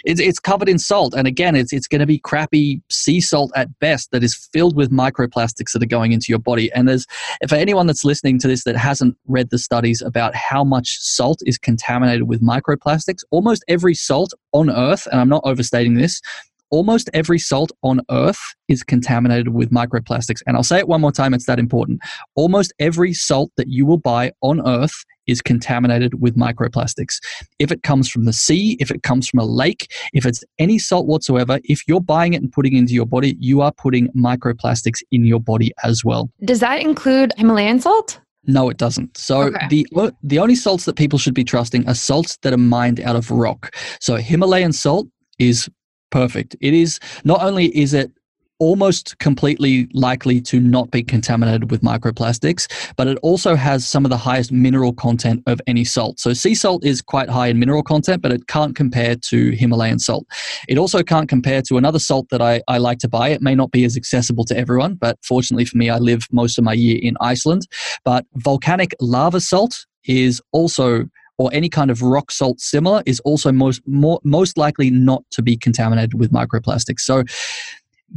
It's, 0.04 0.20
it's 0.20 0.38
covered 0.38 0.68
in 0.68 0.78
salt, 0.78 1.12
and 1.12 1.26
again, 1.26 1.56
it's 1.56 1.72
it's 1.72 1.88
going 1.88 2.00
to 2.00 2.06
be 2.06 2.20
crappy 2.20 2.80
sea 2.88 3.20
salt 3.20 3.50
at 3.56 3.78
best 3.80 4.12
that 4.12 4.22
is 4.22 4.48
filled 4.52 4.76
with 4.76 4.92
microplastics 4.92 5.72
that 5.72 5.82
are 5.82 5.86
going 5.86 6.12
into 6.12 6.26
your 6.28 6.38
body. 6.38 6.70
And 6.72 6.88
there's 6.88 7.04
for 7.48 7.56
anyone 7.56 7.88
that's 7.88 8.04
listening 8.04 8.38
to 8.40 8.48
this 8.48 8.62
that 8.62 8.76
hasn't 8.76 9.16
read 9.26 9.50
the 9.50 9.58
studies 9.58 10.00
about 10.00 10.36
how 10.36 10.62
much 10.62 10.98
salt 11.00 11.40
is 11.46 11.58
contaminated 11.58 12.28
with 12.28 12.40
microplastics, 12.40 13.24
almost 13.32 13.64
every 13.66 13.94
salt 13.94 14.32
on 14.52 14.70
Earth, 14.70 15.08
and 15.10 15.20
I'm 15.20 15.28
not 15.28 15.42
overstating 15.44 15.94
this, 15.94 16.22
almost 16.70 17.10
every 17.14 17.38
salt 17.38 17.72
on 17.82 18.00
earth 18.10 18.40
is 18.68 18.82
contaminated 18.82 19.48
with 19.48 19.70
microplastics. 19.70 20.42
And 20.46 20.56
I'll 20.56 20.62
say 20.62 20.78
it 20.78 20.88
one 20.88 21.00
more 21.00 21.12
time, 21.12 21.34
it's 21.34 21.46
that 21.46 21.58
important. 21.58 22.00
Almost 22.34 22.72
every 22.78 23.12
salt 23.14 23.50
that 23.56 23.68
you 23.68 23.86
will 23.86 23.98
buy 23.98 24.32
on 24.42 24.66
earth 24.66 25.04
is 25.26 25.42
contaminated 25.42 26.20
with 26.20 26.36
microplastics. 26.36 27.16
If 27.58 27.70
it 27.70 27.82
comes 27.82 28.08
from 28.08 28.24
the 28.24 28.32
sea, 28.32 28.76
if 28.80 28.90
it 28.90 29.02
comes 29.02 29.28
from 29.28 29.40
a 29.40 29.44
lake, 29.44 29.92
if 30.12 30.26
it's 30.26 30.42
any 30.58 30.78
salt 30.78 31.06
whatsoever, 31.06 31.60
if 31.64 31.86
you're 31.86 32.00
buying 32.00 32.32
it 32.32 32.42
and 32.42 32.50
putting 32.50 32.74
it 32.74 32.78
into 32.78 32.94
your 32.94 33.06
body, 33.06 33.36
you 33.38 33.60
are 33.60 33.72
putting 33.72 34.08
microplastics 34.12 35.02
in 35.10 35.24
your 35.24 35.40
body 35.40 35.72
as 35.84 36.04
well. 36.04 36.30
Does 36.44 36.60
that 36.60 36.80
include 36.80 37.32
Himalayan 37.36 37.80
salt? 37.80 38.20
No, 38.44 38.70
it 38.70 38.78
doesn't. 38.78 39.16
So 39.16 39.42
okay. 39.42 39.66
the 39.68 40.14
the 40.22 40.38
only 40.38 40.54
salts 40.54 40.86
that 40.86 40.96
people 40.96 41.18
should 41.18 41.34
be 41.34 41.44
trusting 41.44 41.86
are 41.86 41.94
salts 41.94 42.38
that 42.38 42.52
are 42.54 42.58
mined 42.58 42.98
out 43.00 43.14
of 43.14 43.30
rock. 43.30 43.76
So 44.00 44.16
Himalayan 44.16 44.72
salt 44.72 45.06
is 45.38 45.68
perfect. 46.10 46.56
It 46.60 46.74
is 46.74 47.00
not 47.24 47.42
only 47.42 47.66
is 47.76 47.94
it 47.94 48.12
almost 48.58 49.18
completely 49.18 49.88
likely 49.92 50.40
to 50.40 50.60
not 50.60 50.90
be 50.90 51.02
contaminated 51.02 51.70
with 51.70 51.80
microplastics, 51.80 52.66
but 52.96 53.06
it 53.06 53.18
also 53.22 53.54
has 53.54 53.86
some 53.86 54.04
of 54.04 54.10
the 54.10 54.16
highest 54.16 54.50
mineral 54.50 54.92
content 54.92 55.42
of 55.46 55.60
any 55.66 55.84
salt. 55.84 56.18
So 56.18 56.32
sea 56.32 56.54
salt 56.54 56.84
is 56.84 57.00
quite 57.00 57.28
high 57.28 57.48
in 57.48 57.58
mineral 57.58 57.82
content, 57.82 58.22
but 58.22 58.32
it 58.32 58.46
can't 58.48 58.74
compare 58.74 59.14
to 59.14 59.50
Himalayan 59.52 59.98
salt. 59.98 60.26
It 60.68 60.78
also 60.78 61.02
can't 61.02 61.28
compare 61.28 61.62
to 61.62 61.76
another 61.76 61.98
salt 61.98 62.28
that 62.30 62.42
I, 62.42 62.60
I 62.68 62.78
like 62.78 62.98
to 62.98 63.08
buy. 63.08 63.28
It 63.28 63.42
may 63.42 63.54
not 63.54 63.70
be 63.70 63.84
as 63.84 63.96
accessible 63.96 64.44
to 64.46 64.56
everyone, 64.56 64.94
but 64.94 65.18
fortunately 65.24 65.64
for 65.64 65.76
me, 65.76 65.88
I 65.88 65.98
live 65.98 66.26
most 66.32 66.58
of 66.58 66.64
my 66.64 66.72
year 66.72 66.98
in 67.00 67.16
Iceland. 67.20 67.62
But 68.04 68.26
volcanic 68.34 68.92
lava 69.00 69.40
salt 69.40 69.86
is 70.04 70.40
also 70.52 71.08
or 71.38 71.50
any 71.52 71.68
kind 71.68 71.90
of 71.90 72.02
rock 72.02 72.30
salt 72.30 72.60
similar 72.60 73.02
is 73.06 73.20
also 73.20 73.50
most 73.52 73.80
more, 73.86 74.20
most 74.24 74.58
likely 74.58 74.90
not 74.90 75.22
to 75.30 75.42
be 75.42 75.56
contaminated 75.56 76.14
with 76.14 76.32
microplastics. 76.32 77.00
So 77.00 77.22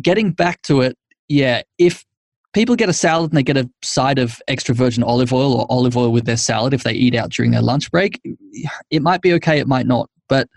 getting 0.01 0.31
back 0.31 0.61
to 0.63 0.81
it, 0.81 0.97
yeah, 1.29 1.61
if 1.77 2.03
people 2.53 2.75
get 2.75 2.89
a 2.89 2.93
salad 2.93 3.31
and 3.31 3.37
they 3.37 3.43
get 3.43 3.57
a 3.57 3.69
side 3.83 4.19
of 4.19 4.41
extra 4.47 4.75
virgin 4.75 5.03
olive 5.03 5.31
oil 5.31 5.53
or 5.53 5.65
olive 5.69 5.95
oil 5.95 6.11
with 6.11 6.25
their 6.25 6.37
salad 6.37 6.73
if 6.73 6.83
they 6.83 6.93
eat 6.93 7.15
out 7.15 7.29
during 7.29 7.51
their 7.51 7.61
lunch 7.61 7.89
break. 7.91 8.19
It 8.89 9.01
might 9.01 9.21
be 9.21 9.33
okay, 9.33 9.59
it 9.59 9.67
might 9.67 9.87
not. 9.87 10.09
But 10.27 10.47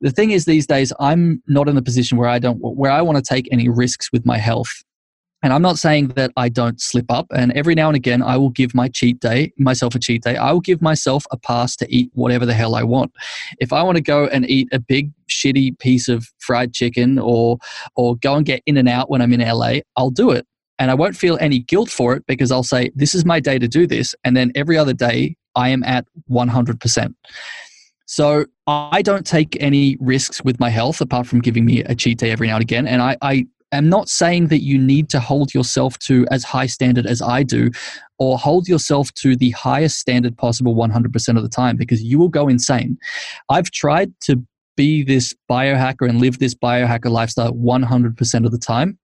the 0.00 0.10
thing 0.10 0.30
is 0.30 0.44
these 0.44 0.66
days 0.66 0.92
I'm 1.00 1.42
not 1.46 1.68
in 1.68 1.76
a 1.76 1.82
position 1.82 2.18
where 2.18 2.28
I 2.28 2.38
don't 2.38 2.58
where 2.58 2.90
I 2.90 3.02
want 3.02 3.16
to 3.18 3.22
take 3.22 3.48
any 3.50 3.68
risks 3.68 4.10
with 4.12 4.26
my 4.26 4.38
health. 4.38 4.82
And 5.42 5.52
I'm 5.52 5.62
not 5.62 5.78
saying 5.78 6.08
that 6.08 6.32
I 6.36 6.48
don't 6.48 6.80
slip 6.80 7.10
up. 7.10 7.26
And 7.34 7.52
every 7.52 7.74
now 7.74 7.88
and 7.88 7.96
again, 7.96 8.22
I 8.22 8.36
will 8.36 8.50
give 8.50 8.74
my 8.74 8.88
cheat 8.88 9.20
day, 9.20 9.52
myself 9.58 9.94
a 9.94 9.98
cheat 9.98 10.22
day. 10.22 10.36
I 10.36 10.52
will 10.52 10.60
give 10.60 10.82
myself 10.82 11.24
a 11.30 11.38
pass 11.38 11.76
to 11.76 11.86
eat 11.94 12.10
whatever 12.14 12.44
the 12.44 12.52
hell 12.52 12.74
I 12.74 12.82
want. 12.82 13.12
If 13.58 13.72
I 13.72 13.82
want 13.82 13.96
to 13.96 14.02
go 14.02 14.26
and 14.26 14.48
eat 14.48 14.68
a 14.72 14.78
big 14.78 15.12
shitty 15.30 15.78
piece 15.78 16.08
of 16.08 16.28
fried 16.38 16.74
chicken 16.74 17.18
or 17.18 17.58
or 17.96 18.16
go 18.16 18.34
and 18.34 18.44
get 18.44 18.62
In-N-Out 18.66 19.08
when 19.08 19.22
I'm 19.22 19.32
in 19.32 19.40
LA, 19.40 19.76
I'll 19.96 20.10
do 20.10 20.30
it 20.30 20.46
and 20.80 20.90
I 20.90 20.94
won't 20.94 21.14
feel 21.14 21.36
any 21.40 21.60
guilt 21.60 21.90
for 21.90 22.14
it 22.14 22.26
because 22.26 22.50
I'll 22.50 22.62
say, 22.62 22.90
This 22.96 23.14
is 23.14 23.24
my 23.24 23.38
day 23.38 23.58
to 23.58 23.68
do 23.68 23.86
this. 23.86 24.14
And 24.24 24.36
then 24.36 24.50
every 24.54 24.76
other 24.76 24.94
day, 24.94 25.36
I 25.54 25.68
am 25.68 25.84
at 25.84 26.06
100%. 26.30 27.14
So 28.06 28.46
I 28.66 29.02
don't 29.02 29.26
take 29.26 29.56
any 29.60 29.96
risks 30.00 30.42
with 30.42 30.58
my 30.58 30.70
health 30.70 31.00
apart 31.00 31.26
from 31.26 31.40
giving 31.40 31.64
me 31.64 31.80
a 31.84 31.94
cheat 31.94 32.18
day 32.18 32.30
every 32.30 32.48
now 32.48 32.56
and 32.56 32.62
again. 32.62 32.86
And 32.88 33.02
I, 33.02 33.16
I 33.22 33.46
am 33.72 33.88
not 33.88 34.08
saying 34.08 34.48
that 34.48 34.62
you 34.62 34.78
need 34.78 35.08
to 35.10 35.20
hold 35.20 35.54
yourself 35.54 35.98
to 36.00 36.26
as 36.30 36.44
high 36.44 36.66
standard 36.66 37.06
as 37.06 37.22
I 37.22 37.42
do 37.42 37.70
or 38.18 38.38
hold 38.38 38.68
yourself 38.68 39.12
to 39.14 39.36
the 39.36 39.50
highest 39.50 39.98
standard 39.98 40.36
possible 40.36 40.74
100% 40.74 41.36
of 41.36 41.42
the 41.42 41.48
time 41.48 41.76
because 41.76 42.02
you 42.02 42.18
will 42.18 42.28
go 42.28 42.48
insane. 42.48 42.98
I've 43.48 43.70
tried 43.70 44.12
to 44.22 44.44
be 44.76 45.02
this 45.02 45.34
biohacker 45.50 46.08
and 46.08 46.20
live 46.20 46.38
this 46.38 46.54
biohacker 46.54 47.10
lifestyle 47.10 47.52
100% 47.52 48.46
of 48.46 48.52
the 48.52 48.58
time 48.58 48.98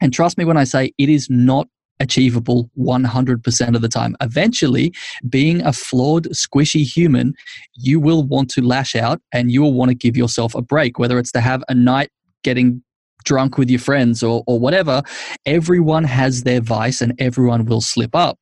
and 0.00 0.12
trust 0.12 0.36
me 0.36 0.44
when 0.44 0.56
I 0.56 0.64
say 0.64 0.92
it 0.98 1.08
is 1.08 1.28
not 1.30 1.68
achievable 2.00 2.70
100% 2.78 3.74
of 3.76 3.82
the 3.82 3.88
time. 3.88 4.16
Eventually, 4.20 4.92
being 5.28 5.62
a 5.62 5.72
flawed, 5.72 6.24
squishy 6.30 6.84
human, 6.84 7.34
you 7.74 8.00
will 8.00 8.24
want 8.24 8.50
to 8.50 8.62
lash 8.62 8.94
out 8.94 9.20
and 9.32 9.50
you 9.50 9.62
will 9.62 9.74
want 9.74 9.90
to 9.90 9.94
give 9.94 10.16
yourself 10.16 10.54
a 10.54 10.62
break, 10.62 10.98
whether 10.98 11.18
it's 11.18 11.32
to 11.32 11.40
have 11.40 11.62
a 11.68 11.74
night 11.74 12.10
getting 12.42 12.82
drunk 13.24 13.58
with 13.58 13.70
your 13.70 13.80
friends 13.80 14.22
or, 14.22 14.42
or 14.46 14.58
whatever. 14.58 15.02
Everyone 15.46 16.04
has 16.04 16.42
their 16.42 16.60
vice 16.60 17.00
and 17.00 17.14
everyone 17.18 17.64
will 17.64 17.80
slip 17.80 18.14
up. 18.14 18.38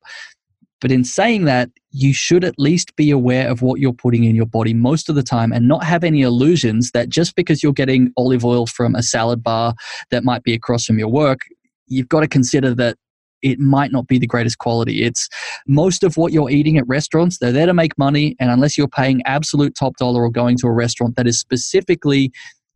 But 0.81 0.91
in 0.91 1.05
saying 1.05 1.45
that, 1.45 1.69
you 1.91 2.13
should 2.13 2.43
at 2.43 2.59
least 2.59 2.95
be 2.97 3.09
aware 3.09 3.49
of 3.49 3.61
what 3.61 3.79
you're 3.79 3.93
putting 3.93 4.25
in 4.25 4.35
your 4.35 4.45
body 4.45 4.73
most 4.73 5.07
of 5.07 5.15
the 5.15 5.23
time 5.23 5.53
and 5.53 5.67
not 5.67 5.83
have 5.85 6.03
any 6.03 6.23
illusions 6.23 6.91
that 6.91 7.07
just 7.07 7.35
because 7.35 7.63
you're 7.63 7.71
getting 7.71 8.11
olive 8.17 8.43
oil 8.43 8.65
from 8.65 8.93
a 8.93 9.01
salad 9.01 9.41
bar 9.41 9.75
that 10.11 10.25
might 10.25 10.43
be 10.43 10.53
across 10.53 10.85
from 10.85 10.99
your 10.99 11.07
work, 11.07 11.41
you've 11.87 12.09
got 12.09 12.19
to 12.19 12.27
consider 12.27 12.75
that 12.75 12.97
it 13.43 13.59
might 13.59 13.91
not 13.91 14.07
be 14.07 14.17
the 14.17 14.27
greatest 14.27 14.57
quality. 14.57 15.03
It's 15.03 15.29
most 15.67 16.03
of 16.03 16.17
what 16.17 16.33
you're 16.33 16.49
eating 16.49 16.77
at 16.77 16.87
restaurants, 16.87 17.37
they're 17.37 17.51
there 17.51 17.65
to 17.65 17.73
make 17.73 17.97
money. 17.97 18.35
And 18.39 18.49
unless 18.49 18.77
you're 18.77 18.87
paying 18.87 19.21
absolute 19.25 19.75
top 19.75 19.95
dollar 19.97 20.23
or 20.23 20.29
going 20.29 20.57
to 20.57 20.67
a 20.67 20.71
restaurant 20.71 21.15
that 21.17 21.27
is 21.27 21.39
specifically 21.39 22.31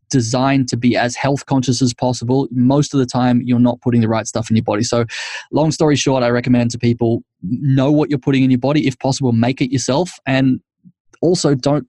designed 0.08 0.68
to 0.68 0.76
be 0.76 0.96
as 0.96 1.14
health 1.16 1.46
conscious 1.46 1.82
as 1.82 1.94
possible, 1.94 2.48
most 2.50 2.94
of 2.94 3.00
the 3.00 3.06
time 3.06 3.42
you're 3.44 3.58
not 3.58 3.80
putting 3.80 4.00
the 4.00 4.08
right 4.08 4.26
stuff 4.26 4.50
in 4.50 4.56
your 4.56 4.64
body. 4.64 4.82
So, 4.82 5.04
long 5.52 5.70
story 5.70 5.96
short, 5.96 6.22
I 6.22 6.30
recommend 6.30 6.70
to 6.72 6.78
people 6.78 7.22
know 7.42 7.90
what 7.90 8.10
you're 8.10 8.18
putting 8.18 8.42
in 8.42 8.50
your 8.50 8.58
body. 8.58 8.86
If 8.86 8.98
possible, 8.98 9.32
make 9.32 9.60
it 9.60 9.72
yourself. 9.72 10.12
And 10.26 10.60
also, 11.20 11.54
don't 11.54 11.86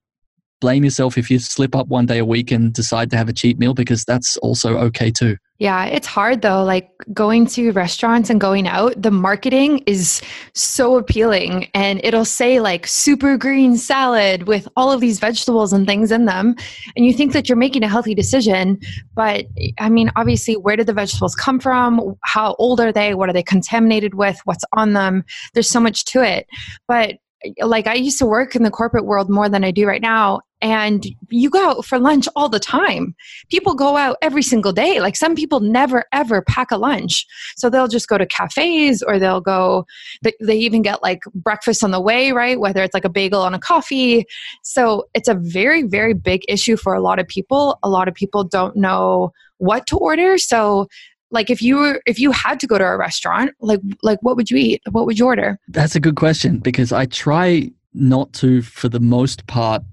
blame 0.61 0.84
yourself 0.84 1.17
if 1.17 1.32
you 1.32 1.39
slip 1.39 1.76
up 1.76 1.88
one 1.88 2.05
day 2.05 2.17
a 2.17 2.26
week 2.26 2.51
and 2.51 2.74
decide 2.74 3.09
to 3.11 3.17
have 3.17 3.30
a 3.30 3.34
cheat 3.34 3.57
meal 3.57 3.74
because 3.74 4.03
that's 4.05 4.38
also 4.38 4.78
okay 4.78 5.11
too. 5.11 5.38
Yeah, 5.60 5.88
it's 5.88 6.07
hard 6.07 6.41
though. 6.41 6.64
Like 6.64 6.89
going 7.12 7.45
to 7.47 7.72
restaurants 7.74 8.30
and 8.30 8.39
going 8.39 8.66
out, 8.66 9.01
the 9.01 9.12
marketing 9.12 9.80
is 9.80 10.22
so 10.53 10.95
appealing 10.95 11.70
and 11.74 11.99
it'll 12.01 12.24
say 12.24 12.62
like 12.62 12.88
super 12.88 13.38
green 13.38 13.76
salad 13.76 14.43
with 14.43 14.70
all 14.78 14.89
of 14.89 15.01
these 15.01 15.20
vegetables 15.20 15.74
and 15.74 15.86
things 15.86 16.14
in 16.14 16.24
them. 16.24 16.55
And 16.95 17.05
you 17.05 17.12
think 17.12 17.34
that 17.34 17.49
you're 17.49 17.57
making 17.57 17.84
a 17.84 17.89
healthy 17.89 18.16
decision. 18.16 18.80
But 19.16 19.47
I 19.80 19.89
mean, 19.89 20.12
obviously, 20.16 20.55
where 20.55 20.78
did 20.78 20.88
the 20.88 20.93
vegetables 20.93 21.36
come 21.36 21.60
from? 21.60 22.16
How 22.24 22.55
old 22.57 22.80
are 22.80 22.93
they? 22.93 23.14
What 23.14 23.28
are 23.28 23.34
they 23.34 23.43
contaminated 23.43 24.14
with? 24.14 24.39
What's 24.45 24.64
on 24.72 24.93
them? 24.93 25.26
There's 25.53 25.70
so 25.70 25.82
much 25.82 26.05
to 26.05 26.24
it. 26.24 26.47
But 26.88 27.16
like 27.62 27.86
I 27.86 27.95
used 27.95 28.20
to 28.20 28.26
work 28.26 28.55
in 28.55 28.64
the 28.64 28.72
corporate 28.72 29.05
world 29.05 29.30
more 29.30 29.49
than 29.49 29.66
I 29.66 29.72
do 29.72 29.86
right 29.86 30.01
now 30.01 30.39
and 30.62 31.01
mm. 31.01 31.16
you 31.30 31.49
go 31.49 31.70
out 31.70 31.86
for 31.86 31.99
lunch 31.99 32.28
all 32.36 32.49
the 32.49 32.60
time. 32.60 33.16
People 33.49 33.76
go 33.76 33.97
out 33.97 34.18
every 34.22 34.43
single 34.43 34.72
day. 34.72 34.99
Like 34.99 35.16
some 35.16 35.36
people 35.36 35.60
never 35.60 36.05
ever 36.12 36.41
pack 36.41 36.72
a 36.72 36.78
lunch. 36.78 37.26
So 37.55 37.70
they'll 37.70 37.88
just 37.88 38.07
go 38.07 38.18
to 38.18 38.26
cafes 38.26 39.01
or 39.01 39.20
they'll 39.20 39.41
go 39.41 39.86
they, 40.22 40.34
they 40.39 40.57
even 40.57 40.82
get 40.82 41.01
like 41.01 41.22
breakfast 41.34 41.84
on 41.84 41.91
the 41.91 42.01
way, 42.01 42.32
right? 42.32 42.60
Whether 42.60 42.84
it's 42.84 42.93
like 42.93 43.05
a 43.05 43.10
bagel 43.10 43.45
and 43.45 43.55
a 43.55 43.60
coffee. 43.60 44.26
So 44.64 45.07
it's 45.14 45.28
a 45.28 45.36
very 45.36 45.84
very 45.84 46.14
big 46.14 46.43
issue 46.47 46.78
for 46.78 46.93
a 46.93 47.01
lot 47.01 47.20
of 47.20 47.28
people. 47.28 47.80
A 47.84 47.89
lot 47.89 48.07
of 48.07 48.14
people 48.14 48.43
don't 48.43 48.76
know 48.76 49.32
what 49.57 49.88
to 49.88 49.97
order. 49.97 50.38
So 50.38 50.88
like 51.32 51.49
if 51.49 51.62
you 51.62 51.78
were 51.78 52.01
if 52.05 52.20
you 52.20 52.32
had 52.32 52.60
to 52.60 52.68
go 52.68 52.78
to 52.78 52.84
a 52.84 52.97
restaurant 52.97 53.51
like 53.60 53.80
like 54.01 54.18
what 54.22 54.36
would 54.36 54.49
you 54.49 54.57
eat 54.57 54.82
what 54.89 55.05
would 55.05 55.20
you 55.20 55.26
order 55.26 55.60
that's 55.68 55.95
a 55.95 55.99
good 55.99 56.16
question 56.16 56.57
because 56.57 56.91
i 56.91 57.05
try 57.05 57.72
not 57.93 58.34
to 58.34 58.64
for 58.64 58.89
the 58.89 58.99
most 58.99 59.45
part 59.45 59.84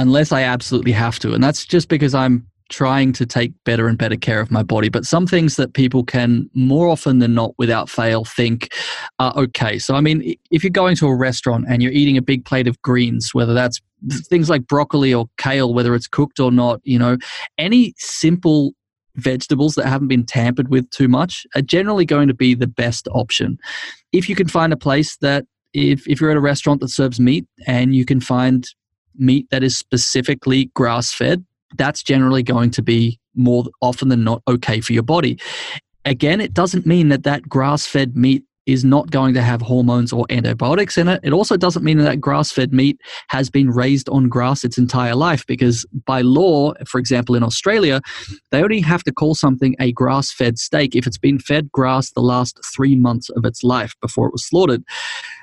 unless 0.00 0.32
i 0.32 0.42
absolutely 0.42 0.92
have 0.92 1.18
to. 1.20 1.32
And 1.34 1.42
that's 1.42 1.64
just 1.64 1.88
because 1.88 2.14
i'm 2.14 2.46
trying 2.70 3.12
to 3.14 3.24
take 3.24 3.52
better 3.64 3.88
and 3.88 3.96
better 3.96 4.16
care 4.16 4.40
of 4.40 4.50
my 4.50 4.62
body. 4.62 4.90
But 4.90 5.06
some 5.06 5.26
things 5.26 5.56
that 5.56 5.72
people 5.72 6.04
can 6.04 6.50
more 6.52 6.86
often 6.86 7.18
than 7.18 7.32
not 7.32 7.54
without 7.56 7.88
fail 7.88 8.26
think 8.26 8.74
are 9.18 9.34
okay. 9.36 9.78
So 9.78 9.94
i 9.94 10.00
mean 10.00 10.34
if 10.50 10.62
you're 10.62 10.70
going 10.70 10.96
to 10.96 11.06
a 11.06 11.16
restaurant 11.16 11.66
and 11.68 11.82
you're 11.82 11.92
eating 11.92 12.16
a 12.16 12.22
big 12.22 12.44
plate 12.44 12.68
of 12.68 12.80
greens 12.82 13.30
whether 13.32 13.54
that's 13.54 13.80
things 14.30 14.48
like 14.48 14.66
broccoli 14.66 15.12
or 15.12 15.26
kale 15.38 15.74
whether 15.74 15.94
it's 15.94 16.06
cooked 16.06 16.38
or 16.38 16.52
not 16.52 16.80
you 16.84 16.98
know 16.98 17.16
any 17.58 17.94
simple 17.96 18.72
vegetables 19.18 19.74
that 19.74 19.86
haven't 19.86 20.08
been 20.08 20.24
tampered 20.24 20.68
with 20.68 20.88
too 20.90 21.08
much 21.08 21.46
are 21.54 21.62
generally 21.62 22.04
going 22.04 22.28
to 22.28 22.34
be 22.34 22.54
the 22.54 22.66
best 22.66 23.08
option. 23.12 23.58
If 24.12 24.28
you 24.28 24.34
can 24.34 24.48
find 24.48 24.72
a 24.72 24.76
place 24.76 25.16
that, 25.18 25.44
if, 25.74 26.08
if 26.08 26.20
you're 26.20 26.30
at 26.30 26.36
a 26.36 26.40
restaurant 26.40 26.80
that 26.80 26.88
serves 26.88 27.20
meat 27.20 27.46
and 27.66 27.94
you 27.94 28.04
can 28.04 28.20
find 28.20 28.66
meat 29.18 29.46
that 29.50 29.62
is 29.62 29.76
specifically 29.76 30.70
grass 30.74 31.12
fed, 31.12 31.44
that's 31.76 32.02
generally 32.02 32.42
going 32.42 32.70
to 32.72 32.82
be 32.82 33.18
more 33.34 33.64
often 33.82 34.08
than 34.08 34.24
not 34.24 34.42
okay 34.48 34.80
for 34.80 34.92
your 34.92 35.02
body. 35.02 35.38
Again, 36.04 36.40
it 36.40 36.54
doesn't 36.54 36.86
mean 36.86 37.08
that 37.08 37.24
that 37.24 37.48
grass 37.48 37.86
fed 37.86 38.16
meat 38.16 38.44
is 38.68 38.84
not 38.84 39.10
going 39.10 39.32
to 39.32 39.40
have 39.40 39.62
hormones 39.62 40.12
or 40.12 40.26
antibiotics 40.28 40.98
in 40.98 41.08
it. 41.08 41.18
It 41.22 41.32
also 41.32 41.56
doesn't 41.56 41.82
mean 41.82 41.96
that 41.98 42.20
grass 42.20 42.52
fed 42.52 42.70
meat 42.70 43.00
has 43.28 43.48
been 43.48 43.70
raised 43.70 44.10
on 44.10 44.28
grass 44.28 44.62
its 44.62 44.76
entire 44.76 45.14
life 45.14 45.42
because, 45.46 45.86
by 46.04 46.20
law, 46.20 46.74
for 46.86 46.98
example, 46.98 47.34
in 47.34 47.42
Australia, 47.42 48.02
they 48.50 48.62
only 48.62 48.80
have 48.80 49.02
to 49.04 49.12
call 49.12 49.34
something 49.34 49.74
a 49.80 49.92
grass 49.92 50.30
fed 50.30 50.58
steak 50.58 50.94
if 50.94 51.06
it's 51.06 51.16
been 51.16 51.38
fed 51.38 51.72
grass 51.72 52.10
the 52.10 52.20
last 52.20 52.60
three 52.74 52.94
months 52.94 53.30
of 53.30 53.46
its 53.46 53.64
life 53.64 53.94
before 54.02 54.26
it 54.26 54.32
was 54.32 54.46
slaughtered. 54.46 54.84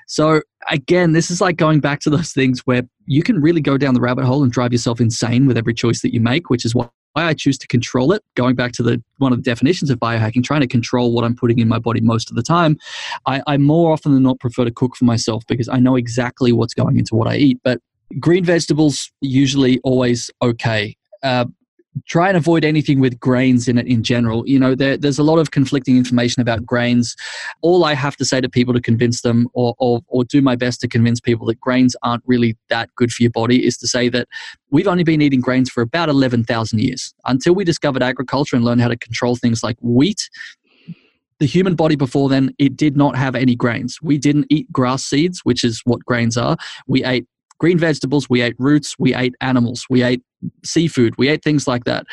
So, 0.08 0.42
again, 0.70 1.14
this 1.14 1.32
is 1.32 1.42
like 1.42 1.58
going 1.58 1.80
back 1.80 2.02
to 2.02 2.12
those 2.12 2.32
things 2.32 2.60
where 2.66 2.84
you 3.06 3.24
can 3.24 3.42
really 3.42 3.62
go 3.62 3.78
down 3.78 3.94
the 3.94 4.02
rabbit 4.02 4.26
hole 4.26 4.44
and 4.44 4.52
drive 4.52 4.72
yourself 4.72 5.00
insane 5.00 5.46
with 5.46 5.58
every 5.58 5.74
choice 5.74 6.02
that 6.02 6.14
you 6.14 6.20
make, 6.20 6.50
which 6.50 6.66
is 6.66 6.74
why 6.74 6.90
I 7.16 7.34
choose 7.34 7.58
to 7.60 7.68
control 7.68 8.12
it, 8.12 8.24
going 8.36 8.56
back 8.56 8.74
to 8.74 8.84
the 8.84 9.02
one 9.18 9.32
of 9.32 9.40
the 9.40 9.44
definitions 9.44 9.90
of 9.90 10.00
biohacking, 10.00 10.44
trying 10.44 10.62
to 10.62 10.68
control 10.68 11.14
what 11.14 11.24
I'm 11.24 11.36
putting 11.36 11.60
in 11.60 11.68
my 11.68 11.80
body 11.80 12.02
most 12.02 12.30
of 12.30 12.36
the 12.36 12.44
time, 12.44 12.78
I, 13.26 13.42
I 13.48 13.58
more 13.58 13.94
often 13.94 14.14
than 14.14 14.24
not 14.24 14.40
prefer 14.40 14.66
to 14.66 14.72
cook 14.72 14.96
for 14.96 15.06
myself 15.06 15.44
because 15.48 15.70
I 15.70 15.80
know 15.80 15.96
exactly 15.96 16.52
what's 16.52 16.74
going 16.74 16.98
into 16.98 17.16
what 17.16 17.28
I 17.28 17.38
eat. 17.38 17.60
But 17.64 17.80
green 18.20 18.44
vegetables 18.44 19.12
usually 19.22 19.80
always 19.84 20.30
okay. 20.42 20.98
Uh, 21.24 21.46
try 22.08 22.28
and 22.28 22.38
avoid 22.38 22.66
anything 22.66 23.00
with 23.00 23.20
grains 23.20 23.68
in 23.68 23.78
it 23.78 23.88
in 23.88 24.04
general. 24.04 24.48
You 24.48 24.60
know, 24.60 24.76
there, 24.76 24.98
there's 24.98 25.20
a 25.20 25.24
lot 25.24 25.40
of 25.40 25.52
conflicting 25.52 25.98
information 25.98 26.42
about 26.42 26.66
grains. 26.66 27.16
All 27.62 27.86
I 27.86 27.94
have 27.94 28.16
to 28.18 28.26
say 28.26 28.42
to 28.42 28.50
people 28.50 28.74
to 28.74 28.82
convince 28.82 29.22
them 29.22 29.48
or, 29.54 29.76
or, 29.78 30.02
or 30.08 30.24
do 30.24 30.42
my 30.42 30.56
best 30.56 30.82
to 30.82 30.88
convince 30.88 31.20
people 31.20 31.48
that 31.48 31.60
grains 31.60 31.96
aren't 32.04 32.24
really 32.26 32.58
that 32.70 32.94
good 32.96 33.12
for 33.12 33.24
your 33.24 33.32
body 33.32 33.66
is 33.66 33.78
to 33.78 33.88
say 33.88 34.10
that 34.10 34.28
we've 34.72 34.88
only 34.88 35.04
been 35.04 35.22
eating 35.22 35.42
grains 35.42 35.70
for 35.70 35.82
about 35.82 36.10
11,000 36.10 36.80
years. 36.80 37.14
Until 37.26 37.56
we 37.56 37.64
discovered 37.64 38.04
agriculture 38.04 38.56
and 38.56 38.66
learned 38.66 38.82
how 38.82 38.90
to 38.90 38.98
control 38.98 39.36
things 39.36 39.64
like 39.64 39.78
wheat, 39.82 40.30
the 41.40 41.46
human 41.46 41.76
body 41.76 41.96
before 41.96 42.30
then, 42.30 42.54
it 42.58 42.78
did 42.78 42.96
not 42.96 43.18
have 43.18 43.36
any 43.36 43.56
grains. 43.56 44.00
We 44.02 44.18
didn't 44.18 44.48
eat 44.50 44.72
grass 44.72 45.04
seeds, 45.04 45.42
which 45.44 45.64
is 45.64 45.82
what 45.84 46.04
grains 46.06 46.38
are. 46.38 46.56
We 46.88 47.04
ate 47.04 47.28
green 47.60 47.78
vegetables, 47.78 48.30
we 48.30 48.42
ate 48.42 48.56
roots, 48.60 48.96
we 49.00 49.14
ate 49.14 49.36
animals, 49.42 49.86
we 49.90 50.04
ate 50.04 50.22
seafood, 50.64 51.16
we 51.18 51.28
ate 51.28 51.44
things 51.44 51.68
like 51.68 51.86
that. 51.86 52.06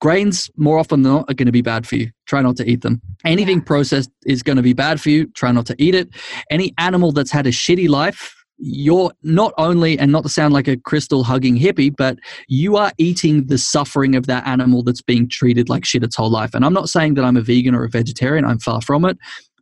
Grains, 0.00 0.48
more 0.56 0.78
often 0.78 1.02
than 1.02 1.12
not, 1.12 1.30
are 1.30 1.34
going 1.34 1.46
to 1.46 1.52
be 1.52 1.62
bad 1.62 1.86
for 1.86 1.96
you. 1.96 2.10
Try 2.26 2.40
not 2.40 2.56
to 2.56 2.70
eat 2.70 2.82
them. 2.82 3.02
Anything 3.24 3.58
yeah. 3.58 3.64
processed 3.64 4.10
is 4.26 4.44
going 4.44 4.56
to 4.56 4.62
be 4.62 4.72
bad 4.72 5.00
for 5.00 5.10
you. 5.10 5.26
Try 5.32 5.50
not 5.50 5.66
to 5.66 5.74
eat 5.78 5.94
it. 5.94 6.08
Any 6.50 6.72
animal 6.78 7.10
that's 7.10 7.32
had 7.32 7.48
a 7.48 7.50
shitty 7.50 7.88
life, 7.88 8.34
you're 8.58 9.12
not 9.24 9.54
only, 9.58 9.98
and 9.98 10.12
not 10.12 10.22
to 10.22 10.28
sound 10.28 10.54
like 10.54 10.68
a 10.68 10.76
crystal 10.76 11.24
hugging 11.24 11.58
hippie, 11.58 11.92
but 11.96 12.18
you 12.46 12.76
are 12.76 12.92
eating 12.98 13.46
the 13.46 13.58
suffering 13.58 14.14
of 14.14 14.26
that 14.26 14.46
animal 14.46 14.84
that's 14.84 15.02
being 15.02 15.28
treated 15.28 15.68
like 15.68 15.84
shit 15.84 16.04
its 16.04 16.14
whole 16.14 16.30
life. 16.30 16.54
And 16.54 16.64
I'm 16.64 16.72
not 16.72 16.88
saying 16.88 17.14
that 17.14 17.24
I'm 17.24 17.36
a 17.36 17.42
vegan 17.42 17.74
or 17.74 17.84
a 17.84 17.90
vegetarian, 17.90 18.44
I'm 18.44 18.60
far 18.60 18.80
from 18.80 19.04
it 19.04 19.18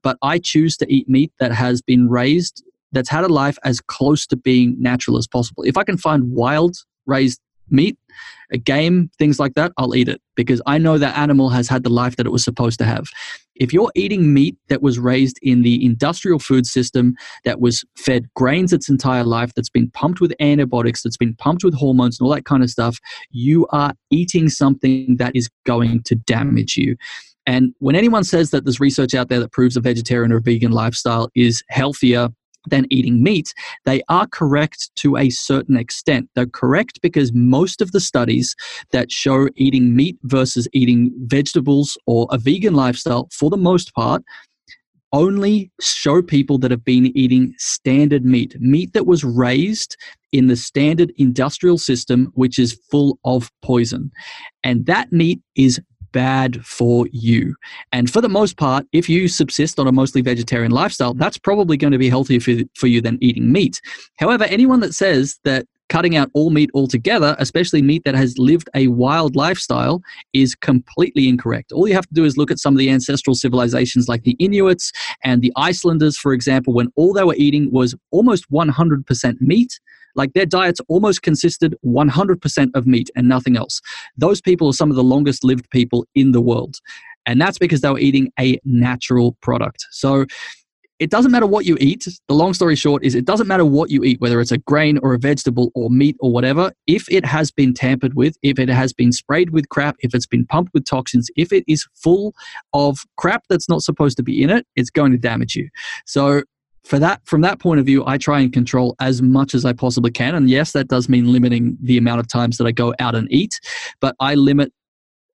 but 0.06 0.18
I 0.22 0.38
choose 0.38 0.76
to 0.76 0.86
eat 0.88 1.08
meat 1.08 1.32
that 1.40 1.50
has 1.50 1.82
been 1.82 2.08
raised, 2.08 2.62
that's 2.92 3.08
had 3.08 3.24
a 3.24 3.28
life 3.28 3.58
as 3.64 3.80
close 3.80 4.26
to 4.26 4.36
being 4.36 4.76
natural 4.78 5.16
as 5.18 5.26
possible. 5.26 5.62
If 5.64 5.76
I 5.76 5.84
can 5.84 5.98
find 5.98 6.30
wild 6.32 6.76
raised 7.06 7.40
meat, 7.68 7.96
a 8.52 8.58
game, 8.58 9.10
things 9.18 9.40
like 9.40 9.54
that, 9.54 9.72
I'll 9.76 9.96
eat 9.96 10.08
it 10.08 10.20
because 10.36 10.62
I 10.66 10.78
know 10.78 10.98
that 10.98 11.16
animal 11.16 11.50
has 11.50 11.68
had 11.68 11.82
the 11.82 11.90
life 11.90 12.16
that 12.16 12.26
it 12.26 12.30
was 12.30 12.44
supposed 12.44 12.78
to 12.78 12.84
have. 12.84 13.06
If 13.56 13.72
you're 13.72 13.90
eating 13.94 14.32
meat 14.32 14.56
that 14.68 14.82
was 14.82 14.98
raised 14.98 15.38
in 15.42 15.62
the 15.62 15.84
industrial 15.84 16.38
food 16.38 16.66
system, 16.66 17.14
that 17.44 17.60
was 17.60 17.84
fed 17.96 18.26
grains 18.34 18.72
its 18.72 18.88
entire 18.88 19.24
life, 19.24 19.52
that's 19.54 19.70
been 19.70 19.90
pumped 19.90 20.20
with 20.20 20.34
antibiotics, 20.40 21.02
that's 21.02 21.16
been 21.16 21.34
pumped 21.34 21.64
with 21.64 21.74
hormones 21.74 22.20
and 22.20 22.26
all 22.26 22.34
that 22.34 22.44
kind 22.44 22.62
of 22.62 22.70
stuff, 22.70 22.98
you 23.30 23.66
are 23.70 23.94
eating 24.10 24.48
something 24.48 25.16
that 25.16 25.34
is 25.34 25.48
going 25.64 26.02
to 26.04 26.14
damage 26.14 26.76
you. 26.76 26.96
And 27.46 27.74
when 27.78 27.96
anyone 27.96 28.24
says 28.24 28.50
that 28.50 28.64
there's 28.64 28.80
research 28.80 29.14
out 29.14 29.28
there 29.28 29.40
that 29.40 29.52
proves 29.52 29.76
a 29.76 29.80
vegetarian 29.80 30.32
or 30.32 30.40
vegan 30.40 30.72
lifestyle 30.72 31.30
is 31.34 31.62
healthier 31.68 32.28
than 32.66 32.86
eating 32.90 33.22
meat, 33.22 33.54
they 33.84 34.02
are 34.08 34.26
correct 34.26 34.90
to 34.96 35.16
a 35.16 35.30
certain 35.30 35.76
extent. 35.76 36.28
They're 36.34 36.46
correct 36.46 37.00
because 37.02 37.32
most 37.32 37.80
of 37.80 37.92
the 37.92 38.00
studies 38.00 38.54
that 38.92 39.10
show 39.10 39.48
eating 39.56 39.94
meat 39.94 40.18
versus 40.22 40.68
eating 40.72 41.12
vegetables 41.26 41.98
or 42.06 42.26
a 42.30 42.38
vegan 42.38 42.74
lifestyle, 42.74 43.28
for 43.32 43.50
the 43.50 43.56
most 43.56 43.94
part, 43.94 44.22
only 45.12 45.70
show 45.80 46.20
people 46.20 46.58
that 46.58 46.70
have 46.70 46.84
been 46.84 47.16
eating 47.16 47.54
standard 47.58 48.24
meat, 48.24 48.56
meat 48.60 48.92
that 48.92 49.06
was 49.06 49.24
raised 49.24 49.96
in 50.32 50.48
the 50.48 50.56
standard 50.56 51.12
industrial 51.16 51.78
system, 51.78 52.30
which 52.34 52.58
is 52.58 52.78
full 52.90 53.18
of 53.24 53.50
poison. 53.62 54.10
And 54.64 54.84
that 54.86 55.12
meat 55.12 55.40
is 55.54 55.80
bad 56.16 56.64
for 56.64 57.06
you. 57.12 57.54
And 57.92 58.10
for 58.10 58.22
the 58.22 58.28
most 58.30 58.56
part, 58.56 58.86
if 58.92 59.06
you 59.06 59.28
subsist 59.28 59.78
on 59.78 59.86
a 59.86 59.92
mostly 59.92 60.22
vegetarian 60.22 60.72
lifestyle, 60.72 61.12
that's 61.12 61.36
probably 61.36 61.76
going 61.76 61.92
to 61.92 61.98
be 61.98 62.08
healthier 62.08 62.40
for, 62.40 62.54
for 62.74 62.86
you 62.86 63.02
than 63.02 63.18
eating 63.20 63.52
meat. 63.52 63.82
However, 64.18 64.44
anyone 64.44 64.80
that 64.80 64.94
says 64.94 65.38
that 65.44 65.66
cutting 65.90 66.16
out 66.16 66.30
all 66.32 66.48
meat 66.48 66.70
altogether, 66.72 67.36
especially 67.38 67.82
meat 67.82 68.02
that 68.06 68.14
has 68.14 68.38
lived 68.38 68.70
a 68.74 68.86
wild 68.86 69.36
lifestyle, 69.36 70.00
is 70.32 70.54
completely 70.54 71.28
incorrect. 71.28 71.70
All 71.70 71.86
you 71.86 71.92
have 71.92 72.08
to 72.08 72.14
do 72.14 72.24
is 72.24 72.38
look 72.38 72.50
at 72.50 72.58
some 72.58 72.72
of 72.72 72.78
the 72.78 72.88
ancestral 72.88 73.34
civilizations 73.34 74.08
like 74.08 74.22
the 74.22 74.36
Inuits 74.38 74.92
and 75.22 75.42
the 75.42 75.52
Icelanders, 75.54 76.16
for 76.16 76.32
example, 76.32 76.72
when 76.72 76.88
all 76.96 77.12
they 77.12 77.24
were 77.24 77.36
eating 77.36 77.70
was 77.70 77.94
almost 78.10 78.50
100% 78.50 79.40
meat 79.42 79.78
like 80.16 80.32
their 80.32 80.46
diets 80.46 80.80
almost 80.88 81.22
consisted 81.22 81.76
100% 81.84 82.70
of 82.74 82.86
meat 82.86 83.10
and 83.14 83.28
nothing 83.28 83.56
else. 83.56 83.80
Those 84.16 84.40
people 84.40 84.68
are 84.68 84.72
some 84.72 84.90
of 84.90 84.96
the 84.96 85.04
longest 85.04 85.44
lived 85.44 85.70
people 85.70 86.06
in 86.14 86.32
the 86.32 86.40
world. 86.40 86.76
And 87.26 87.40
that's 87.40 87.58
because 87.58 87.80
they 87.80 87.90
were 87.90 87.98
eating 87.98 88.32
a 88.38 88.58
natural 88.64 89.36
product. 89.42 89.84
So 89.90 90.26
it 90.98 91.10
doesn't 91.10 91.30
matter 91.30 91.46
what 91.46 91.66
you 91.66 91.76
eat. 91.78 92.06
The 92.26 92.34
long 92.34 92.54
story 92.54 92.74
short 92.74 93.04
is 93.04 93.14
it 93.14 93.26
doesn't 93.26 93.46
matter 93.46 93.64
what 93.64 93.90
you 93.90 94.02
eat, 94.02 94.20
whether 94.20 94.40
it's 94.40 94.52
a 94.52 94.58
grain 94.58 94.98
or 95.02 95.12
a 95.12 95.18
vegetable 95.18 95.70
or 95.74 95.90
meat 95.90 96.16
or 96.20 96.32
whatever. 96.32 96.72
If 96.86 97.10
it 97.10 97.24
has 97.26 97.50
been 97.50 97.74
tampered 97.74 98.14
with, 98.14 98.36
if 98.42 98.58
it 98.58 98.70
has 98.70 98.92
been 98.92 99.12
sprayed 99.12 99.50
with 99.50 99.68
crap, 99.68 99.96
if 100.00 100.14
it's 100.14 100.26
been 100.26 100.46
pumped 100.46 100.72
with 100.72 100.86
toxins, 100.86 101.28
if 101.36 101.52
it 101.52 101.64
is 101.68 101.86
full 101.94 102.34
of 102.72 103.00
crap 103.18 103.44
that's 103.50 103.68
not 103.68 103.82
supposed 103.82 104.16
to 104.16 104.22
be 104.22 104.42
in 104.42 104.48
it, 104.48 104.66
it's 104.74 104.90
going 104.90 105.12
to 105.12 105.18
damage 105.18 105.54
you. 105.54 105.68
So 106.06 106.42
for 106.86 106.98
that 106.98 107.20
from 107.24 107.40
that 107.40 107.58
point 107.58 107.80
of 107.80 107.86
view 107.86 108.04
i 108.06 108.16
try 108.16 108.40
and 108.40 108.52
control 108.52 108.94
as 109.00 109.20
much 109.20 109.54
as 109.54 109.64
i 109.64 109.72
possibly 109.72 110.10
can. 110.10 110.34
And 110.34 110.48
yes 110.48 110.72
that 110.72 110.88
does 110.88 111.08
mean 111.08 111.32
limiting 111.32 111.76
the 111.80 111.98
amount 111.98 112.20
of 112.20 112.28
times 112.28 112.58
that 112.58 112.66
i 112.66 112.72
go 112.72 112.94
out 112.98 113.14
and 113.14 113.30
eat 113.30 113.60
but 114.00 114.14
i 114.20 114.34
limit 114.34 114.72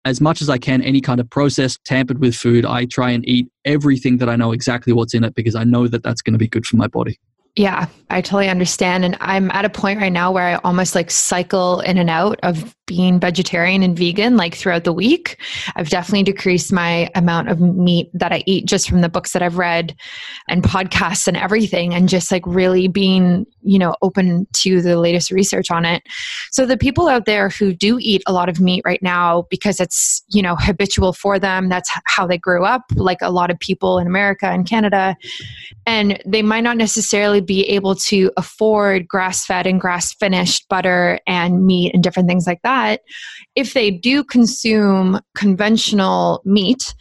as 0.05 0.21
much 0.21 0.41
as 0.41 0.49
i 0.49 0.59
can 0.59 0.81
any 0.83 1.01
kind 1.01 1.21
of 1.21 1.29
processed 1.29 1.85
tampered 1.85 2.21
with 2.21 2.35
food. 2.35 2.65
I 2.65 2.87
try 2.87 3.11
and 3.11 3.29
eat 3.29 3.49
everything 3.65 4.19
that 4.19 4.29
i 4.29 4.37
know 4.37 4.53
exactly 4.53 4.93
what's 4.93 5.15
in 5.15 5.25
it 5.25 5.35
because 5.35 5.55
i 5.55 5.65
know 5.65 5.89
that 5.89 6.03
that's 6.03 6.23
going 6.23 6.35
to 6.35 6.39
be 6.39 6.49
good 6.49 6.67
for 6.67 6.77
my 6.77 6.87
body 6.87 7.19
yeah, 7.57 7.87
I 8.11 8.21
totally 8.21 8.49
understand. 8.49 9.05
And 9.05 9.17
I'm 9.21 9.51
at 9.51 9.65
a 9.65 9.71
point 9.71 10.01
right 10.01 10.13
now 10.13 10.31
where 10.33 10.45
I 10.45 10.55
almost 10.57 10.95
like 10.95 11.11
cycle 11.11 11.81
in 11.81 11.99
and 11.99 12.09
out 12.09 12.39
of 12.43 12.75
being 12.87 13.21
vegetarian 13.21 13.85
and 13.85 13.97
vegan 13.97 14.37
like 14.37 14.55
throughout 14.57 14.83
the 14.83 14.93
week. 14.93 15.41
I've 15.77 15.91
definitely 15.91 16.25
decreased 16.25 16.73
my 16.73 17.09
amount 17.15 17.49
of 17.49 17.61
meat 17.61 18.11
that 18.15 18.33
I 18.33 18.43
eat 18.47 18.67
just 18.67 18.89
from 18.89 19.01
the 19.01 19.09
books 19.09 19.33
that 19.33 19.43
I've 19.43 19.59
read 19.59 19.95
and 20.49 20.65
podcasts 20.65 21.29
and 21.29 21.37
everything, 21.37 21.95
and 21.95 22.09
just 22.09 22.33
like 22.33 22.43
really 22.47 22.89
being, 22.89 23.47
you 23.63 23.79
know, 23.79 23.95
open 24.03 24.49
to 24.55 24.83
the 24.83 24.99
latest 24.99 25.31
research 25.31 25.71
on 25.71 25.85
it. 25.85 26.03
So, 26.51 26.67
the 26.67 26.77
people 26.77 27.09
out 27.09 27.27
there 27.27 27.49
who 27.49 27.73
do 27.73 27.99
eat 28.01 28.25
a 28.27 28.33
lot 28.33 28.49
of 28.49 28.61
meat 28.61 28.83
right 28.85 29.03
now 29.03 29.47
because 29.51 29.79
it's, 29.79 30.23
you 30.29 30.43
know, 30.43 30.57
habitual 30.59 31.13
for 31.13 31.39
them, 31.39 31.69
that's 31.69 31.91
how 32.07 32.27
they 32.27 32.39
grew 32.39 32.65
up, 32.65 32.83
like 32.97 33.19
a 33.23 33.31
lot 33.31 33.51
of 33.53 33.59
people 33.61 33.99
in 33.99 34.09
America 34.09 34.47
and 34.47 34.67
Canada, 34.67 35.17
and 35.87 36.21
they 36.27 36.43
might 36.43 36.63
not 36.63 36.77
necessarily 36.77 37.40
be 37.41 37.69
able 37.69 37.95
to 37.95 38.31
afford 38.37 39.09
grass 39.09 39.45
fed 39.45 39.67
and 39.67 39.81
grass 39.81 40.15
finished 40.15 40.69
butter 40.69 41.19
and 41.27 41.67
meat 41.67 41.93
and 41.95 42.03
different 42.03 42.29
things 42.29 42.47
like 42.47 42.61
that, 42.63 43.01
if 43.57 43.75
they 43.75 43.91
do 43.91 44.25
consume 44.25 45.21
conventional 45.35 46.43
meat, 46.45 46.95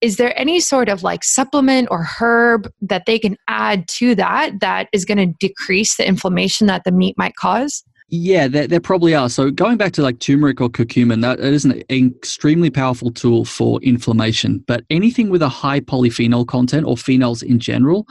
is 0.00 0.16
there 0.16 0.38
any 0.38 0.60
sort 0.60 0.88
of 0.88 1.02
like 1.02 1.24
supplement 1.24 1.88
or 1.90 2.04
herb 2.04 2.70
that 2.82 3.06
they 3.06 3.18
can 3.18 3.36
add 3.48 3.88
to 3.88 4.14
that 4.14 4.60
that 4.60 4.88
is 4.92 5.04
going 5.04 5.18
to 5.18 5.34
decrease 5.40 5.96
the 5.96 6.06
inflammation 6.06 6.66
that 6.66 6.84
the 6.84 6.92
meat 6.92 7.16
might 7.16 7.34
cause? 7.36 7.82
Yeah, 8.08 8.46
there, 8.46 8.68
there, 8.68 8.78
probably 8.78 9.16
are. 9.16 9.28
So 9.28 9.50
going 9.50 9.78
back 9.78 9.92
to 9.94 10.02
like 10.02 10.20
turmeric 10.20 10.60
or 10.60 10.68
curcumin, 10.68 11.22
that 11.22 11.40
is 11.40 11.64
an 11.64 11.82
extremely 11.90 12.70
powerful 12.70 13.10
tool 13.10 13.44
for 13.44 13.80
inflammation. 13.82 14.62
But 14.68 14.84
anything 14.90 15.28
with 15.28 15.42
a 15.42 15.48
high 15.48 15.80
polyphenol 15.80 16.46
content 16.46 16.86
or 16.86 16.94
phenols 16.94 17.42
in 17.42 17.58
general 17.58 18.06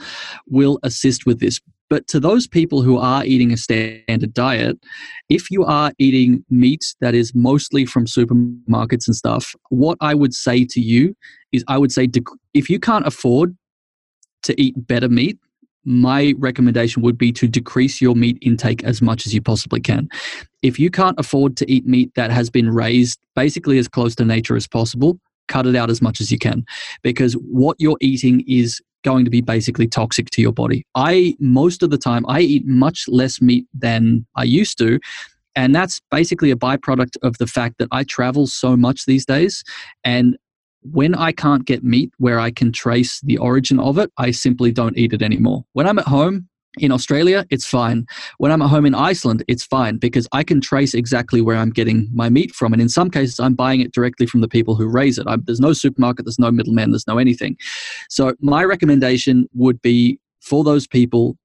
will 0.46 0.78
assist 0.82 1.24
with 1.24 1.40
this. 1.40 1.60
But 1.88 2.08
to 2.08 2.20
those 2.20 2.46
people 2.46 2.82
who 2.82 2.98
are 2.98 3.24
eating 3.24 3.52
a 3.52 3.56
standard 3.56 4.34
diet, 4.34 4.76
if 5.30 5.50
you 5.50 5.64
are 5.64 5.92
eating 5.98 6.44
meat 6.50 6.84
that 7.00 7.14
is 7.14 7.34
mostly 7.34 7.86
from 7.86 8.04
supermarkets 8.04 9.06
and 9.06 9.16
stuff, 9.16 9.54
what 9.70 9.96
I 10.02 10.14
would 10.14 10.34
say 10.34 10.66
to 10.66 10.80
you 10.80 11.16
is 11.52 11.64
I 11.68 11.78
would 11.78 11.92
say 11.92 12.08
if 12.52 12.68
you 12.68 12.78
can't 12.80 13.06
afford 13.06 13.56
to 14.42 14.60
eat 14.60 14.74
better 14.76 15.08
meat, 15.08 15.38
my 15.86 16.34
recommendation 16.38 17.00
would 17.02 17.16
be 17.16 17.32
to 17.32 17.48
decrease 17.48 18.00
your 18.00 18.14
meat 18.14 18.38
intake 18.42 18.84
as 18.84 19.00
much 19.00 19.24
as 19.24 19.32
you 19.32 19.40
possibly 19.40 19.80
can. 19.80 20.08
If 20.62 20.78
you 20.78 20.90
can't 20.90 21.18
afford 21.18 21.56
to 21.58 21.70
eat 21.70 21.86
meat 21.86 22.12
that 22.16 22.30
has 22.30 22.50
been 22.50 22.70
raised 22.70 23.18
basically 23.34 23.78
as 23.78 23.88
close 23.88 24.14
to 24.16 24.24
nature 24.24 24.56
as 24.56 24.66
possible, 24.66 25.18
cut 25.48 25.66
it 25.66 25.76
out 25.76 25.90
as 25.90 26.02
much 26.02 26.20
as 26.20 26.32
you 26.32 26.38
can 26.38 26.64
because 27.02 27.34
what 27.34 27.76
you're 27.78 27.98
eating 28.00 28.44
is 28.48 28.82
going 29.04 29.24
to 29.24 29.30
be 29.30 29.40
basically 29.40 29.86
toxic 29.86 30.30
to 30.30 30.42
your 30.42 30.52
body. 30.52 30.84
I, 30.96 31.36
most 31.38 31.84
of 31.84 31.90
the 31.90 31.98
time, 31.98 32.26
I 32.26 32.40
eat 32.40 32.66
much 32.66 33.04
less 33.06 33.40
meat 33.40 33.64
than 33.72 34.26
I 34.34 34.42
used 34.42 34.78
to. 34.78 34.98
And 35.54 35.74
that's 35.74 36.00
basically 36.10 36.50
a 36.50 36.56
byproduct 36.56 37.16
of 37.22 37.38
the 37.38 37.46
fact 37.46 37.76
that 37.78 37.88
I 37.92 38.02
travel 38.02 38.48
so 38.48 38.76
much 38.76 39.06
these 39.06 39.24
days. 39.24 39.62
And 40.04 40.36
when 40.92 41.14
I 41.14 41.32
can't 41.32 41.64
get 41.64 41.84
meat 41.84 42.12
where 42.18 42.38
I 42.38 42.50
can 42.50 42.72
trace 42.72 43.20
the 43.20 43.38
origin 43.38 43.78
of 43.80 43.98
it, 43.98 44.10
I 44.18 44.30
simply 44.30 44.72
don't 44.72 44.96
eat 44.96 45.12
it 45.12 45.22
anymore. 45.22 45.64
When 45.72 45.86
I'm 45.86 45.98
at 45.98 46.06
home, 46.06 46.48
in 46.78 46.92
Australia, 46.92 47.46
it's 47.50 47.64
fine. 47.64 48.06
When 48.38 48.52
I'm 48.52 48.60
at 48.60 48.68
home 48.68 48.84
in 48.84 48.94
Iceland, 48.94 49.42
it's 49.48 49.64
fine 49.64 49.96
because 49.96 50.28
I 50.32 50.44
can 50.44 50.60
trace 50.60 50.94
exactly 50.94 51.40
where 51.40 51.56
I'm 51.56 51.70
getting 51.70 52.08
my 52.12 52.28
meat 52.28 52.54
from. 52.54 52.72
And 52.72 52.82
in 52.82 52.88
some 52.88 53.10
cases, 53.10 53.40
I'm 53.40 53.54
buying 53.54 53.80
it 53.80 53.92
directly 53.92 54.26
from 54.26 54.42
the 54.42 54.48
people 54.48 54.74
who 54.74 54.86
raise 54.86 55.18
it. 55.18 55.26
I'm, 55.26 55.42
there's 55.46 55.60
no 55.60 55.72
supermarket, 55.72 56.26
there's 56.26 56.38
no 56.38 56.50
middleman, 56.50 56.90
there's 56.90 57.06
no 57.06 57.18
anything. 57.18 57.56
So, 58.10 58.34
my 58.40 58.62
recommendation 58.64 59.48
would 59.54 59.80
be 59.80 60.18
for 60.42 60.64
those 60.64 60.86
people 60.86 61.36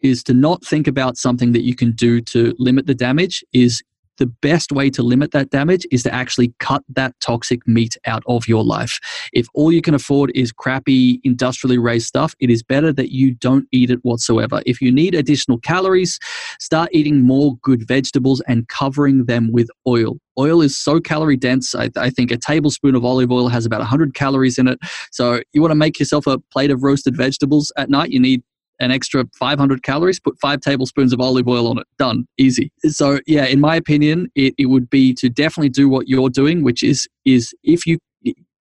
is 0.00 0.22
to 0.22 0.34
not 0.34 0.64
think 0.64 0.86
about 0.86 1.16
something 1.16 1.52
that 1.52 1.62
you 1.62 1.74
can 1.74 1.92
do 1.92 2.20
to 2.20 2.54
limit 2.58 2.86
the 2.86 2.94
damage 2.94 3.44
is 3.52 3.82
the 4.18 4.26
best 4.26 4.72
way 4.72 4.90
to 4.90 5.02
limit 5.02 5.32
that 5.32 5.50
damage 5.50 5.86
is 5.90 6.02
to 6.02 6.14
actually 6.14 6.52
cut 6.60 6.82
that 6.88 7.14
toxic 7.20 7.66
meat 7.66 7.96
out 8.04 8.22
of 8.26 8.46
your 8.46 8.64
life. 8.64 8.98
If 9.32 9.46
all 9.54 9.72
you 9.72 9.82
can 9.82 9.94
afford 9.94 10.30
is 10.34 10.52
crappy 10.52 11.20
industrially 11.24 11.78
raised 11.78 12.06
stuff, 12.06 12.34
it 12.40 12.50
is 12.50 12.62
better 12.62 12.92
that 12.92 13.10
you 13.10 13.32
don't 13.34 13.66
eat 13.72 13.90
it 13.90 14.00
whatsoever. 14.02 14.62
If 14.66 14.80
you 14.80 14.92
need 14.92 15.14
additional 15.14 15.58
calories, 15.58 16.18
start 16.60 16.90
eating 16.92 17.22
more 17.22 17.56
good 17.62 17.86
vegetables 17.86 18.40
and 18.46 18.68
covering 18.68 19.24
them 19.26 19.50
with 19.52 19.68
oil. 19.86 20.18
Oil 20.38 20.62
is 20.62 20.78
so 20.78 21.00
calorie 21.00 21.36
dense. 21.36 21.74
I, 21.74 21.90
I 21.96 22.10
think 22.10 22.30
a 22.30 22.36
tablespoon 22.36 22.94
of 22.94 23.04
olive 23.04 23.32
oil 23.32 23.48
has 23.48 23.66
about 23.66 23.80
100 23.80 24.14
calories 24.14 24.56
in 24.56 24.68
it. 24.68 24.78
So, 25.10 25.40
you 25.52 25.60
want 25.60 25.72
to 25.72 25.76
make 25.76 25.98
yourself 25.98 26.28
a 26.28 26.38
plate 26.52 26.70
of 26.70 26.84
roasted 26.84 27.16
vegetables 27.16 27.72
at 27.76 27.90
night, 27.90 28.10
you 28.10 28.20
need 28.20 28.42
an 28.80 28.90
extra 28.90 29.24
500 29.38 29.82
calories, 29.82 30.20
put 30.20 30.38
five 30.40 30.60
tablespoons 30.60 31.12
of 31.12 31.20
olive 31.20 31.48
oil 31.48 31.68
on 31.68 31.78
it. 31.78 31.86
Done. 31.98 32.26
Easy. 32.38 32.70
So, 32.86 33.20
yeah, 33.26 33.44
in 33.44 33.60
my 33.60 33.76
opinion, 33.76 34.30
it, 34.34 34.54
it 34.58 34.66
would 34.66 34.88
be 34.88 35.14
to 35.14 35.28
definitely 35.28 35.70
do 35.70 35.88
what 35.88 36.08
you're 36.08 36.30
doing, 36.30 36.62
which 36.62 36.82
is 36.82 37.08
is 37.24 37.54
if 37.62 37.86
you 37.86 37.98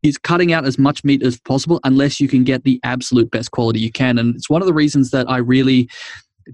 is 0.03 0.17
cutting 0.19 0.53
out 0.53 0.65
as 0.65 0.77
much 0.77 1.03
meat 1.03 1.23
as 1.23 1.39
possible 1.39 1.79
unless 1.83 2.19
you 2.19 2.27
can 2.27 2.43
get 2.43 2.63
the 2.63 2.79
absolute 2.83 3.31
best 3.31 3.49
quality 3.51 3.79
you 3.79 3.91
can. 3.91 4.19
And 4.19 4.35
it's 4.35 4.49
one 4.49 4.61
of 4.61 4.67
the 4.67 4.73
reasons 4.73 5.09
that 5.09 5.27
I 5.27 5.37
really 5.37 5.89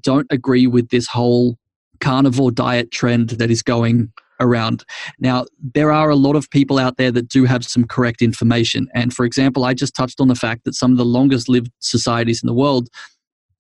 don't 0.02 0.28
agree 0.30 0.68
with 0.68 0.90
this 0.90 1.06
whole 1.06 1.58
carnivore 2.00 2.52
diet 2.52 2.92
trend 2.92 3.32
that 3.32 3.52
is 3.52 3.62
going 3.62 4.12
around. 4.40 4.84
Now, 5.20 5.46
there 5.76 5.92
are 5.92 6.10
a 6.10 6.16
lot 6.16 6.36
of 6.36 6.50
people 6.50 6.80
out 6.80 6.98
there 6.98 7.12
that 7.12 7.28
do 7.28 7.46
have 7.46 7.64
some 7.64 7.86
correct 7.86 8.22
information. 8.22 8.88
And 8.94 9.14
for 9.14 9.26
example, 9.26 9.66
I 9.66 9.74
just 9.74 9.96
touched 9.96 10.20
on 10.20 10.30
the 10.30 10.36
fact 10.36 10.64
that 10.66 10.74
some 10.74 10.92
of 10.92 10.98
the 10.98 11.06
longest 11.06 11.48
lived 11.48 11.72
societies 11.80 12.42
in 12.42 12.48
the 12.48 12.54
world 12.54 12.90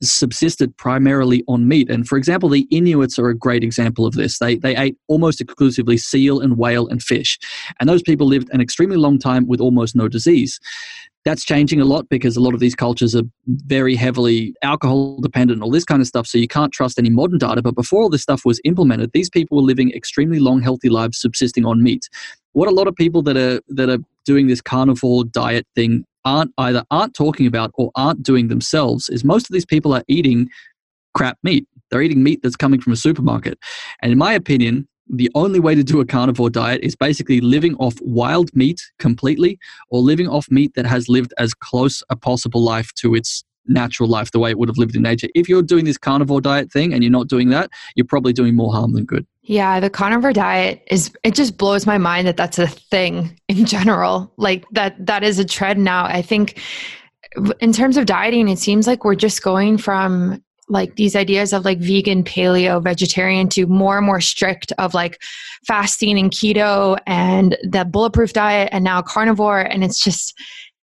subsisted 0.01 0.75
primarily 0.77 1.43
on 1.47 1.67
meat. 1.67 1.89
And 1.89 2.07
for 2.07 2.17
example, 2.17 2.49
the 2.49 2.67
Inuits 2.71 3.19
are 3.19 3.29
a 3.29 3.37
great 3.37 3.63
example 3.63 4.05
of 4.05 4.13
this. 4.13 4.39
They, 4.39 4.57
they 4.57 4.75
ate 4.75 4.97
almost 5.07 5.41
exclusively 5.41 5.97
seal 5.97 6.39
and 6.39 6.57
whale 6.57 6.87
and 6.87 7.01
fish. 7.01 7.37
And 7.79 7.87
those 7.87 8.01
people 8.01 8.27
lived 8.27 8.49
an 8.51 8.61
extremely 8.61 8.97
long 8.97 9.19
time 9.19 9.47
with 9.47 9.61
almost 9.61 9.95
no 9.95 10.07
disease. 10.07 10.59
That's 11.23 11.45
changing 11.45 11.79
a 11.79 11.85
lot 11.85 12.09
because 12.09 12.35
a 12.35 12.41
lot 12.41 12.55
of 12.55 12.59
these 12.59 12.73
cultures 12.73 13.15
are 13.15 13.21
very 13.45 13.95
heavily 13.95 14.55
alcohol 14.63 15.19
dependent 15.21 15.57
and 15.57 15.63
all 15.63 15.69
this 15.69 15.85
kind 15.85 16.01
of 16.01 16.07
stuff. 16.07 16.25
So 16.25 16.39
you 16.39 16.47
can't 16.47 16.73
trust 16.73 16.97
any 16.97 17.11
modern 17.11 17.37
data. 17.37 17.61
But 17.61 17.75
before 17.75 18.01
all 18.01 18.09
this 18.09 18.23
stuff 18.23 18.43
was 18.43 18.59
implemented, 18.63 19.11
these 19.13 19.29
people 19.29 19.57
were 19.57 19.63
living 19.63 19.91
extremely 19.91 20.39
long, 20.39 20.61
healthy 20.61 20.89
lives 20.89 21.21
subsisting 21.21 21.63
on 21.63 21.83
meat. 21.83 22.09
What 22.53 22.67
a 22.67 22.71
lot 22.71 22.87
of 22.87 22.95
people 22.95 23.21
that 23.23 23.37
are 23.37 23.61
that 23.69 23.89
are 23.89 23.99
doing 24.25 24.47
this 24.47 24.61
carnivore 24.61 25.23
diet 25.23 25.67
thing 25.75 26.05
aren't 26.25 26.51
either 26.57 26.83
aren't 26.91 27.13
talking 27.13 27.47
about 27.47 27.71
or 27.75 27.91
aren't 27.95 28.23
doing 28.23 28.47
themselves 28.47 29.09
is 29.09 29.23
most 29.23 29.49
of 29.49 29.53
these 29.53 29.65
people 29.65 29.93
are 29.93 30.03
eating 30.07 30.49
crap 31.13 31.37
meat. 31.43 31.67
They're 31.89 32.01
eating 32.01 32.23
meat 32.23 32.39
that's 32.41 32.55
coming 32.55 32.79
from 32.79 32.93
a 32.93 32.97
supermarket. 32.97 33.57
And 34.01 34.11
in 34.11 34.17
my 34.17 34.33
opinion, 34.33 34.87
the 35.09 35.29
only 35.35 35.59
way 35.59 35.75
to 35.75 35.83
do 35.83 35.99
a 35.99 36.05
carnivore 36.05 36.49
diet 36.49 36.81
is 36.83 36.95
basically 36.95 37.41
living 37.41 37.75
off 37.75 37.95
wild 38.01 38.49
meat 38.55 38.79
completely 38.97 39.59
or 39.89 39.99
living 39.99 40.27
off 40.27 40.49
meat 40.49 40.71
that 40.75 40.85
has 40.85 41.09
lived 41.09 41.33
as 41.37 41.53
close 41.53 42.01
a 42.09 42.15
possible 42.15 42.63
life 42.63 42.93
to 42.95 43.13
its 43.13 43.43
natural 43.67 44.09
life 44.09 44.31
the 44.31 44.39
way 44.39 44.49
it 44.49 44.57
would 44.57 44.69
have 44.69 44.77
lived 44.77 44.95
in 44.95 45.01
nature. 45.03 45.27
If 45.35 45.47
you're 45.47 45.61
doing 45.61 45.85
this 45.85 45.97
carnivore 45.97 46.41
diet 46.41 46.71
thing 46.71 46.93
and 46.93 47.03
you're 47.03 47.11
not 47.11 47.27
doing 47.27 47.49
that, 47.49 47.69
you're 47.95 48.05
probably 48.05 48.33
doing 48.33 48.55
more 48.55 48.71
harm 48.71 48.93
than 48.93 49.05
good. 49.05 49.25
Yeah, 49.43 49.79
the 49.79 49.89
carnivore 49.89 50.33
diet 50.33 50.83
is 50.87 51.11
it 51.23 51.33
just 51.33 51.57
blows 51.57 51.85
my 51.85 51.97
mind 51.97 52.27
that 52.27 52.37
that's 52.37 52.59
a 52.59 52.67
thing 52.67 53.39
in 53.47 53.65
general. 53.65 54.31
Like 54.37 54.65
that 54.71 55.05
that 55.05 55.23
is 55.23 55.39
a 55.39 55.45
trend 55.45 55.83
now. 55.83 56.05
I 56.05 56.21
think 56.21 56.61
in 57.59 57.71
terms 57.71 57.97
of 57.97 58.05
dieting 58.05 58.49
it 58.49 58.59
seems 58.59 58.87
like 58.87 59.05
we're 59.05 59.15
just 59.15 59.41
going 59.41 59.77
from 59.77 60.43
like 60.69 60.95
these 60.95 61.17
ideas 61.17 61.51
of 61.51 61.65
like 61.65 61.79
vegan, 61.79 62.23
paleo, 62.23 62.81
vegetarian 62.81 63.49
to 63.49 63.65
more 63.67 63.97
and 63.97 64.05
more 64.05 64.21
strict 64.21 64.71
of 64.77 64.93
like 64.93 65.21
fasting 65.67 66.17
and 66.17 66.31
keto 66.31 66.97
and 67.05 67.57
the 67.63 67.83
bulletproof 67.83 68.31
diet 68.31 68.69
and 68.71 68.83
now 68.83 69.01
carnivore 69.01 69.59
and 69.59 69.83
it's 69.83 70.01
just 70.01 70.33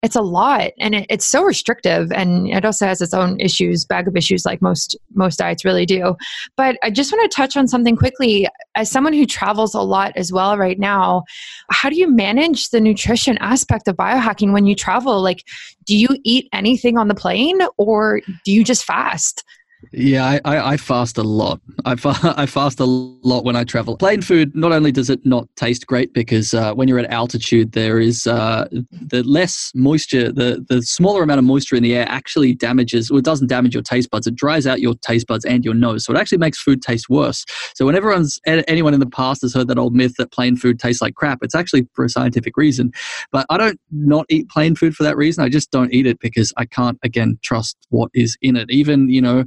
it's 0.02 0.14
a 0.14 0.22
lot 0.22 0.70
and 0.78 0.94
it, 0.94 1.06
it's 1.10 1.26
so 1.26 1.42
restrictive 1.42 2.12
and 2.12 2.48
it 2.48 2.64
also 2.64 2.86
has 2.86 3.00
its 3.00 3.12
own 3.12 3.38
issues 3.40 3.84
bag 3.84 4.06
of 4.06 4.16
issues 4.16 4.44
like 4.44 4.62
most 4.62 4.96
most 5.14 5.38
diets 5.38 5.64
really 5.64 5.86
do. 5.86 6.16
But 6.56 6.76
i 6.82 6.90
just 6.90 7.12
want 7.12 7.28
to 7.28 7.34
touch 7.34 7.56
on 7.56 7.66
something 7.66 7.96
quickly. 7.96 8.46
As 8.74 8.90
someone 8.90 9.12
who 9.12 9.26
travels 9.26 9.74
a 9.74 9.80
lot 9.80 10.12
as 10.16 10.32
well 10.32 10.56
right 10.56 10.78
now 10.78 11.24
how 11.70 11.90
do 11.90 11.96
you 11.96 12.08
manage 12.08 12.70
the 12.70 12.80
nutrition 12.80 13.38
aspect 13.38 13.88
of 13.88 13.96
biohacking 13.96 14.52
when 14.52 14.66
you 14.66 14.74
travel? 14.74 15.20
Like 15.20 15.44
do 15.84 15.96
you 15.96 16.08
eat 16.24 16.48
anything 16.52 16.96
on 16.96 17.08
the 17.08 17.14
plane 17.14 17.60
or 17.76 18.20
do 18.44 18.52
you 18.52 18.62
just 18.62 18.84
fast 18.84 19.44
yeah, 19.92 20.24
I, 20.26 20.40
I, 20.44 20.72
I, 20.72 20.76
fast 20.76 21.18
a 21.18 21.22
lot. 21.22 21.60
I, 21.84 21.94
fa- 21.94 22.16
I 22.36 22.46
fast 22.46 22.80
a 22.80 22.84
lot 22.84 23.44
when 23.44 23.56
I 23.56 23.64
travel. 23.64 23.96
Plane 23.96 24.22
food, 24.22 24.54
not 24.54 24.72
only 24.72 24.90
does 24.90 25.08
it 25.08 25.24
not 25.24 25.48
taste 25.56 25.86
great 25.86 26.12
because 26.12 26.52
uh, 26.52 26.74
when 26.74 26.88
you're 26.88 26.98
at 26.98 27.10
altitude, 27.10 27.72
there 27.72 28.00
is 28.00 28.26
uh, 28.26 28.66
the 28.90 29.22
less 29.22 29.70
moisture, 29.74 30.32
the, 30.32 30.64
the 30.68 30.82
smaller 30.82 31.22
amount 31.22 31.38
of 31.38 31.44
moisture 31.44 31.76
in 31.76 31.82
the 31.82 31.94
air 31.94 32.06
actually 32.08 32.54
damages, 32.54 33.10
or 33.10 33.18
it 33.18 33.24
doesn't 33.24 33.46
damage 33.46 33.74
your 33.74 33.82
taste 33.82 34.10
buds. 34.10 34.26
It 34.26 34.34
dries 34.34 34.66
out 34.66 34.80
your 34.80 34.94
taste 34.96 35.28
buds 35.28 35.44
and 35.44 35.64
your 35.64 35.74
nose. 35.74 36.04
So 36.04 36.12
it 36.12 36.18
actually 36.18 36.38
makes 36.38 36.60
food 36.60 36.82
taste 36.82 37.08
worse. 37.08 37.44
So 37.74 37.86
when 37.86 37.94
everyone's, 37.94 38.40
anyone 38.46 38.94
in 38.94 39.00
the 39.00 39.06
past 39.06 39.42
has 39.42 39.54
heard 39.54 39.68
that 39.68 39.78
old 39.78 39.94
myth 39.94 40.14
that 40.18 40.32
plane 40.32 40.56
food 40.56 40.80
tastes 40.80 41.00
like 41.00 41.14
crap, 41.14 41.38
it's 41.42 41.54
actually 41.54 41.86
for 41.94 42.04
a 42.04 42.08
scientific 42.08 42.56
reason. 42.56 42.90
But 43.30 43.46
I 43.48 43.56
don't 43.56 43.80
not 43.92 44.26
eat 44.28 44.48
plane 44.48 44.74
food 44.74 44.96
for 44.96 45.04
that 45.04 45.16
reason. 45.16 45.44
I 45.44 45.48
just 45.48 45.70
don't 45.70 45.92
eat 45.92 46.06
it 46.06 46.18
because 46.18 46.52
I 46.56 46.64
can't, 46.64 46.98
again, 47.04 47.38
trust 47.42 47.76
what 47.90 48.10
is 48.12 48.36
in 48.42 48.56
it. 48.56 48.70
Even, 48.70 49.08
you 49.08 49.22
know, 49.22 49.44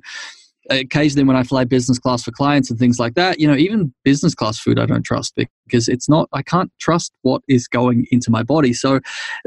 occasionally 0.72 1.26
when 1.26 1.36
I 1.36 1.44
fly 1.44 1.64
business 1.64 2.00
class 2.00 2.24
for 2.24 2.32
clients 2.32 2.70
and 2.70 2.80
things 2.80 3.00
like 3.00 3.14
that, 3.16 3.40
you 3.40 3.48
know, 3.48 3.56
even 3.56 3.94
business 4.04 4.34
class 4.34 4.60
food 4.60 4.80
I 4.80 4.86
don't 4.86 5.04
trust 5.04 5.36
because 5.68 5.88
it's 5.88 6.10
not, 6.10 6.30
I 6.34 6.42
can't 6.42 6.72
trust 6.80 7.12
what 7.22 7.42
is 7.48 7.68
going 7.68 8.08
into 8.12 8.32
my 8.32 8.44
body. 8.44 8.74
So 8.74 9.00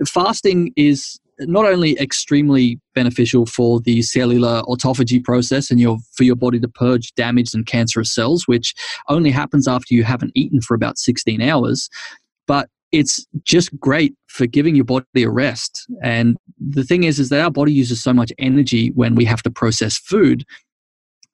fasting 0.07 0.73
is 0.77 1.19
not 1.41 1.65
only 1.65 1.99
extremely 1.99 2.79
beneficial 2.95 3.47
for 3.47 3.81
the 3.81 4.03
cellular 4.03 4.63
autophagy 4.63 5.23
process 5.23 5.71
and 5.71 5.81
your 5.81 5.99
for 6.13 6.25
your 6.25 6.37
body 6.37 6.61
to 6.61 6.69
purge 6.69 7.13
damaged 7.15 7.55
and 7.55 7.67
cancerous 7.67 8.15
cells, 8.15 8.47
which 8.47 8.75
only 9.09 9.31
happens 9.31 9.67
after 9.67 9.95
you 9.95 10.05
haven't 10.05 10.33
eaten 10.35 10.61
for 10.61 10.75
about 10.75 10.99
16 10.99 11.41
hours, 11.41 11.89
but 12.47 12.69
it's 12.93 13.27
just 13.43 13.77
great 13.81 14.15
for 14.29 14.47
giving 14.47 14.77
your 14.77 14.85
body 14.85 15.25
a 15.25 15.31
rest. 15.31 15.85
And 16.03 16.37
the 16.61 16.85
thing 16.85 17.03
is, 17.03 17.19
is 17.19 17.29
that 17.31 17.41
our 17.41 17.51
body 17.51 17.73
uses 17.73 18.01
so 18.01 18.13
much 18.13 18.33
energy 18.39 18.91
when 18.91 19.17
we 19.17 19.25
have 19.25 19.43
to 19.43 19.51
process 19.51 19.99
food 19.99 20.45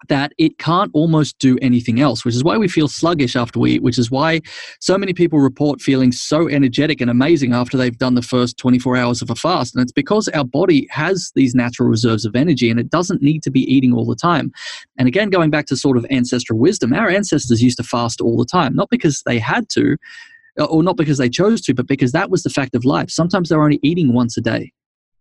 that 0.08 0.32
it 0.38 0.58
can't 0.58 0.90
almost 0.94 1.38
do 1.38 1.58
anything 1.60 2.00
else, 2.00 2.24
which 2.24 2.34
is 2.34 2.42
why 2.42 2.56
we 2.56 2.68
feel 2.68 2.88
sluggish 2.88 3.36
after 3.36 3.58
we 3.58 3.72
eat, 3.72 3.82
which 3.82 3.98
is 3.98 4.10
why 4.10 4.40
so 4.80 4.96
many 4.96 5.12
people 5.12 5.38
report 5.38 5.80
feeling 5.80 6.10
so 6.10 6.48
energetic 6.48 7.00
and 7.00 7.10
amazing 7.10 7.52
after 7.52 7.76
they've 7.76 7.98
done 7.98 8.14
the 8.14 8.22
first 8.22 8.56
24 8.56 8.96
hours 8.96 9.22
of 9.22 9.30
a 9.30 9.34
fast. 9.34 9.74
And 9.74 9.82
it's 9.82 9.92
because 9.92 10.28
our 10.28 10.44
body 10.44 10.88
has 10.90 11.30
these 11.34 11.54
natural 11.54 11.88
reserves 11.88 12.24
of 12.24 12.34
energy 12.34 12.70
and 12.70 12.80
it 12.80 12.90
doesn't 12.90 13.22
need 13.22 13.42
to 13.42 13.50
be 13.50 13.60
eating 13.60 13.92
all 13.92 14.06
the 14.06 14.16
time. 14.16 14.52
And 14.98 15.06
again, 15.06 15.30
going 15.30 15.50
back 15.50 15.66
to 15.66 15.76
sort 15.76 15.96
of 15.96 16.06
ancestral 16.10 16.58
wisdom, 16.58 16.92
our 16.94 17.10
ancestors 17.10 17.62
used 17.62 17.76
to 17.76 17.84
fast 17.84 18.20
all 18.20 18.36
the 18.36 18.46
time, 18.46 18.74
not 18.74 18.88
because 18.90 19.22
they 19.26 19.38
had 19.38 19.68
to, 19.70 19.96
uh, 20.58 20.64
or 20.64 20.82
not 20.82 20.96
because 20.96 21.18
they 21.18 21.28
chose 21.28 21.60
to, 21.62 21.74
but 21.74 21.86
because 21.86 22.12
that 22.12 22.30
was 22.30 22.42
the 22.42 22.50
fact 22.50 22.74
of 22.74 22.84
life. 22.84 23.10
Sometimes 23.10 23.48
they're 23.48 23.62
only 23.62 23.80
eating 23.82 24.14
once 24.14 24.36
a 24.36 24.40
day 24.40 24.72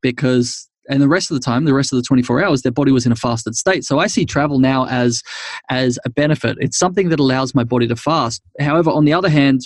because 0.01 0.68
and 0.89 1.01
the 1.01 1.07
rest 1.07 1.31
of 1.31 1.35
the 1.35 1.41
time 1.41 1.63
the 1.63 1.73
rest 1.73 1.93
of 1.93 1.97
the 1.97 2.03
24 2.03 2.43
hours 2.43 2.61
their 2.61 2.71
body 2.71 2.91
was 2.91 3.05
in 3.05 3.11
a 3.11 3.15
fasted 3.15 3.55
state. 3.55 3.85
So 3.85 3.99
i 3.99 4.07
see 4.07 4.25
travel 4.25 4.59
now 4.59 4.85
as 4.87 5.23
as 5.69 5.97
a 6.05 6.09
benefit. 6.09 6.57
It's 6.59 6.77
something 6.77 7.09
that 7.09 7.19
allows 7.19 7.55
my 7.55 7.63
body 7.63 7.87
to 7.87 7.95
fast. 7.95 8.41
However 8.59 8.89
on 8.89 9.05
the 9.05 9.13
other 9.13 9.29
hand 9.29 9.61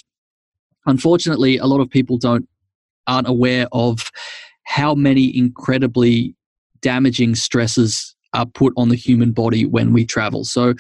unfortunately 0.85 1.57
a 1.57 1.65
lot 1.65 1.81
of 1.81 1.89
people 1.89 2.17
don't 2.17 2.47
aren't 3.07 3.27
aware 3.27 3.67
of 3.71 4.11
how 4.65 4.93
many 4.93 5.35
incredibly 5.35 6.35
damaging 6.81 7.35
stresses 7.35 8.15
are 8.33 8.45
put 8.45 8.73
on 8.77 8.89
the 8.89 8.95
human 8.95 9.31
body 9.31 9.65
when 9.65 9.93
we 9.93 10.05
travel. 10.05 10.43
So 10.43 10.73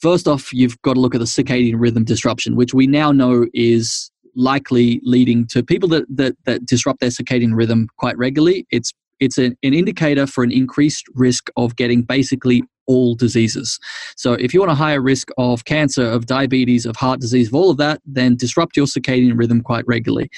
first 0.00 0.26
off 0.26 0.52
you've 0.52 0.80
got 0.82 0.94
to 0.94 1.00
look 1.00 1.14
at 1.14 1.18
the 1.18 1.26
circadian 1.26 1.74
rhythm 1.78 2.04
disruption 2.04 2.56
which 2.56 2.74
we 2.74 2.86
now 2.86 3.12
know 3.12 3.46
is 3.54 4.10
likely 4.36 5.00
leading 5.04 5.46
to 5.46 5.62
people 5.62 5.88
that, 5.88 6.04
that, 6.08 6.34
that 6.44 6.66
disrupt 6.66 7.00
their 7.00 7.10
circadian 7.10 7.54
rhythm 7.54 7.88
quite 7.98 8.18
regularly. 8.18 8.66
It's 8.70 8.92
it's 9.20 9.38
an, 9.38 9.56
indicator 9.62 10.26
for 10.26 10.44
an 10.44 10.52
increased 10.52 11.04
risk 11.14 11.48
of 11.56 11.76
getting 11.76 12.02
basically 12.02 12.62
all 12.86 13.14
diseases. 13.14 13.78
So 14.16 14.34
if 14.34 14.52
you're 14.52 14.62
on 14.62 14.68
a 14.68 14.74
higher 14.74 15.00
risk 15.00 15.28
of 15.38 15.64
cancer, 15.64 16.04
of 16.04 16.26
diabetes, 16.26 16.84
of 16.86 16.96
heart 16.96 17.20
disease, 17.20 17.48
of 17.48 17.54
all 17.54 17.70
of 17.70 17.78
that, 17.78 18.00
then 18.04 18.36
disrupt 18.36 18.76
your 18.76 18.86
circadian 18.86 19.38
rhythm 19.38 19.62
quite 19.62 19.86
regularly, 19.86 20.28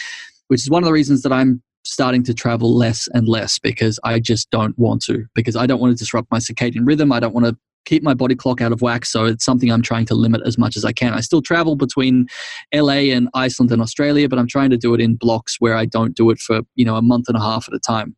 which 0.48 0.60
is 0.60 0.70
one 0.70 0.82
of 0.82 0.86
the 0.86 0.92
reasons 0.92 1.22
that 1.22 1.32
I'm 1.32 1.62
starting 1.84 2.22
to 2.24 2.34
travel 2.34 2.76
less 2.76 3.08
and 3.14 3.28
less 3.28 3.58
because 3.58 3.98
I 4.04 4.18
just 4.20 4.50
don't 4.50 4.78
want 4.78 5.02
to, 5.02 5.24
because 5.34 5.56
I 5.56 5.66
don't 5.66 5.80
want 5.80 5.96
to 5.96 5.98
disrupt 5.98 6.30
my 6.30 6.38
circadian 6.38 6.86
rhythm. 6.86 7.12
I 7.12 7.20
don't 7.20 7.34
want 7.34 7.46
to 7.46 7.56
keep 7.86 8.02
my 8.02 8.14
body 8.14 8.34
clock 8.34 8.60
out 8.60 8.72
of 8.72 8.82
whack. 8.82 9.06
So 9.06 9.24
it's 9.24 9.44
something 9.44 9.70
I'm 9.70 9.82
trying 9.82 10.06
to 10.06 10.14
limit 10.14 10.42
as 10.44 10.58
much 10.58 10.76
as 10.76 10.84
I 10.84 10.92
can. 10.92 11.14
I 11.14 11.20
still 11.20 11.40
travel 11.40 11.76
between 11.76 12.26
LA 12.74 13.12
and 13.14 13.28
Iceland 13.32 13.72
and 13.72 13.80
Australia, 13.80 14.28
but 14.28 14.38
I'm 14.38 14.48
trying 14.48 14.70
to 14.70 14.76
do 14.76 14.92
it 14.92 15.00
in 15.00 15.14
blocks 15.14 15.56
where 15.60 15.76
I 15.76 15.86
don't 15.86 16.14
do 16.14 16.30
it 16.30 16.38
for, 16.38 16.62
you 16.74 16.84
know, 16.84 16.96
a 16.96 17.02
month 17.02 17.26
and 17.28 17.36
a 17.36 17.40
half 17.40 17.68
at 17.68 17.74
a 17.74 17.78
time. 17.78 18.16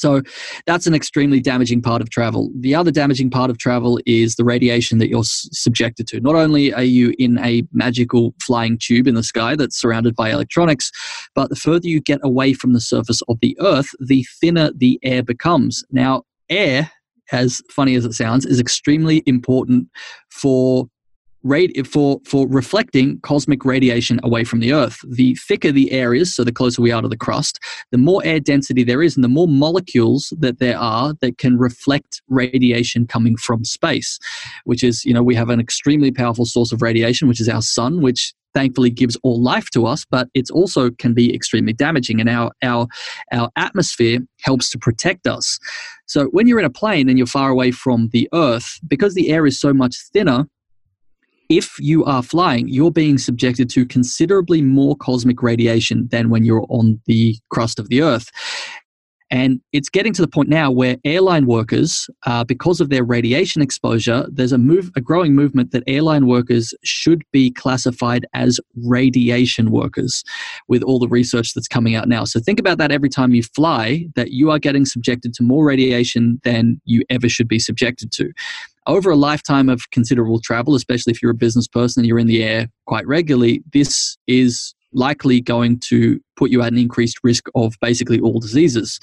So 0.00 0.22
that's 0.66 0.86
an 0.86 0.94
extremely 0.94 1.40
damaging 1.40 1.82
part 1.82 2.02
of 2.02 2.10
travel. 2.10 2.50
The 2.58 2.74
other 2.74 2.90
damaging 2.90 3.30
part 3.30 3.50
of 3.50 3.58
travel 3.58 4.00
is 4.06 4.36
the 4.36 4.44
radiation 4.44 4.98
that 4.98 5.08
you're 5.08 5.24
subjected 5.24 6.06
to. 6.08 6.20
Not 6.20 6.34
only 6.34 6.72
are 6.72 6.82
you 6.82 7.14
in 7.18 7.38
a 7.38 7.62
magical 7.72 8.34
flying 8.42 8.78
tube 8.78 9.06
in 9.06 9.14
the 9.14 9.22
sky 9.22 9.56
that's 9.56 9.80
surrounded 9.80 10.16
by 10.16 10.30
electronics, 10.30 10.90
but 11.34 11.50
the 11.50 11.56
further 11.56 11.86
you 11.86 12.00
get 12.00 12.20
away 12.22 12.52
from 12.52 12.72
the 12.72 12.80
surface 12.80 13.20
of 13.28 13.38
the 13.40 13.56
Earth, 13.60 13.88
the 14.00 14.26
thinner 14.40 14.70
the 14.74 14.98
air 15.02 15.22
becomes. 15.22 15.84
Now, 15.90 16.22
air, 16.48 16.90
as 17.32 17.62
funny 17.70 17.94
as 17.94 18.04
it 18.04 18.14
sounds, 18.14 18.44
is 18.44 18.58
extremely 18.58 19.22
important 19.26 19.88
for 20.30 20.88
radi- 21.44 21.86
for 21.86 22.20
for 22.24 22.46
reflecting 22.48 23.20
cosmic 23.20 23.64
radiation 23.64 24.20
away 24.22 24.44
from 24.44 24.60
the 24.60 24.72
Earth. 24.72 24.98
The 25.08 25.34
thicker 25.36 25.72
the 25.72 25.92
air 25.92 26.14
is, 26.14 26.34
so 26.34 26.44
the 26.44 26.52
closer 26.52 26.82
we 26.82 26.92
are 26.92 27.02
to 27.02 27.08
the 27.08 27.16
crust, 27.16 27.58
the 27.90 27.98
more 27.98 28.22
air 28.24 28.40
density 28.40 28.84
there 28.84 29.02
is, 29.02 29.16
and 29.16 29.24
the 29.24 29.28
more 29.28 29.48
molecules 29.48 30.32
that 30.38 30.58
there 30.58 30.78
are 30.78 31.14
that 31.20 31.38
can 31.38 31.58
reflect 31.58 32.22
radiation 32.28 33.06
coming 33.06 33.36
from 33.36 33.64
space. 33.64 34.18
Which 34.64 34.82
is, 34.82 35.04
you 35.04 35.14
know, 35.14 35.22
we 35.22 35.34
have 35.34 35.50
an 35.50 35.60
extremely 35.60 36.10
powerful 36.10 36.46
source 36.46 36.72
of 36.72 36.82
radiation, 36.82 37.28
which 37.28 37.40
is 37.40 37.48
our 37.48 37.62
sun, 37.62 38.00
which 38.00 38.34
thankfully 38.54 38.90
gives 38.90 39.16
all 39.22 39.40
life 39.40 39.70
to 39.70 39.86
us 39.86 40.04
but 40.10 40.28
it's 40.34 40.50
also 40.50 40.90
can 40.90 41.14
be 41.14 41.32
extremely 41.32 41.72
damaging 41.72 42.20
and 42.20 42.28
our 42.28 42.50
our 42.62 42.88
our 43.32 43.48
atmosphere 43.54 44.18
helps 44.42 44.70
to 44.70 44.76
protect 44.78 45.28
us 45.28 45.58
so 46.06 46.24
when 46.32 46.48
you're 46.48 46.58
in 46.58 46.64
a 46.64 46.70
plane 46.70 47.08
and 47.08 47.16
you're 47.16 47.28
far 47.28 47.50
away 47.50 47.70
from 47.70 48.08
the 48.12 48.28
earth 48.34 48.80
because 48.88 49.14
the 49.14 49.30
air 49.30 49.46
is 49.46 49.60
so 49.60 49.72
much 49.72 49.96
thinner 50.12 50.46
if 51.50 51.78
you 51.80 52.04
are 52.04 52.22
flying, 52.22 52.68
you're 52.68 52.92
being 52.92 53.18
subjected 53.18 53.68
to 53.70 53.84
considerably 53.84 54.62
more 54.62 54.96
cosmic 54.96 55.42
radiation 55.42 56.08
than 56.10 56.30
when 56.30 56.44
you're 56.44 56.66
on 56.70 57.00
the 57.06 57.36
crust 57.50 57.78
of 57.78 57.88
the 57.88 58.00
Earth. 58.00 58.30
And 59.32 59.60
it's 59.72 59.88
getting 59.88 60.12
to 60.14 60.22
the 60.22 60.28
point 60.28 60.48
now 60.48 60.72
where 60.72 60.96
airline 61.04 61.46
workers, 61.46 62.10
uh, 62.26 62.42
because 62.42 62.80
of 62.80 62.88
their 62.88 63.04
radiation 63.04 63.62
exposure, 63.62 64.26
there's 64.30 64.50
a 64.50 64.58
move, 64.58 64.90
a 64.96 65.00
growing 65.00 65.36
movement 65.36 65.70
that 65.70 65.84
airline 65.86 66.26
workers 66.26 66.74
should 66.82 67.22
be 67.32 67.52
classified 67.52 68.26
as 68.34 68.58
radiation 68.84 69.70
workers, 69.70 70.24
with 70.66 70.82
all 70.82 70.98
the 70.98 71.08
research 71.08 71.54
that's 71.54 71.68
coming 71.68 71.94
out 71.94 72.08
now. 72.08 72.24
So 72.24 72.40
think 72.40 72.58
about 72.58 72.78
that 72.78 72.90
every 72.90 73.08
time 73.08 73.32
you 73.32 73.44
fly, 73.44 74.06
that 74.16 74.32
you 74.32 74.50
are 74.50 74.58
getting 74.58 74.84
subjected 74.84 75.32
to 75.34 75.44
more 75.44 75.64
radiation 75.64 76.40
than 76.42 76.80
you 76.84 77.04
ever 77.08 77.28
should 77.28 77.48
be 77.48 77.60
subjected 77.60 78.10
to 78.12 78.32
over 78.86 79.10
a 79.10 79.16
lifetime 79.16 79.68
of 79.68 79.90
considerable 79.90 80.40
travel, 80.40 80.74
especially 80.74 81.12
if 81.12 81.22
you're 81.22 81.30
a 81.30 81.34
business 81.34 81.68
person 81.68 82.00
and 82.00 82.08
you're 82.08 82.18
in 82.18 82.26
the 82.26 82.42
air 82.42 82.68
quite 82.86 83.06
regularly, 83.06 83.62
this 83.72 84.16
is 84.26 84.74
likely 84.92 85.40
going 85.40 85.78
to 85.78 86.20
put 86.36 86.50
you 86.50 86.62
at 86.62 86.72
an 86.72 86.78
increased 86.78 87.18
risk 87.22 87.44
of 87.54 87.74
basically 87.80 88.20
all 88.20 88.40
diseases. 88.40 88.98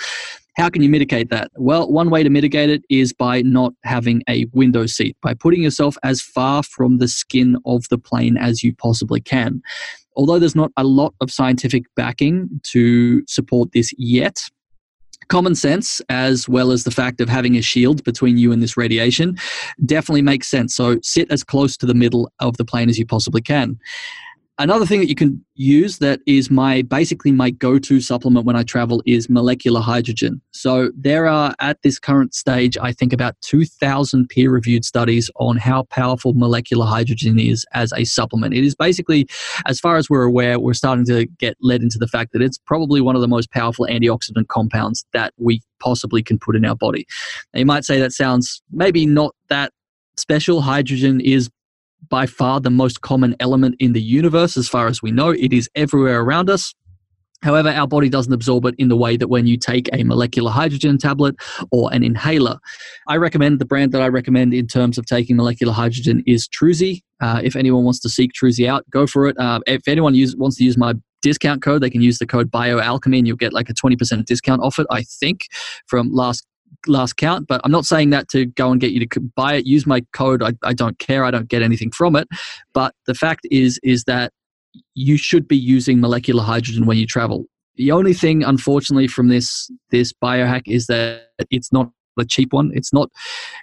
How 0.57 0.69
can 0.69 0.82
you 0.82 0.89
mitigate 0.89 1.30
that? 1.30 1.51
Well, 1.55 1.91
one 1.91 2.09
way 2.09 2.23
to 2.23 2.30
mitigate 2.32 2.69
it 2.69 2.84
is 2.89 3.13
by 3.13 3.43
not 3.43 3.73
having 3.84 4.23
a 4.28 4.45
window 4.53 4.88
seat, 4.88 5.15
by 5.21 5.36
putting 5.36 5.61
yourself 5.61 5.97
as 6.03 6.19
far 6.19 6.63
from 6.63 6.97
the 6.97 7.07
skin 7.07 7.57
of 7.65 7.88
the 7.89 7.99
plane 7.99 8.38
as 8.38 8.63
you 8.63 8.73
possibly 8.75 9.21
can. 9.21 9.61
Although 10.15 10.39
there's 10.39 10.55
not 10.55 10.71
a 10.75 10.84
lot 10.84 11.13
of 11.21 11.30
scientific 11.30 11.84
backing 11.95 12.49
to 12.71 13.23
support 13.28 13.71
this 13.71 13.93
yet, 13.99 14.41
common 15.30 15.55
sense 15.55 16.01
as 16.09 16.47
well 16.47 16.71
as 16.71 16.84
the 16.84 16.91
fact 16.91 17.21
of 17.21 17.30
having 17.30 17.55
a 17.55 17.61
shield 17.61 18.03
between 18.03 18.38
you 18.38 18.51
and 18.51 18.61
this 18.61 18.78
radiation 18.78 19.38
definitely 19.86 20.21
makes 20.21 20.47
sense. 20.47 20.75
So 20.75 20.99
sit 21.01 21.32
as 21.32 21.43
close 21.43 21.78
to 21.78 21.86
the 21.86 21.93
middle 21.93 22.32
of 22.39 22.57
the 22.57 22.65
plane 22.65 22.89
as 22.89 22.97
you 22.97 23.05
possibly 23.05 23.41
can. 23.41 23.80
Another 24.60 24.88
thing 24.88 24.99
that 25.01 25.08
you 25.08 25.14
can 25.14 25.45
use 25.53 25.99
that 25.99 26.20
is 26.26 26.49
my 26.49 26.82
basically 26.82 27.32
my 27.32 27.51
go-to 27.51 28.01
supplement 28.01 28.43
when 28.43 28.55
I 28.55 28.64
travel 28.64 29.03
is 29.05 29.30
molecular 29.30 29.82
hydrogen. 29.82 30.41
So 30.51 30.91
there 30.97 31.28
are 31.28 31.53
at 31.60 31.80
this 31.84 31.99
current 31.99 32.34
stage 32.34 32.76
I 32.82 32.91
think 32.91 33.14
about 33.14 33.36
2000 33.41 34.28
peer-reviewed 34.30 34.84
studies 34.84 35.30
on 35.36 35.58
how 35.58 35.84
powerful 35.84 36.34
molecular 36.34 36.88
hydrogen 36.88 37.38
is 37.38 37.68
as 37.74 37.93
a 37.93 38.03
supplement. 38.03 38.55
It 38.55 38.64
is 38.64 38.74
basically 38.74 39.28
as 39.68 39.80
far 39.80 39.95
as 39.95 40.10
we're 40.10 40.24
aware 40.24 40.60
we're 40.60 40.74
starting 40.74 41.05
to 41.05 41.28
get 41.38 41.55
led 41.62 41.84
into 41.84 41.99
the 41.99 42.08
fact 42.08 42.34
that 42.34 42.41
it's 42.41 42.58
probably 42.58 42.99
one 42.99 43.16
of 43.16 43.22
the 43.22 43.28
most 43.28 43.51
powerful 43.51 43.86
antioxidant 43.86 44.47
compounds 44.47 45.05
that 45.14 45.36
we 45.38 45.62
possibly 45.80 46.24
can 46.24 46.39
put 46.39 46.55
in 46.55 46.66
our 46.66 46.76
body. 46.76 47.05
Now, 47.53 47.60
you 47.60 47.66
might 47.68 47.86
say 47.86 47.99
that 47.99 48.12
sounds 48.12 48.64
maybe 48.72 49.05
not 49.05 49.36
that 49.49 49.72
special. 50.18 50.62
Hydrogen 50.62 51.22
is 51.22 51.49
by 52.10 52.26
far 52.26 52.60
the 52.60 52.70
most 52.70 53.01
common 53.01 53.36
element 53.39 53.76
in 53.80 53.93
the 53.93 54.01
universe, 54.01 54.58
as 54.58 54.68
far 54.68 54.88
as 54.88 55.01
we 55.01 55.12
know. 55.12 55.30
It 55.30 55.53
is 55.53 55.70
everywhere 55.76 56.22
around 56.22 56.49
us. 56.49 56.74
However, 57.43 57.70
our 57.70 57.88
body 57.88 58.10
doesn't 58.10 58.34
absorb 58.34 58.66
it 58.66 58.76
in 58.78 58.88
the 58.88 58.97
way 58.97 59.16
that 59.16 59.28
when 59.28 59.45
you 59.45 59.58
take 59.58 59.89
a 59.93 60.03
molecular 60.03 60.49
hydrogen 60.49 60.97
tablet 60.97 61.36
or 61.72 61.93
an 61.93 62.03
inhaler. 62.03 62.58
I 63.08 63.18
recommend 63.18 63.60
the 63.60 63.66
brand 63.66 63.91
that 63.91 64.01
I 64.01 64.08
recommend 64.08 64.53
in 64.53 64.68
terms 64.68 64.97
of 64.97 65.05
taking 65.05 65.36
molecular 65.36 65.74
hydrogen 65.74 66.24
is 66.26 66.47
Trusii. 66.47 67.03
Uh, 67.22 67.41
if 67.43 67.55
anyone 67.55 67.84
wants 67.84 67.99
to 68.01 68.10
seek 68.10 68.32
Trusii 68.34 68.68
out, 68.68 68.89
go 68.89 69.05
for 69.05 69.28
it. 69.28 69.38
Uh, 69.39 69.60
if 69.68 69.88
anyone 69.88 70.16
use, 70.16 70.36
wants 70.36 70.58
to 70.58 70.64
use 70.64 70.78
my 70.78 70.95
discount 71.22 71.62
code, 71.62 71.82
they 71.82 71.89
can 71.89 72.01
use 72.01 72.18
the 72.18 72.26
code 72.26 72.49
BioAlchemy 72.49 73.20
and 73.20 73.28
you'll 73.28 73.38
get 73.38 73.53
like 73.53 73.70
a 73.70 73.74
20% 73.74 74.26
discount 74.26 74.64
off 74.64 74.80
it, 74.80 74.88
I 74.89 75.03
think, 75.03 75.45
from 75.86 76.12
last 76.12 76.45
last 76.86 77.17
count, 77.17 77.47
but 77.47 77.61
I'm 77.63 77.71
not 77.71 77.86
saying 77.86 78.11
that 78.11 78.30
to 78.30 78.45
go 78.45 78.71
and 78.71 78.80
get 78.80 78.91
you 78.91 79.05
to 79.05 79.19
buy 79.36 79.55
it. 79.55 79.65
Use 79.65 79.86
my 79.86 80.01
code. 80.13 80.43
I, 80.43 80.53
I 80.63 80.73
don't 80.73 80.97
care. 80.99 81.25
I 81.25 81.32
don't 81.32 81.49
get 81.49 81.61
anything 81.61 81.91
from 81.91 82.15
it. 82.15 82.28
But 82.73 82.93
the 83.05 83.13
fact 83.13 83.47
is, 83.51 83.80
is 83.84 84.03
that 84.03 84.32
you 84.93 85.17
should 85.17 85.47
be 85.47 85.57
using 85.57 85.99
molecular 85.99 86.43
hydrogen 86.43 86.86
when 86.86 86.97
you 86.97 87.07
travel. 87.07 87.45
The 87.75 87.91
only 87.91 88.13
thing, 88.13 88.43
unfortunately, 88.43 89.07
from 89.07 89.28
this 89.28 89.69
this 89.91 90.11
biohack 90.11 90.63
is 90.65 90.88
that 90.88 91.30
it's 91.51 91.71
not 91.71 91.91
a 92.18 92.26
cheap 92.26 92.53
one. 92.53 92.72
It's 92.74 92.93
not, 92.93 93.11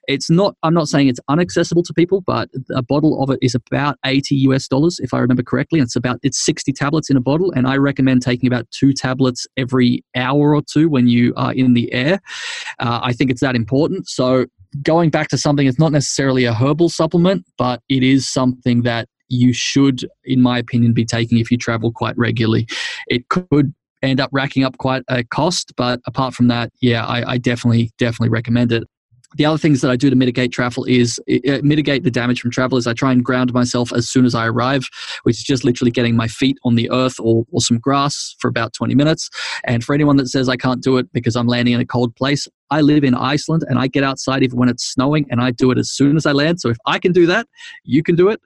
it's 0.09 0.31
not, 0.31 0.57
I'm 0.63 0.75
not 0.75 0.89
saying 0.89 1.09
it's 1.09 1.21
unaccessible 1.31 1.85
to 1.85 1.95
people, 1.95 2.21
but 2.21 2.49
a 2.75 2.83
bottle 2.83 3.23
of 3.23 3.31
it 3.31 3.39
is 3.43 3.55
about 3.55 3.99
80 4.05 4.35
US 4.37 4.69
dollars, 4.69 4.99
if 5.01 5.15
I 5.15 5.19
remember 5.19 5.43
correctly. 5.43 5.81
It's 5.81 5.97
about, 5.97 6.19
it's 6.23 6.45
60 6.45 6.73
tablets 6.73 7.11
in 7.11 7.17
a 7.17 7.21
bottle. 7.21 7.53
And 7.53 7.67
I 7.67 7.77
recommend 7.77 8.23
taking 8.23 8.47
about 8.47 8.71
two 8.71 8.93
tablets 8.93 9.47
every 9.57 10.05
hour 10.15 10.55
or 10.55 10.63
two 10.63 10.89
when 10.89 11.09
you 11.09 11.33
are 11.37 11.53
in 11.53 11.75
the 11.75 11.93
air. 11.93 12.21
Uh, 12.79 13.01
I 13.03 13.13
think 13.13 13.31
it's 13.31 13.41
that 13.41 13.57
important. 13.57 14.09
So 14.09 14.47
going 14.83 15.11
back 15.11 15.29
to 15.29 15.39
something, 15.39 15.67
it's 15.67 15.79
not 15.79 15.93
necessarily 15.93 16.45
a 16.45 16.55
herbal 16.55 16.89
supplement, 16.89 17.45
but 17.59 17.81
it 17.89 18.03
is 18.03 18.29
something 18.29 18.83
that 18.83 19.09
you 19.29 19.53
should, 19.53 20.05
in 20.25 20.41
my 20.41 20.59
opinion, 20.59 20.93
be 20.93 21.05
taking 21.05 21.39
if 21.39 21.51
you 21.51 21.57
travel 21.57 21.93
quite 21.93 22.17
regularly. 22.17 22.67
It 23.09 23.29
could 23.29 23.75
end 24.05 24.21
up 24.21 24.31
racking 24.33 24.65
up 24.65 24.79
quite 24.79 25.03
a 25.09 25.25
cost. 25.25 25.73
But 25.77 26.01
apart 26.07 26.35
from 26.35 26.49
that, 26.49 26.71
yeah, 26.81 27.05
I, 27.07 27.33
I 27.33 27.39
definitely, 27.39 27.93
definitely 27.99 28.31
recommend 28.31 28.73
it 28.73 28.85
the 29.37 29.45
other 29.45 29.59
things 29.59 29.81
that 29.81 29.91
I 29.91 29.97
do 29.97 30.11
to 30.11 30.17
mitigate 30.17 30.53
travel 30.53 30.85
is 30.85 31.21
uh, 31.29 31.59
mitigate 31.63 32.05
the 32.05 32.11
damage 32.11 32.41
from 32.41 32.51
travel 32.51 32.79
is 32.79 32.87
I 32.87 32.93
try 32.93 33.13
and 33.13 33.25
ground 33.25 33.53
myself 33.53 33.93
as 33.93 34.09
soon 34.09 34.25
as 34.25 34.35
I 34.35 34.47
arrive, 34.47 34.89
which 35.25 35.37
is 35.37 35.43
just 35.43 35.65
literally 35.65 35.91
getting 35.91 36.17
my 36.17 36.29
feet 36.29 36.57
on 36.65 36.75
the 36.75 36.91
earth 36.91 37.19
or, 37.19 37.45
or 37.51 37.61
some 37.61 37.79
grass 37.79 38.35
for 38.39 38.49
about 38.49 38.73
20 38.73 38.95
minutes. 38.95 39.29
And 39.65 39.83
for 39.83 39.95
anyone 39.95 40.17
that 40.17 40.29
says 40.29 40.49
I 40.49 40.57
can't 40.57 40.83
do 40.83 40.97
it 40.99 41.13
because 41.13 41.37
I'm 41.37 41.47
landing 41.47 41.75
in 41.75 41.81
a 41.81 41.87
cold 41.87 42.15
place, 42.17 42.47
I 42.71 42.81
live 42.81 43.05
in 43.05 43.15
Iceland 43.15 43.65
and 43.69 43.79
I 43.79 43.87
get 43.87 44.05
outside 44.05 44.43
even 44.43 44.59
when 44.59 44.69
it's 44.69 44.85
snowing 44.85 45.27
and 45.31 45.41
I 45.41 45.51
do 45.51 45.71
it 45.71 45.79
as 45.79 45.91
soon 45.91 46.17
as 46.17 46.27
I 46.27 46.33
land. 46.33 46.61
So 46.61 46.71
if 46.71 46.79
I 46.87 46.99
can 46.99 47.13
do 47.13 47.27
that, 47.27 47.47
you 47.85 48.03
can 48.03 48.17
do 48.17 48.29
it. 48.29 48.41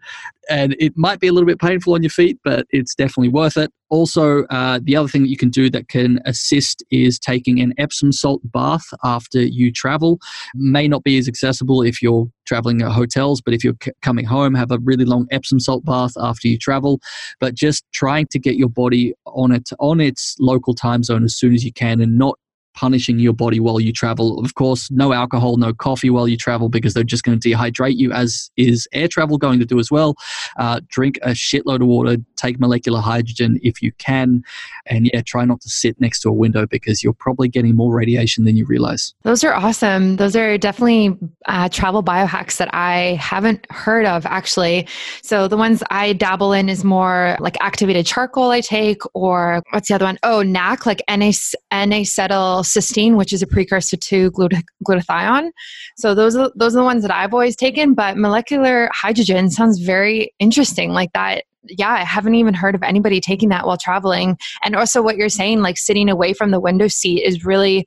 And 0.51 0.75
it 0.79 0.97
might 0.97 1.21
be 1.21 1.27
a 1.27 1.33
little 1.33 1.47
bit 1.47 1.61
painful 1.61 1.95
on 1.95 2.03
your 2.03 2.11
feet, 2.11 2.39
but 2.43 2.67
it's 2.71 2.95
definitely 2.95 3.29
worth 3.29 3.57
it. 3.57 3.71
Also, 3.91 4.45
uh, 4.45 4.81
the 4.83 4.97
other 4.97 5.09
thing 5.09 5.23
that 5.23 5.29
you 5.29 5.37
can 5.37 5.51
do 5.51 5.69
that 5.71 5.89
can 5.89 6.21
assist 6.25 6.83
is 6.91 7.19
taking 7.19 7.61
an 7.61 7.75
Epsom 7.79 8.13
salt 8.13 8.41
bath 8.45 8.85
after 9.05 9.43
you 9.43 9.71
travel. 9.71 10.19
May 10.55 10.89
not 10.89 11.05
be 11.05 11.19
as 11.19 11.29
accessible 11.29 11.83
if 11.83 12.03
you're 12.03 12.27
traveling 12.47 12.83
at 12.83 12.93
hotels, 12.93 13.43
but 13.43 13.53
if 13.53 13.63
you're 13.63 13.77
c- 13.83 13.93
coming 14.01 14.25
home, 14.25 14.55
have 14.55 14.71
a 14.71 14.79
really 14.79 15.05
long 15.05 15.27
Epsom 15.31 15.61
salt 15.61 15.85
bath 15.85 16.13
after 16.19 16.49
you 16.49 16.59
travel. 16.59 17.01
But 17.41 17.55
just 17.55 17.85
trying 17.93 18.27
to 18.31 18.39
get 18.39 18.57
your 18.57 18.71
body 18.71 19.15
on 19.27 19.53
it 19.53 19.69
on 19.79 20.01
its 20.01 20.35
local 20.41 20.75
time 20.75 21.03
zone 21.03 21.25
as 21.25 21.37
soon 21.37 21.55
as 21.55 21.65
you 21.65 21.73
can, 21.73 22.01
and 22.01 22.19
not 22.19 22.39
punishing 22.75 23.19
your 23.19 23.33
body 23.33 23.61
while 23.61 23.81
you 23.81 23.93
travel. 23.93 24.39
Of 24.45 24.55
course, 24.55 24.91
no 24.91 25.13
alcohol, 25.13 25.57
no 25.57 25.73
coffee 25.73 26.11
while 26.11 26.29
you 26.29 26.37
travel 26.37 26.69
because 26.69 26.95
they're 26.95 27.05
just 27.05 27.25
going 27.25 27.39
to 27.39 27.49
dehydrate 27.49 27.97
you, 27.97 28.13
as 28.13 28.51
is 28.57 28.87
air 28.93 29.09
travel 29.09 29.39
going 29.39 29.59
to 29.59 29.67
do 29.67 29.79
as 29.79 29.91
well. 29.91 30.17
Uh, 30.59 30.81
drink 30.89 31.19
a 31.23 31.31
shitload 31.31 31.81
of 31.81 31.89
water, 31.89 32.17
take 32.37 32.61
molecular 32.61 33.01
hydrogen 33.01 33.59
if 33.63 33.83
you 33.83 33.93
can, 33.99 34.43
and 34.89 35.11
yeah, 35.13 35.23
try 35.23 35.45
not 35.45 35.61
to 35.63 35.69
sit 35.69 36.01
next 36.01 36.21
to 36.21 36.29
a 36.29 36.33
window 36.33 36.67
because 36.67 37.03
you're 37.03 37.13
probably 37.13 37.49
getting 37.49 37.75
more 37.75 37.95
radiation 37.95 38.45
than 38.45 38.57
you 38.57 38.65
realize. 38.67 39.15
Those 39.23 39.45
are 39.45 39.53
awesome. 39.53 40.17
Those 40.17 40.37
are 40.37 40.59
definitely 40.59 41.17
uh, 41.47 41.69
travel 41.69 42.03
biohacks 42.03 42.57
that 42.59 42.73
I 42.75 43.19
haven't 43.21 43.67
heard 43.71 44.07
of 44.07 44.27
actually. 44.27 44.87
So 45.23 45.49
the 45.49 45.57
ones 45.57 45.83
I 45.91 46.13
dabble 46.13 46.53
in 46.53 46.69
is 46.69 46.85
more 46.85 47.37
like 47.41 47.57
activated 47.61 48.07
charcoal 48.07 48.51
I 48.51 48.61
take, 48.61 49.03
or 49.15 49.63
what's 49.71 49.89
the 49.89 49.95
other 49.95 50.05
one? 50.05 50.19
Oh, 50.23 50.43
NAC, 50.43 50.87
like 50.87 51.03
N-acetyl 51.09 52.65
cysteine, 52.65 53.17
which 53.17 53.33
is 53.33 53.43
a 53.43 53.47
precursor 53.47 53.97
to 53.97 54.31
glut- 54.33 54.53
glutathione. 54.87 55.51
So 55.97 56.15
those 56.15 56.37
are 56.37 56.51
those 56.55 56.75
are 56.75 56.81
the 56.81 56.85
ones 56.85 57.03
that 57.03 57.11
I've 57.11 57.33
always 57.33 57.57
taken. 57.57 57.95
But 57.95 58.17
molecular 58.17 58.89
hydrogen 58.93 59.51
sounds 59.51 59.81
very 59.81 60.33
interesting. 60.39 60.93
Like 60.93 61.13
that 61.13 61.45
yeah, 61.77 61.91
I 61.91 62.05
haven't 62.05 62.35
even 62.35 62.55
heard 62.55 62.75
of 62.75 62.83
anybody 62.83 63.21
taking 63.21 63.49
that 63.51 63.67
while 63.67 63.77
traveling. 63.77 64.39
And 64.65 64.75
also, 64.75 65.03
what 65.03 65.17
you're 65.17 65.29
saying, 65.29 65.61
like 65.61 65.79
sitting 65.79 66.09
away 66.09 66.33
from 66.33 66.51
the 66.51 66.61
window 66.61 66.89
seat, 66.89 67.23
is 67.23 67.45
really, 67.45 67.87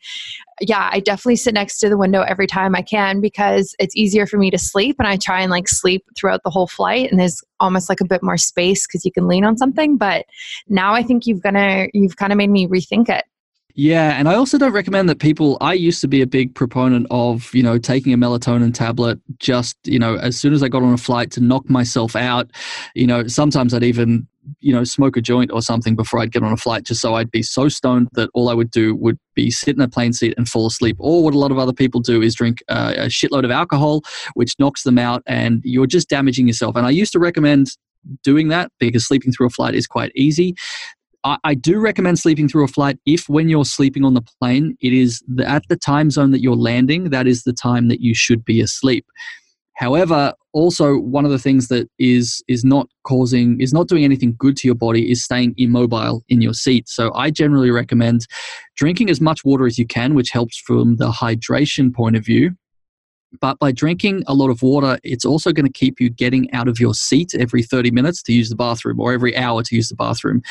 yeah, 0.60 0.90
I 0.92 1.00
definitely 1.00 1.38
sit 1.38 1.54
next 1.54 1.80
to 1.80 1.90
the 1.90 1.98
window 1.98 2.22
every 2.22 2.48
time 2.48 2.76
I 2.76 2.82
can 2.82 3.22
because 3.22 3.76
it's 3.80 3.96
easier 3.96 4.26
for 4.26 4.38
me 4.38 4.52
to 4.52 4.58
sleep. 4.58 4.98
And 5.00 5.08
I 5.08 5.18
try 5.18 5.42
and 5.42 5.52
like 5.52 5.68
sleep 5.68 6.06
throughout 6.18 6.42
the 6.44 6.50
whole 6.50 6.68
flight. 6.68 7.10
And 7.10 7.20
there's 7.20 7.42
almost 7.60 7.90
like 7.90 8.02
a 8.02 8.06
bit 8.06 8.24
more 8.24 8.38
space 8.38 8.86
because 8.86 9.06
you 9.06 9.12
can 9.12 9.28
lean 9.28 9.46
on 9.46 9.58
something. 9.58 9.98
But 9.98 10.26
now 10.68 10.94
I 10.94 11.04
think 11.04 11.26
you've 11.26 11.42
gonna, 11.42 11.88
you've 11.94 12.18
kind 12.18 12.32
of 12.32 12.38
made 12.38 12.50
me 12.50 12.68
rethink 12.68 13.10
it. 13.10 13.26
Yeah, 13.76 14.18
and 14.18 14.28
I 14.28 14.36
also 14.36 14.58
don't 14.58 14.74
recommend 14.74 15.08
that 15.10 15.20
people. 15.20 15.58
I 15.62 15.74
used 15.74 16.02
to 16.02 16.08
be 16.08 16.22
a 16.22 16.28
big 16.28 16.54
proponent 16.56 17.08
of, 17.10 17.54
you 17.54 17.64
know, 17.64 17.78
taking 17.78 18.14
a 18.14 18.18
melatonin 18.18 18.74
tablet 18.74 19.20
just, 19.38 19.78
you 19.84 20.00
know, 20.00 20.16
as 20.16 20.38
soon 20.38 20.54
as 20.54 20.64
I 20.64 20.68
got 20.68 20.84
on 20.84 20.94
a 20.94 20.98
flight 20.98 21.32
to 21.32 21.42
knock 21.42 21.70
myself 21.70 22.16
out. 22.16 22.52
You 22.96 23.08
know, 23.08 23.28
sometimes 23.28 23.74
I'd 23.74 23.84
even, 23.84 24.28
you 24.60 24.74
know, 24.74 24.84
smoke 24.84 25.16
a 25.16 25.22
joint 25.22 25.52
or 25.52 25.62
something 25.62 25.96
before 25.96 26.20
I'd 26.20 26.32
get 26.32 26.44
on 26.44 26.52
a 26.52 26.58
flight 26.58 26.84
just 26.84 27.02
so 27.02 27.16
I'd 27.16 27.32
be 27.32 27.44
so 27.44 27.70
stoned 27.70 28.10
that 28.14 28.30
all 28.34 28.50
I 28.50 28.54
would 28.54 28.72
do 28.72 28.96
would 28.96 29.18
be 29.36 29.52
sit 29.52 29.76
in 29.76 29.82
a 29.82 29.88
plane 29.88 30.14
seat 30.14 30.34
and 30.38 30.50
fall 30.50 30.68
asleep. 30.68 30.98
Or 31.00 31.24
what 31.24 31.34
a 31.34 31.40
lot 31.40 31.52
of 31.52 31.58
other 31.58 31.74
people 31.74 32.02
do 32.02 32.22
is 32.22 32.36
drink 32.36 32.64
uh, 32.68 32.94
a 32.98 33.06
shitload 33.06 33.46
of 33.46 33.52
alcohol, 33.52 34.02
which 34.34 34.56
knocks 34.60 34.84
them 34.84 34.98
out, 34.98 35.24
and 35.28 35.62
you're 35.64 35.88
just 35.88 36.10
damaging 36.10 36.48
yourself. 36.48 36.76
And 36.76 36.86
I 36.86 36.90
used 36.90 37.12
to 37.14 37.20
recommend 37.20 37.68
doing 38.24 38.48
that 38.48 38.72
because 38.80 39.06
sleeping 39.06 39.32
through 39.32 39.48
a 39.48 39.52
flight 39.52 39.76
is 39.76 39.88
quite 39.88 40.12
easy. 40.16 40.56
I, 41.24 41.38
I, 41.44 41.54
do 41.54 41.80
recommend 41.80 42.20
sleeping 42.20 42.48
through 42.48 42.64
a 42.64 42.68
flight 42.68 42.98
if 43.06 43.30
when 43.30 43.50
you're 43.50 43.66
sleeping 43.66 44.04
on 44.04 44.14
the 44.14 44.24
plane, 44.40 44.76
it 44.82 44.94
is 44.94 45.22
the, 45.28 45.48
at 45.48 45.64
the 45.70 45.76
time 45.76 46.10
zone 46.10 46.32
that 46.32 46.42
you're 46.42 46.56
landing, 46.56 47.10
that 47.12 47.28
is 47.28 47.44
the 47.44 47.54
time 47.54 47.88
that 47.90 48.02
you 48.02 48.16
should 48.16 48.44
be 48.44 48.62
asleep. 48.62 49.06
However, 49.76 50.34
also 50.54 50.98
one 50.98 51.26
of 51.26 51.32
the 51.32 51.40
things 51.40 51.68
that 51.70 51.90
is 51.98 52.44
is 52.48 52.64
not 52.64 52.88
causing 53.04 53.60
is 53.60 53.74
not 53.74 53.88
doing 53.88 54.04
anything 54.04 54.36
good 54.38 54.58
to 54.58 54.68
your 54.68 54.76
body 54.76 55.10
is 55.10 55.24
staying 55.24 55.56
immobile 55.58 56.24
in 56.30 56.42
your 56.42 56.54
seat. 56.54 56.90
So 56.90 57.14
I 57.14 57.32
generally 57.32 57.72
recommend 57.72 58.28
drinking 58.76 59.10
as 59.10 59.22
much 59.22 59.44
water 59.44 59.66
as 59.66 59.80
you 59.80 59.88
can, 59.88 60.14
which 60.14 60.32
helps 60.32 60.58
from 60.58 60.98
the 60.98 61.10
hydration 61.10 61.94
point 61.94 62.16
of 62.16 62.26
view. 62.26 62.52
But 63.40 63.60
by 63.60 63.72
drinking 63.72 64.24
a 64.28 64.34
lot 64.34 64.50
of 64.50 64.62
water, 64.62 65.00
it's 65.04 65.26
also 65.26 65.52
going 65.52 65.66
to 65.66 65.72
keep 65.72 66.00
you 66.00 66.10
getting 66.10 66.52
out 66.54 66.68
of 66.68 66.80
your 66.80 66.94
seat 66.94 67.34
every 67.34 67.64
30 67.64 67.92
minutes 67.92 68.22
to 68.24 68.34
use 68.34 68.50
the 68.50 68.56
bathroom 68.56 69.00
or 69.00 69.14
every 69.14 69.36
hour 69.38 69.64
to 69.64 69.76
use 69.76 69.90
the 69.90 69.96
bathroom. 69.96 70.42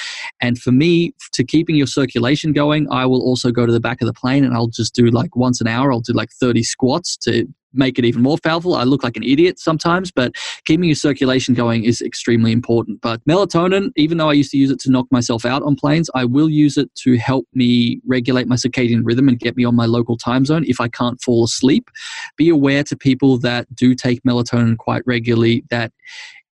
And 0.40 0.58
for 0.58 0.72
me, 0.72 1.14
to 1.32 1.44
keeping 1.44 1.76
your 1.76 1.86
circulation 1.86 2.52
going, 2.52 2.90
I 2.90 3.06
will 3.06 3.22
also 3.22 3.50
go 3.50 3.66
to 3.66 3.72
the 3.72 3.80
back 3.80 4.00
of 4.00 4.06
the 4.06 4.14
plane 4.14 4.44
and 4.44 4.54
I'll 4.54 4.68
just 4.68 4.94
do 4.94 5.06
like 5.06 5.36
once 5.36 5.60
an 5.60 5.66
hour, 5.66 5.92
I'll 5.92 6.00
do 6.00 6.12
like 6.12 6.30
30 6.32 6.62
squats 6.62 7.16
to 7.18 7.46
make 7.72 7.98
it 7.98 8.04
even 8.04 8.22
more 8.22 8.38
powerful. 8.42 8.74
I 8.74 8.84
look 8.84 9.02
like 9.02 9.16
an 9.16 9.22
idiot 9.22 9.58
sometimes, 9.58 10.10
but 10.10 10.32
keeping 10.64 10.84
your 10.84 10.94
circulation 10.94 11.54
going 11.54 11.84
is 11.84 12.00
extremely 12.00 12.52
important. 12.52 13.00
But 13.00 13.24
melatonin, 13.24 13.90
even 13.96 14.18
though 14.18 14.30
I 14.30 14.34
used 14.34 14.50
to 14.52 14.58
use 14.58 14.70
it 14.70 14.80
to 14.80 14.90
knock 14.90 15.06
myself 15.10 15.44
out 15.44 15.62
on 15.62 15.76
planes, 15.76 16.10
I 16.14 16.24
will 16.24 16.48
use 16.48 16.76
it 16.76 16.94
to 16.96 17.16
help 17.16 17.46
me 17.54 18.00
regulate 18.06 18.46
my 18.46 18.56
circadian 18.56 19.02
rhythm 19.04 19.28
and 19.28 19.38
get 19.38 19.56
me 19.56 19.64
on 19.64 19.74
my 19.74 19.86
local 19.86 20.16
time 20.16 20.44
zone 20.44 20.64
if 20.66 20.80
I 20.80 20.88
can't 20.88 21.20
fall 21.20 21.44
asleep. 21.44 21.90
Be 22.36 22.48
aware 22.48 22.82
to 22.84 22.96
people 22.96 23.38
that 23.38 23.74
do 23.74 23.94
take 23.94 24.22
melatonin 24.22 24.76
quite 24.76 25.02
regularly 25.06 25.64
that 25.70 25.92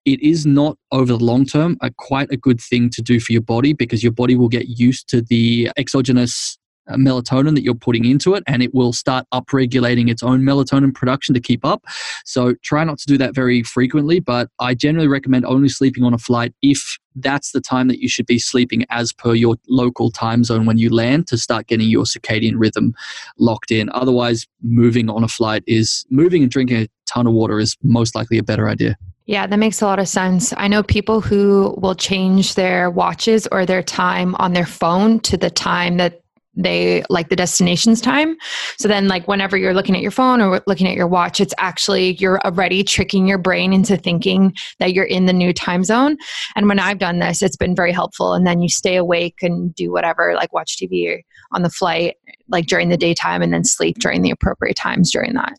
it 0.05 0.21
is 0.21 0.45
not 0.45 0.77
over 0.91 1.17
the 1.17 1.25
long 1.25 1.45
term 1.47 1.77
a 1.81 1.91
quite 1.91 2.31
a 2.33 2.37
good 2.37 2.61
thing 2.61 2.91
to 2.91 3.03
do 3.03 3.21
for 3.21 3.33
your 3.33 3.43
body 3.43 3.73
because 3.73 4.03
your 4.03 4.13
body 4.13 4.35
will 4.35 4.49
get 4.49 4.69
used 4.69 5.09
to 5.09 5.23
the 5.23 5.71
exogenous 5.77 6.59
Uh, 6.89 6.97
melatonin 6.97 7.55
that 7.55 7.63
you're 7.63 7.77
putting 7.77 8.05
into 8.05 8.35
it 8.35 8.43
and 8.49 8.61
it 8.61 8.75
will 8.75 8.93
start 8.93 9.25
upregulating 9.33 10.11
its 10.11 10.21
own 10.21 10.43
melatonin 10.43 10.93
production 10.93 11.33
to 11.33 11.41
keep 11.41 11.65
up. 11.65 11.85
So 12.25 12.55
try 12.65 12.83
not 12.83 12.99
to 12.99 13.07
do 13.07 13.17
that 13.19 13.37
very 13.37 13.63
frequently, 13.63 14.19
but 14.19 14.49
I 14.59 14.75
generally 14.75 15.07
recommend 15.07 15.47
only 15.47 15.69
sleeping 15.69 16.03
on 16.03 16.13
a 16.13 16.19
flight 16.19 16.53
if 16.61 16.99
that's 17.15 17.53
the 17.53 17.61
time 17.61 17.87
that 17.87 18.01
you 18.01 18.09
should 18.09 18.27
be 18.27 18.41
sleeping 18.41 18.85
as 18.91 19.13
per 19.13 19.33
your 19.33 19.57
local 19.69 20.11
time 20.11 20.43
zone 20.43 20.67
when 20.67 20.77
you 20.77 20.93
land 20.93 21.29
to 21.29 21.39
start 21.39 21.69
getting 21.69 21.89
your 21.89 22.03
circadian 22.03 22.55
rhythm 22.57 22.95
locked 23.39 23.71
in. 23.71 23.89
Otherwise, 23.93 24.49
moving 24.63 25.09
on 25.09 25.23
a 25.23 25.29
flight 25.29 25.63
is 25.69 26.05
moving 26.11 26.43
and 26.43 26.51
drinking 26.51 26.79
a 26.79 26.89
ton 27.07 27.29
of 27.29 27.33
water 27.33 27.61
is 27.61 27.77
most 27.85 28.17
likely 28.17 28.39
a 28.39 28.43
better 28.43 28.69
idea. 28.69 28.97
Yeah, 29.27 29.47
that 29.47 29.59
makes 29.59 29.81
a 29.81 29.87
lot 29.87 30.01
of 30.01 30.09
sense. 30.09 30.53
I 30.57 30.67
know 30.67 30.83
people 30.83 31.21
who 31.21 31.77
will 31.79 31.95
change 31.95 32.55
their 32.57 32.91
watches 32.91 33.47
or 33.53 33.65
their 33.65 33.83
time 33.83 34.35
on 34.37 34.53
their 34.53 34.67
phone 34.67 35.21
to 35.21 35.37
the 35.37 35.51
time 35.51 35.97
that 35.99 36.22
they 36.55 37.03
like 37.09 37.29
the 37.29 37.37
destination's 37.37 38.01
time. 38.01 38.37
So 38.79 38.89
then, 38.89 39.09
like, 39.09 39.27
whenever 39.27 39.57
you're 39.57 39.75
looking 39.75 39.95
at 39.95 40.03
your 40.03 40.11
phone 40.11 40.41
or 40.41 40.63
looking 40.67 40.87
at 40.87 40.97
your 40.97 41.07
watch, 41.07 41.41
it's 41.41 41.55
actually 41.59 42.15
you're 42.15 42.41
already 42.41 42.85
tricking 42.85 43.27
your 43.27 43.39
brain 43.39 43.73
into 43.73 43.97
thinking 43.97 44.55
that 44.79 44.93
you're 44.93 45.05
in 45.05 45.27
the 45.27 45.33
new 45.33 45.53
time 45.53 45.85
zone. 45.85 46.17
And 46.55 46.69
when 46.69 46.79
I've 46.79 46.99
done 46.99 47.19
this, 47.19 47.43
it's 47.43 47.57
been 47.57 47.75
very 47.75 47.93
helpful. 47.93 48.35
And 48.35 48.47
then 48.47 48.61
you 48.61 48.69
stay 48.69 48.97
awake 48.97 49.39
and 49.43 49.75
do 49.75 49.91
whatever, 49.93 50.35
like 50.35 50.53
watch 50.53 50.77
TV 50.77 51.23
on 51.53 51.63
the 51.63 51.71
flight, 51.71 52.17
like 52.49 52.67
during 52.67 52.89
the 52.89 52.97
daytime, 52.97 53.43
and 53.43 53.53
then 53.53 53.65
sleep 53.65 53.99
during 53.99 54.23
the 54.23 54.31
appropriate 54.31 54.77
times 54.77 55.11
during 55.11 55.35
that. 55.35 55.59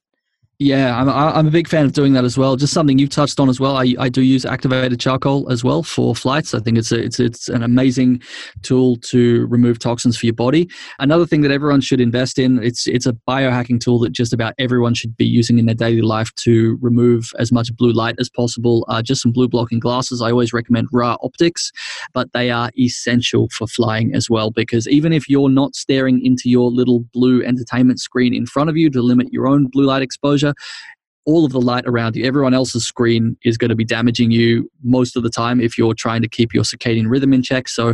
Yeah, 0.64 0.98
I'm, 0.98 1.10
I'm 1.10 1.46
a 1.46 1.52
big 1.52 1.68
fan 1.68 1.84
of 1.84 1.92
doing 1.92 2.14
that 2.14 2.24
as 2.24 2.38
well. 2.38 2.56
Just 2.56 2.72
something 2.72 2.98
you've 2.98 3.10
touched 3.10 3.38
on 3.38 3.50
as 3.50 3.60
well. 3.60 3.76
I, 3.76 3.96
I 4.00 4.08
do 4.08 4.22
use 4.22 4.46
activated 4.46 4.98
charcoal 4.98 5.52
as 5.52 5.62
well 5.62 5.84
for 5.84 6.16
flights. 6.16 6.54
I 6.54 6.60
think 6.60 6.78
it's 6.78 6.90
a, 6.90 7.04
it's 7.04 7.20
it's 7.20 7.50
an 7.50 7.64
amazing 7.64 8.22
tool 8.62 8.96
to 9.12 9.46
remove 9.48 9.80
toxins 9.80 10.16
for 10.16 10.26
your 10.26 10.36
body. 10.36 10.70
Another 11.00 11.26
thing 11.26 11.42
that 11.42 11.52
everyone 11.52 11.82
should 11.82 12.00
invest 12.00 12.40
in 12.40 12.64
it's 12.64 12.88
it's 12.88 13.06
a 13.06 13.12
biohacking 13.28 13.82
tool 13.82 14.00
that 14.00 14.14
just 14.14 14.32
about 14.32 14.54
everyone 14.58 14.94
should 14.94 15.18
be 15.18 15.26
using 15.26 15.60
in 15.60 15.66
their 15.66 15.76
daily 15.76 16.02
life 16.02 16.34
to 16.36 16.78
remove 16.80 17.30
as 17.38 17.52
much 17.52 17.76
blue 17.76 17.92
light 17.92 18.16
as 18.18 18.30
possible. 18.30 18.86
Uh, 18.88 19.02
just 19.02 19.22
some 19.22 19.34
blue 19.34 19.50
blocking 19.50 19.82
glasses. 19.82 20.22
I 20.22 20.32
always 20.32 20.54
recommend 20.54 20.88
Ra 20.94 21.18
Optics, 21.22 21.74
but 22.14 22.32
they 22.32 22.52
are 22.52 22.72
essential 22.80 23.50
for 23.50 23.68
flying 23.68 24.16
as 24.16 24.30
well 24.30 24.50
because 24.50 24.88
even 24.88 25.12
if 25.12 25.28
you're 25.28 25.50
not 25.50 25.76
staring 25.76 26.26
into 26.26 26.50
your 26.50 26.72
little 26.72 27.02
blue 27.12 27.44
entertainment 27.44 28.00
screen 28.00 28.34
in 28.34 28.46
front 28.46 28.70
of 28.70 28.78
you 28.78 28.90
to 28.92 29.02
limit 29.02 29.28
your 29.34 29.46
own 29.46 29.68
blue 29.68 29.84
light 29.84 30.02
exposure 30.02 30.53
all 31.26 31.46
of 31.46 31.52
the 31.52 31.62
light 31.62 31.86
around 31.86 32.16
you, 32.16 32.26
everyone 32.26 32.54
else's 32.54 32.86
screen 32.86 33.38
is 33.44 33.58
going 33.58 33.70
to 33.70 33.76
be 33.76 33.86
damaging 33.86 34.32
you 34.32 34.70
most 34.84 35.16
of 35.16 35.24
the 35.24 35.30
time 35.30 35.62
if 35.62 35.78
you're 35.78 35.94
trying 35.94 36.22
to 36.22 36.28
keep 36.28 36.54
your 36.54 36.64
circadian 36.64 37.10
rhythm 37.10 37.34
in 37.34 37.42
check. 37.42 37.70
So 37.70 37.94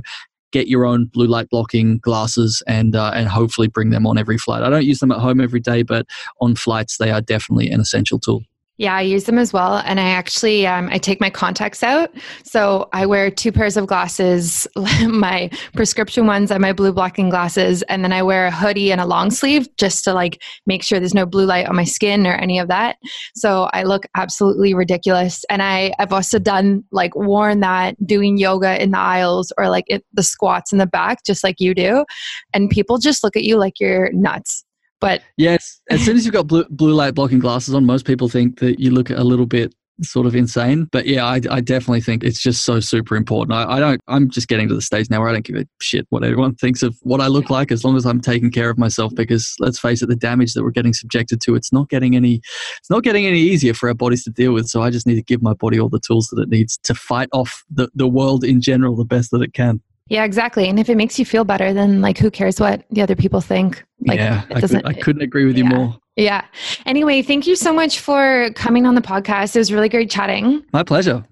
get 0.51 0.67
your 0.67 0.85
own 0.85 1.05
blue 1.05 1.27
light 1.27 1.49
blocking 1.49 1.99
glasses 1.99 2.63
and 2.67 2.95
uh, 2.95 3.11
and 3.13 3.27
hopefully 3.27 3.67
bring 3.67 3.91
them 3.91 4.07
on 4.07 4.17
every 4.17 4.37
flight. 4.37 4.63
I 4.63 4.69
don't 4.69 4.85
use 4.85 4.99
them 4.99 5.11
at 5.11 5.19
home 5.19 5.39
every 5.39 5.59
day, 5.59 5.83
but 5.83 6.07
on 6.41 6.55
flights 6.55 6.97
they 6.97 7.11
are 7.11 7.21
definitely 7.21 7.69
an 7.69 7.79
essential 7.79 8.19
tool. 8.19 8.41
Yeah, 8.79 8.95
I 8.95 9.01
use 9.01 9.25
them 9.25 9.37
as 9.37 9.51
well, 9.51 9.81
and 9.83 9.99
I 9.99 10.11
actually 10.11 10.65
um, 10.65 10.87
I 10.89 10.99
take 10.99 11.19
my 11.19 11.29
contacts 11.29 11.83
out, 11.83 12.11
so 12.45 12.87
I 12.93 13.05
wear 13.05 13.29
two 13.29 13.51
pairs 13.51 13.75
of 13.75 13.87
glasses, 13.87 14.65
my 15.05 15.49
prescription 15.73 16.27
ones 16.27 16.49
and 16.49 16.61
my 16.61 16.71
blue 16.71 16.93
blocking 16.93 17.27
glasses, 17.27 17.81
and 17.83 18.05
then 18.05 18.13
I 18.13 18.23
wear 18.23 18.47
a 18.47 18.51
hoodie 18.51 18.93
and 18.93 19.01
a 19.01 19.05
long 19.05 19.31
sleeve 19.31 19.67
just 19.75 20.05
to 20.05 20.13
like 20.13 20.41
make 20.65 20.81
sure 20.81 20.97
there's 20.97 21.13
no 21.13 21.25
blue 21.25 21.45
light 21.45 21.67
on 21.67 21.75
my 21.75 21.83
skin 21.83 22.25
or 22.25 22.35
any 22.35 22.57
of 22.57 22.69
that. 22.69 22.95
So 23.35 23.69
I 23.73 23.83
look 23.83 24.05
absolutely 24.15 24.73
ridiculous, 24.73 25.43
and 25.49 25.61
I 25.61 25.91
I've 25.99 26.13
also 26.13 26.39
done 26.39 26.85
like 26.93 27.13
worn 27.17 27.59
that 27.59 27.97
doing 28.07 28.37
yoga 28.37 28.81
in 28.81 28.91
the 28.91 28.99
aisles 28.99 29.51
or 29.57 29.67
like 29.67 29.85
it, 29.87 30.05
the 30.13 30.23
squats 30.23 30.71
in 30.71 30.77
the 30.77 30.87
back, 30.87 31.25
just 31.25 31.43
like 31.43 31.59
you 31.59 31.75
do, 31.75 32.05
and 32.53 32.69
people 32.69 32.97
just 32.97 33.25
look 33.25 33.35
at 33.35 33.43
you 33.43 33.57
like 33.57 33.81
you're 33.81 34.09
nuts. 34.13 34.63
But 34.99 35.21
yes, 35.37 35.81
as 35.89 36.03
soon 36.03 36.17
as 36.17 36.25
you've 36.25 36.33
got 36.33 36.47
blue, 36.47 36.65
blue 36.69 36.93
light 36.93 37.15
blocking 37.15 37.39
glasses 37.39 37.73
on, 37.73 37.85
most 37.85 38.05
people 38.05 38.27
think 38.27 38.59
that 38.59 38.79
you 38.79 38.91
look 38.91 39.09
a 39.09 39.23
little 39.23 39.45
bit 39.45 39.73
sort 40.01 40.25
of 40.25 40.35
insane. 40.35 40.87
But 40.91 41.05
yeah, 41.05 41.25
I, 41.25 41.41
I 41.49 41.61
definitely 41.61 42.01
think 42.01 42.23
it's 42.23 42.41
just 42.41 42.63
so 42.63 42.79
super 42.79 43.15
important. 43.15 43.53
I, 43.53 43.77
I, 43.77 43.79
don't. 43.79 44.01
I'm 44.07 44.29
just 44.29 44.47
getting 44.47 44.67
to 44.69 44.75
the 44.75 44.81
stage 44.81 45.09
now 45.09 45.19
where 45.19 45.29
I 45.29 45.33
don't 45.33 45.45
give 45.45 45.55
a 45.55 45.65
shit 45.81 46.05
what 46.09 46.23
everyone 46.23 46.55
thinks 46.55 46.83
of 46.83 46.97
what 47.01 47.21
I 47.21 47.27
look 47.27 47.49
like, 47.49 47.71
as 47.71 47.83
long 47.83 47.95
as 47.95 48.05
I'm 48.05 48.21
taking 48.21 48.51
care 48.51 48.69
of 48.69 48.77
myself. 48.77 49.13
Because 49.15 49.55
let's 49.59 49.79
face 49.79 50.01
it, 50.01 50.07
the 50.07 50.15
damage 50.15 50.53
that 50.53 50.63
we're 50.63 50.71
getting 50.71 50.93
subjected 50.93 51.41
to, 51.41 51.55
it's 51.55 51.73
not 51.73 51.89
getting 51.89 52.15
any, 52.15 52.41
it's 52.77 52.89
not 52.89 53.03
getting 53.03 53.25
any 53.25 53.39
easier 53.39 53.73
for 53.73 53.89
our 53.89 53.95
bodies 53.95 54.23
to 54.23 54.31
deal 54.31 54.53
with. 54.53 54.67
So 54.67 54.81
I 54.81 54.89
just 54.89 55.07
need 55.07 55.15
to 55.15 55.23
give 55.23 55.41
my 55.41 55.53
body 55.53 55.79
all 55.79 55.89
the 55.89 55.99
tools 55.99 56.27
that 56.31 56.41
it 56.41 56.49
needs 56.49 56.77
to 56.83 56.93
fight 56.93 57.29
off 57.33 57.63
the 57.69 57.89
the 57.93 58.07
world 58.07 58.43
in 58.43 58.61
general 58.61 58.95
the 58.95 59.05
best 59.05 59.31
that 59.31 59.41
it 59.41 59.53
can. 59.53 59.81
Yeah, 60.09 60.23
exactly. 60.23 60.67
And 60.67 60.79
if 60.79 60.89
it 60.89 60.97
makes 60.97 61.19
you 61.19 61.25
feel 61.25 61.43
better, 61.43 61.71
then 61.71 62.01
like 62.01 62.17
who 62.17 62.31
cares 62.31 62.59
what 62.59 62.83
the 62.89 63.01
other 63.01 63.15
people 63.15 63.41
think? 63.41 63.83
Like, 64.05 64.17
yeah, 64.17 64.43
it 64.49 64.57
I, 64.57 64.61
could, 64.61 64.85
I 64.85 64.93
couldn't 64.93 65.21
agree 65.21 65.45
with 65.45 65.57
you 65.57 65.63
yeah. 65.65 65.75
more. 65.75 65.97
Yeah. 66.15 66.45
Anyway, 66.85 67.21
thank 67.21 67.45
you 67.47 67.55
so 67.55 67.71
much 67.71 67.99
for 67.99 68.49
coming 68.55 68.85
on 68.85 68.95
the 68.95 69.01
podcast. 69.01 69.55
It 69.55 69.59
was 69.59 69.71
really 69.71 69.87
great 69.87 70.09
chatting. 70.09 70.65
My 70.73 70.83
pleasure. 70.83 71.25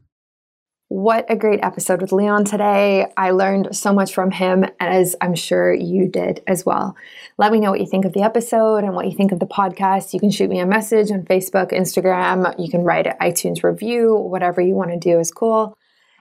What 0.89 1.25
a 1.27 1.35
great 1.35 1.59
episode 1.63 2.01
with 2.01 2.13
Leon 2.13 2.45
today. 2.45 3.07
I 3.17 3.31
learned 3.31 3.75
so 3.75 3.91
much 3.91 4.13
from 4.13 4.31
him, 4.31 4.63
as 4.79 5.17
I'm 5.19 5.35
sure 5.35 5.73
you 5.73 6.07
did 6.07 6.41
as 6.47 6.65
well. 6.65 6.95
Let 7.37 7.51
me 7.51 7.59
know 7.59 7.71
what 7.71 7.81
you 7.81 7.87
think 7.87 8.05
of 8.05 8.13
the 8.13 8.21
episode 8.21 8.85
and 8.85 8.93
what 8.93 9.05
you 9.05 9.13
think 9.13 9.33
of 9.33 9.39
the 9.39 9.47
podcast. 9.47 10.13
You 10.13 10.21
can 10.21 10.31
shoot 10.31 10.49
me 10.49 10.59
a 10.59 10.65
message 10.65 11.11
on 11.11 11.23
Facebook, 11.23 11.73
Instagram. 11.73 12.57
You 12.57 12.69
can 12.69 12.83
write 12.83 13.07
an 13.07 13.15
iTunes 13.19 13.63
review. 13.63 14.15
Whatever 14.15 14.61
you 14.61 14.75
want 14.75 14.91
to 14.91 14.97
do 14.97 15.19
is 15.19 15.29
cool 15.29 15.77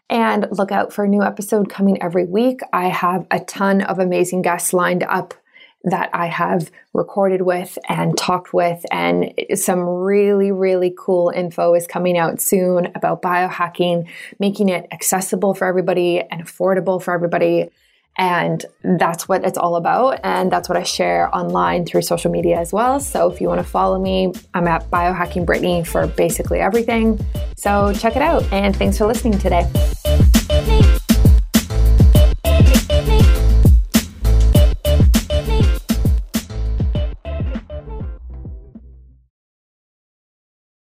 and 0.09 0.47
look 0.51 0.71
out 0.71 0.93
for 0.93 1.05
a 1.05 1.09
new 1.09 1.23
episode 1.23 1.69
coming 1.69 2.01
every 2.03 2.25
week. 2.27 2.61
I 2.73 2.89
have 2.89 3.27
a 3.31 3.41
ton 3.41 3.81
of 3.83 3.99
amazing 3.99 4.43
guests 4.43 4.73
lined 4.73 5.03
up 5.03 5.35
that 5.85 6.11
I 6.13 6.27
have 6.27 6.71
recorded 6.95 7.43
with 7.43 7.79
and 7.89 8.19
talked 8.19 8.53
with, 8.53 8.85
and 8.91 9.33
some 9.55 9.81
really, 9.81 10.51
really 10.51 10.93
cool 10.99 11.31
info 11.31 11.75
is 11.75 11.87
coming 11.87 12.19
out 12.19 12.41
soon 12.41 12.91
about 12.97 13.23
biohacking, 13.23 14.09
making 14.41 14.69
it 14.69 14.89
accessible 14.91 15.55
for 15.55 15.65
everybody 15.65 16.21
and 16.21 16.45
affordable 16.45 17.01
for 17.01 17.15
everybody. 17.15 17.71
And 18.19 18.65
that's 18.83 19.29
what 19.29 19.45
it's 19.45 19.59
all 19.59 19.77
about. 19.77 20.21
And 20.25 20.51
that's 20.51 20.69
what 20.69 20.79
I 20.79 20.83
share 20.83 21.35
online 21.37 21.85
through 21.85 22.03
social 22.03 22.31
media 22.31 22.59
as 22.59 22.73
well. 22.73 22.99
So 23.01 23.31
if 23.31 23.41
you 23.41 23.49
want 23.49 23.61
to 23.61 23.67
follow 23.67 24.01
me, 24.01 24.33
I'm 24.55 24.67
at 24.67 24.91
Biohacking 24.91 25.45
Brittany 25.45 25.85
for 25.85 26.07
basically 26.07 26.61
everything. 26.61 27.25
So 27.57 27.93
check 27.95 28.17
it 28.17 28.23
out. 28.23 28.51
And 28.53 28.75
thanks 28.75 28.99
for 28.99 29.07
listening 29.07 29.39
today. 29.39 29.71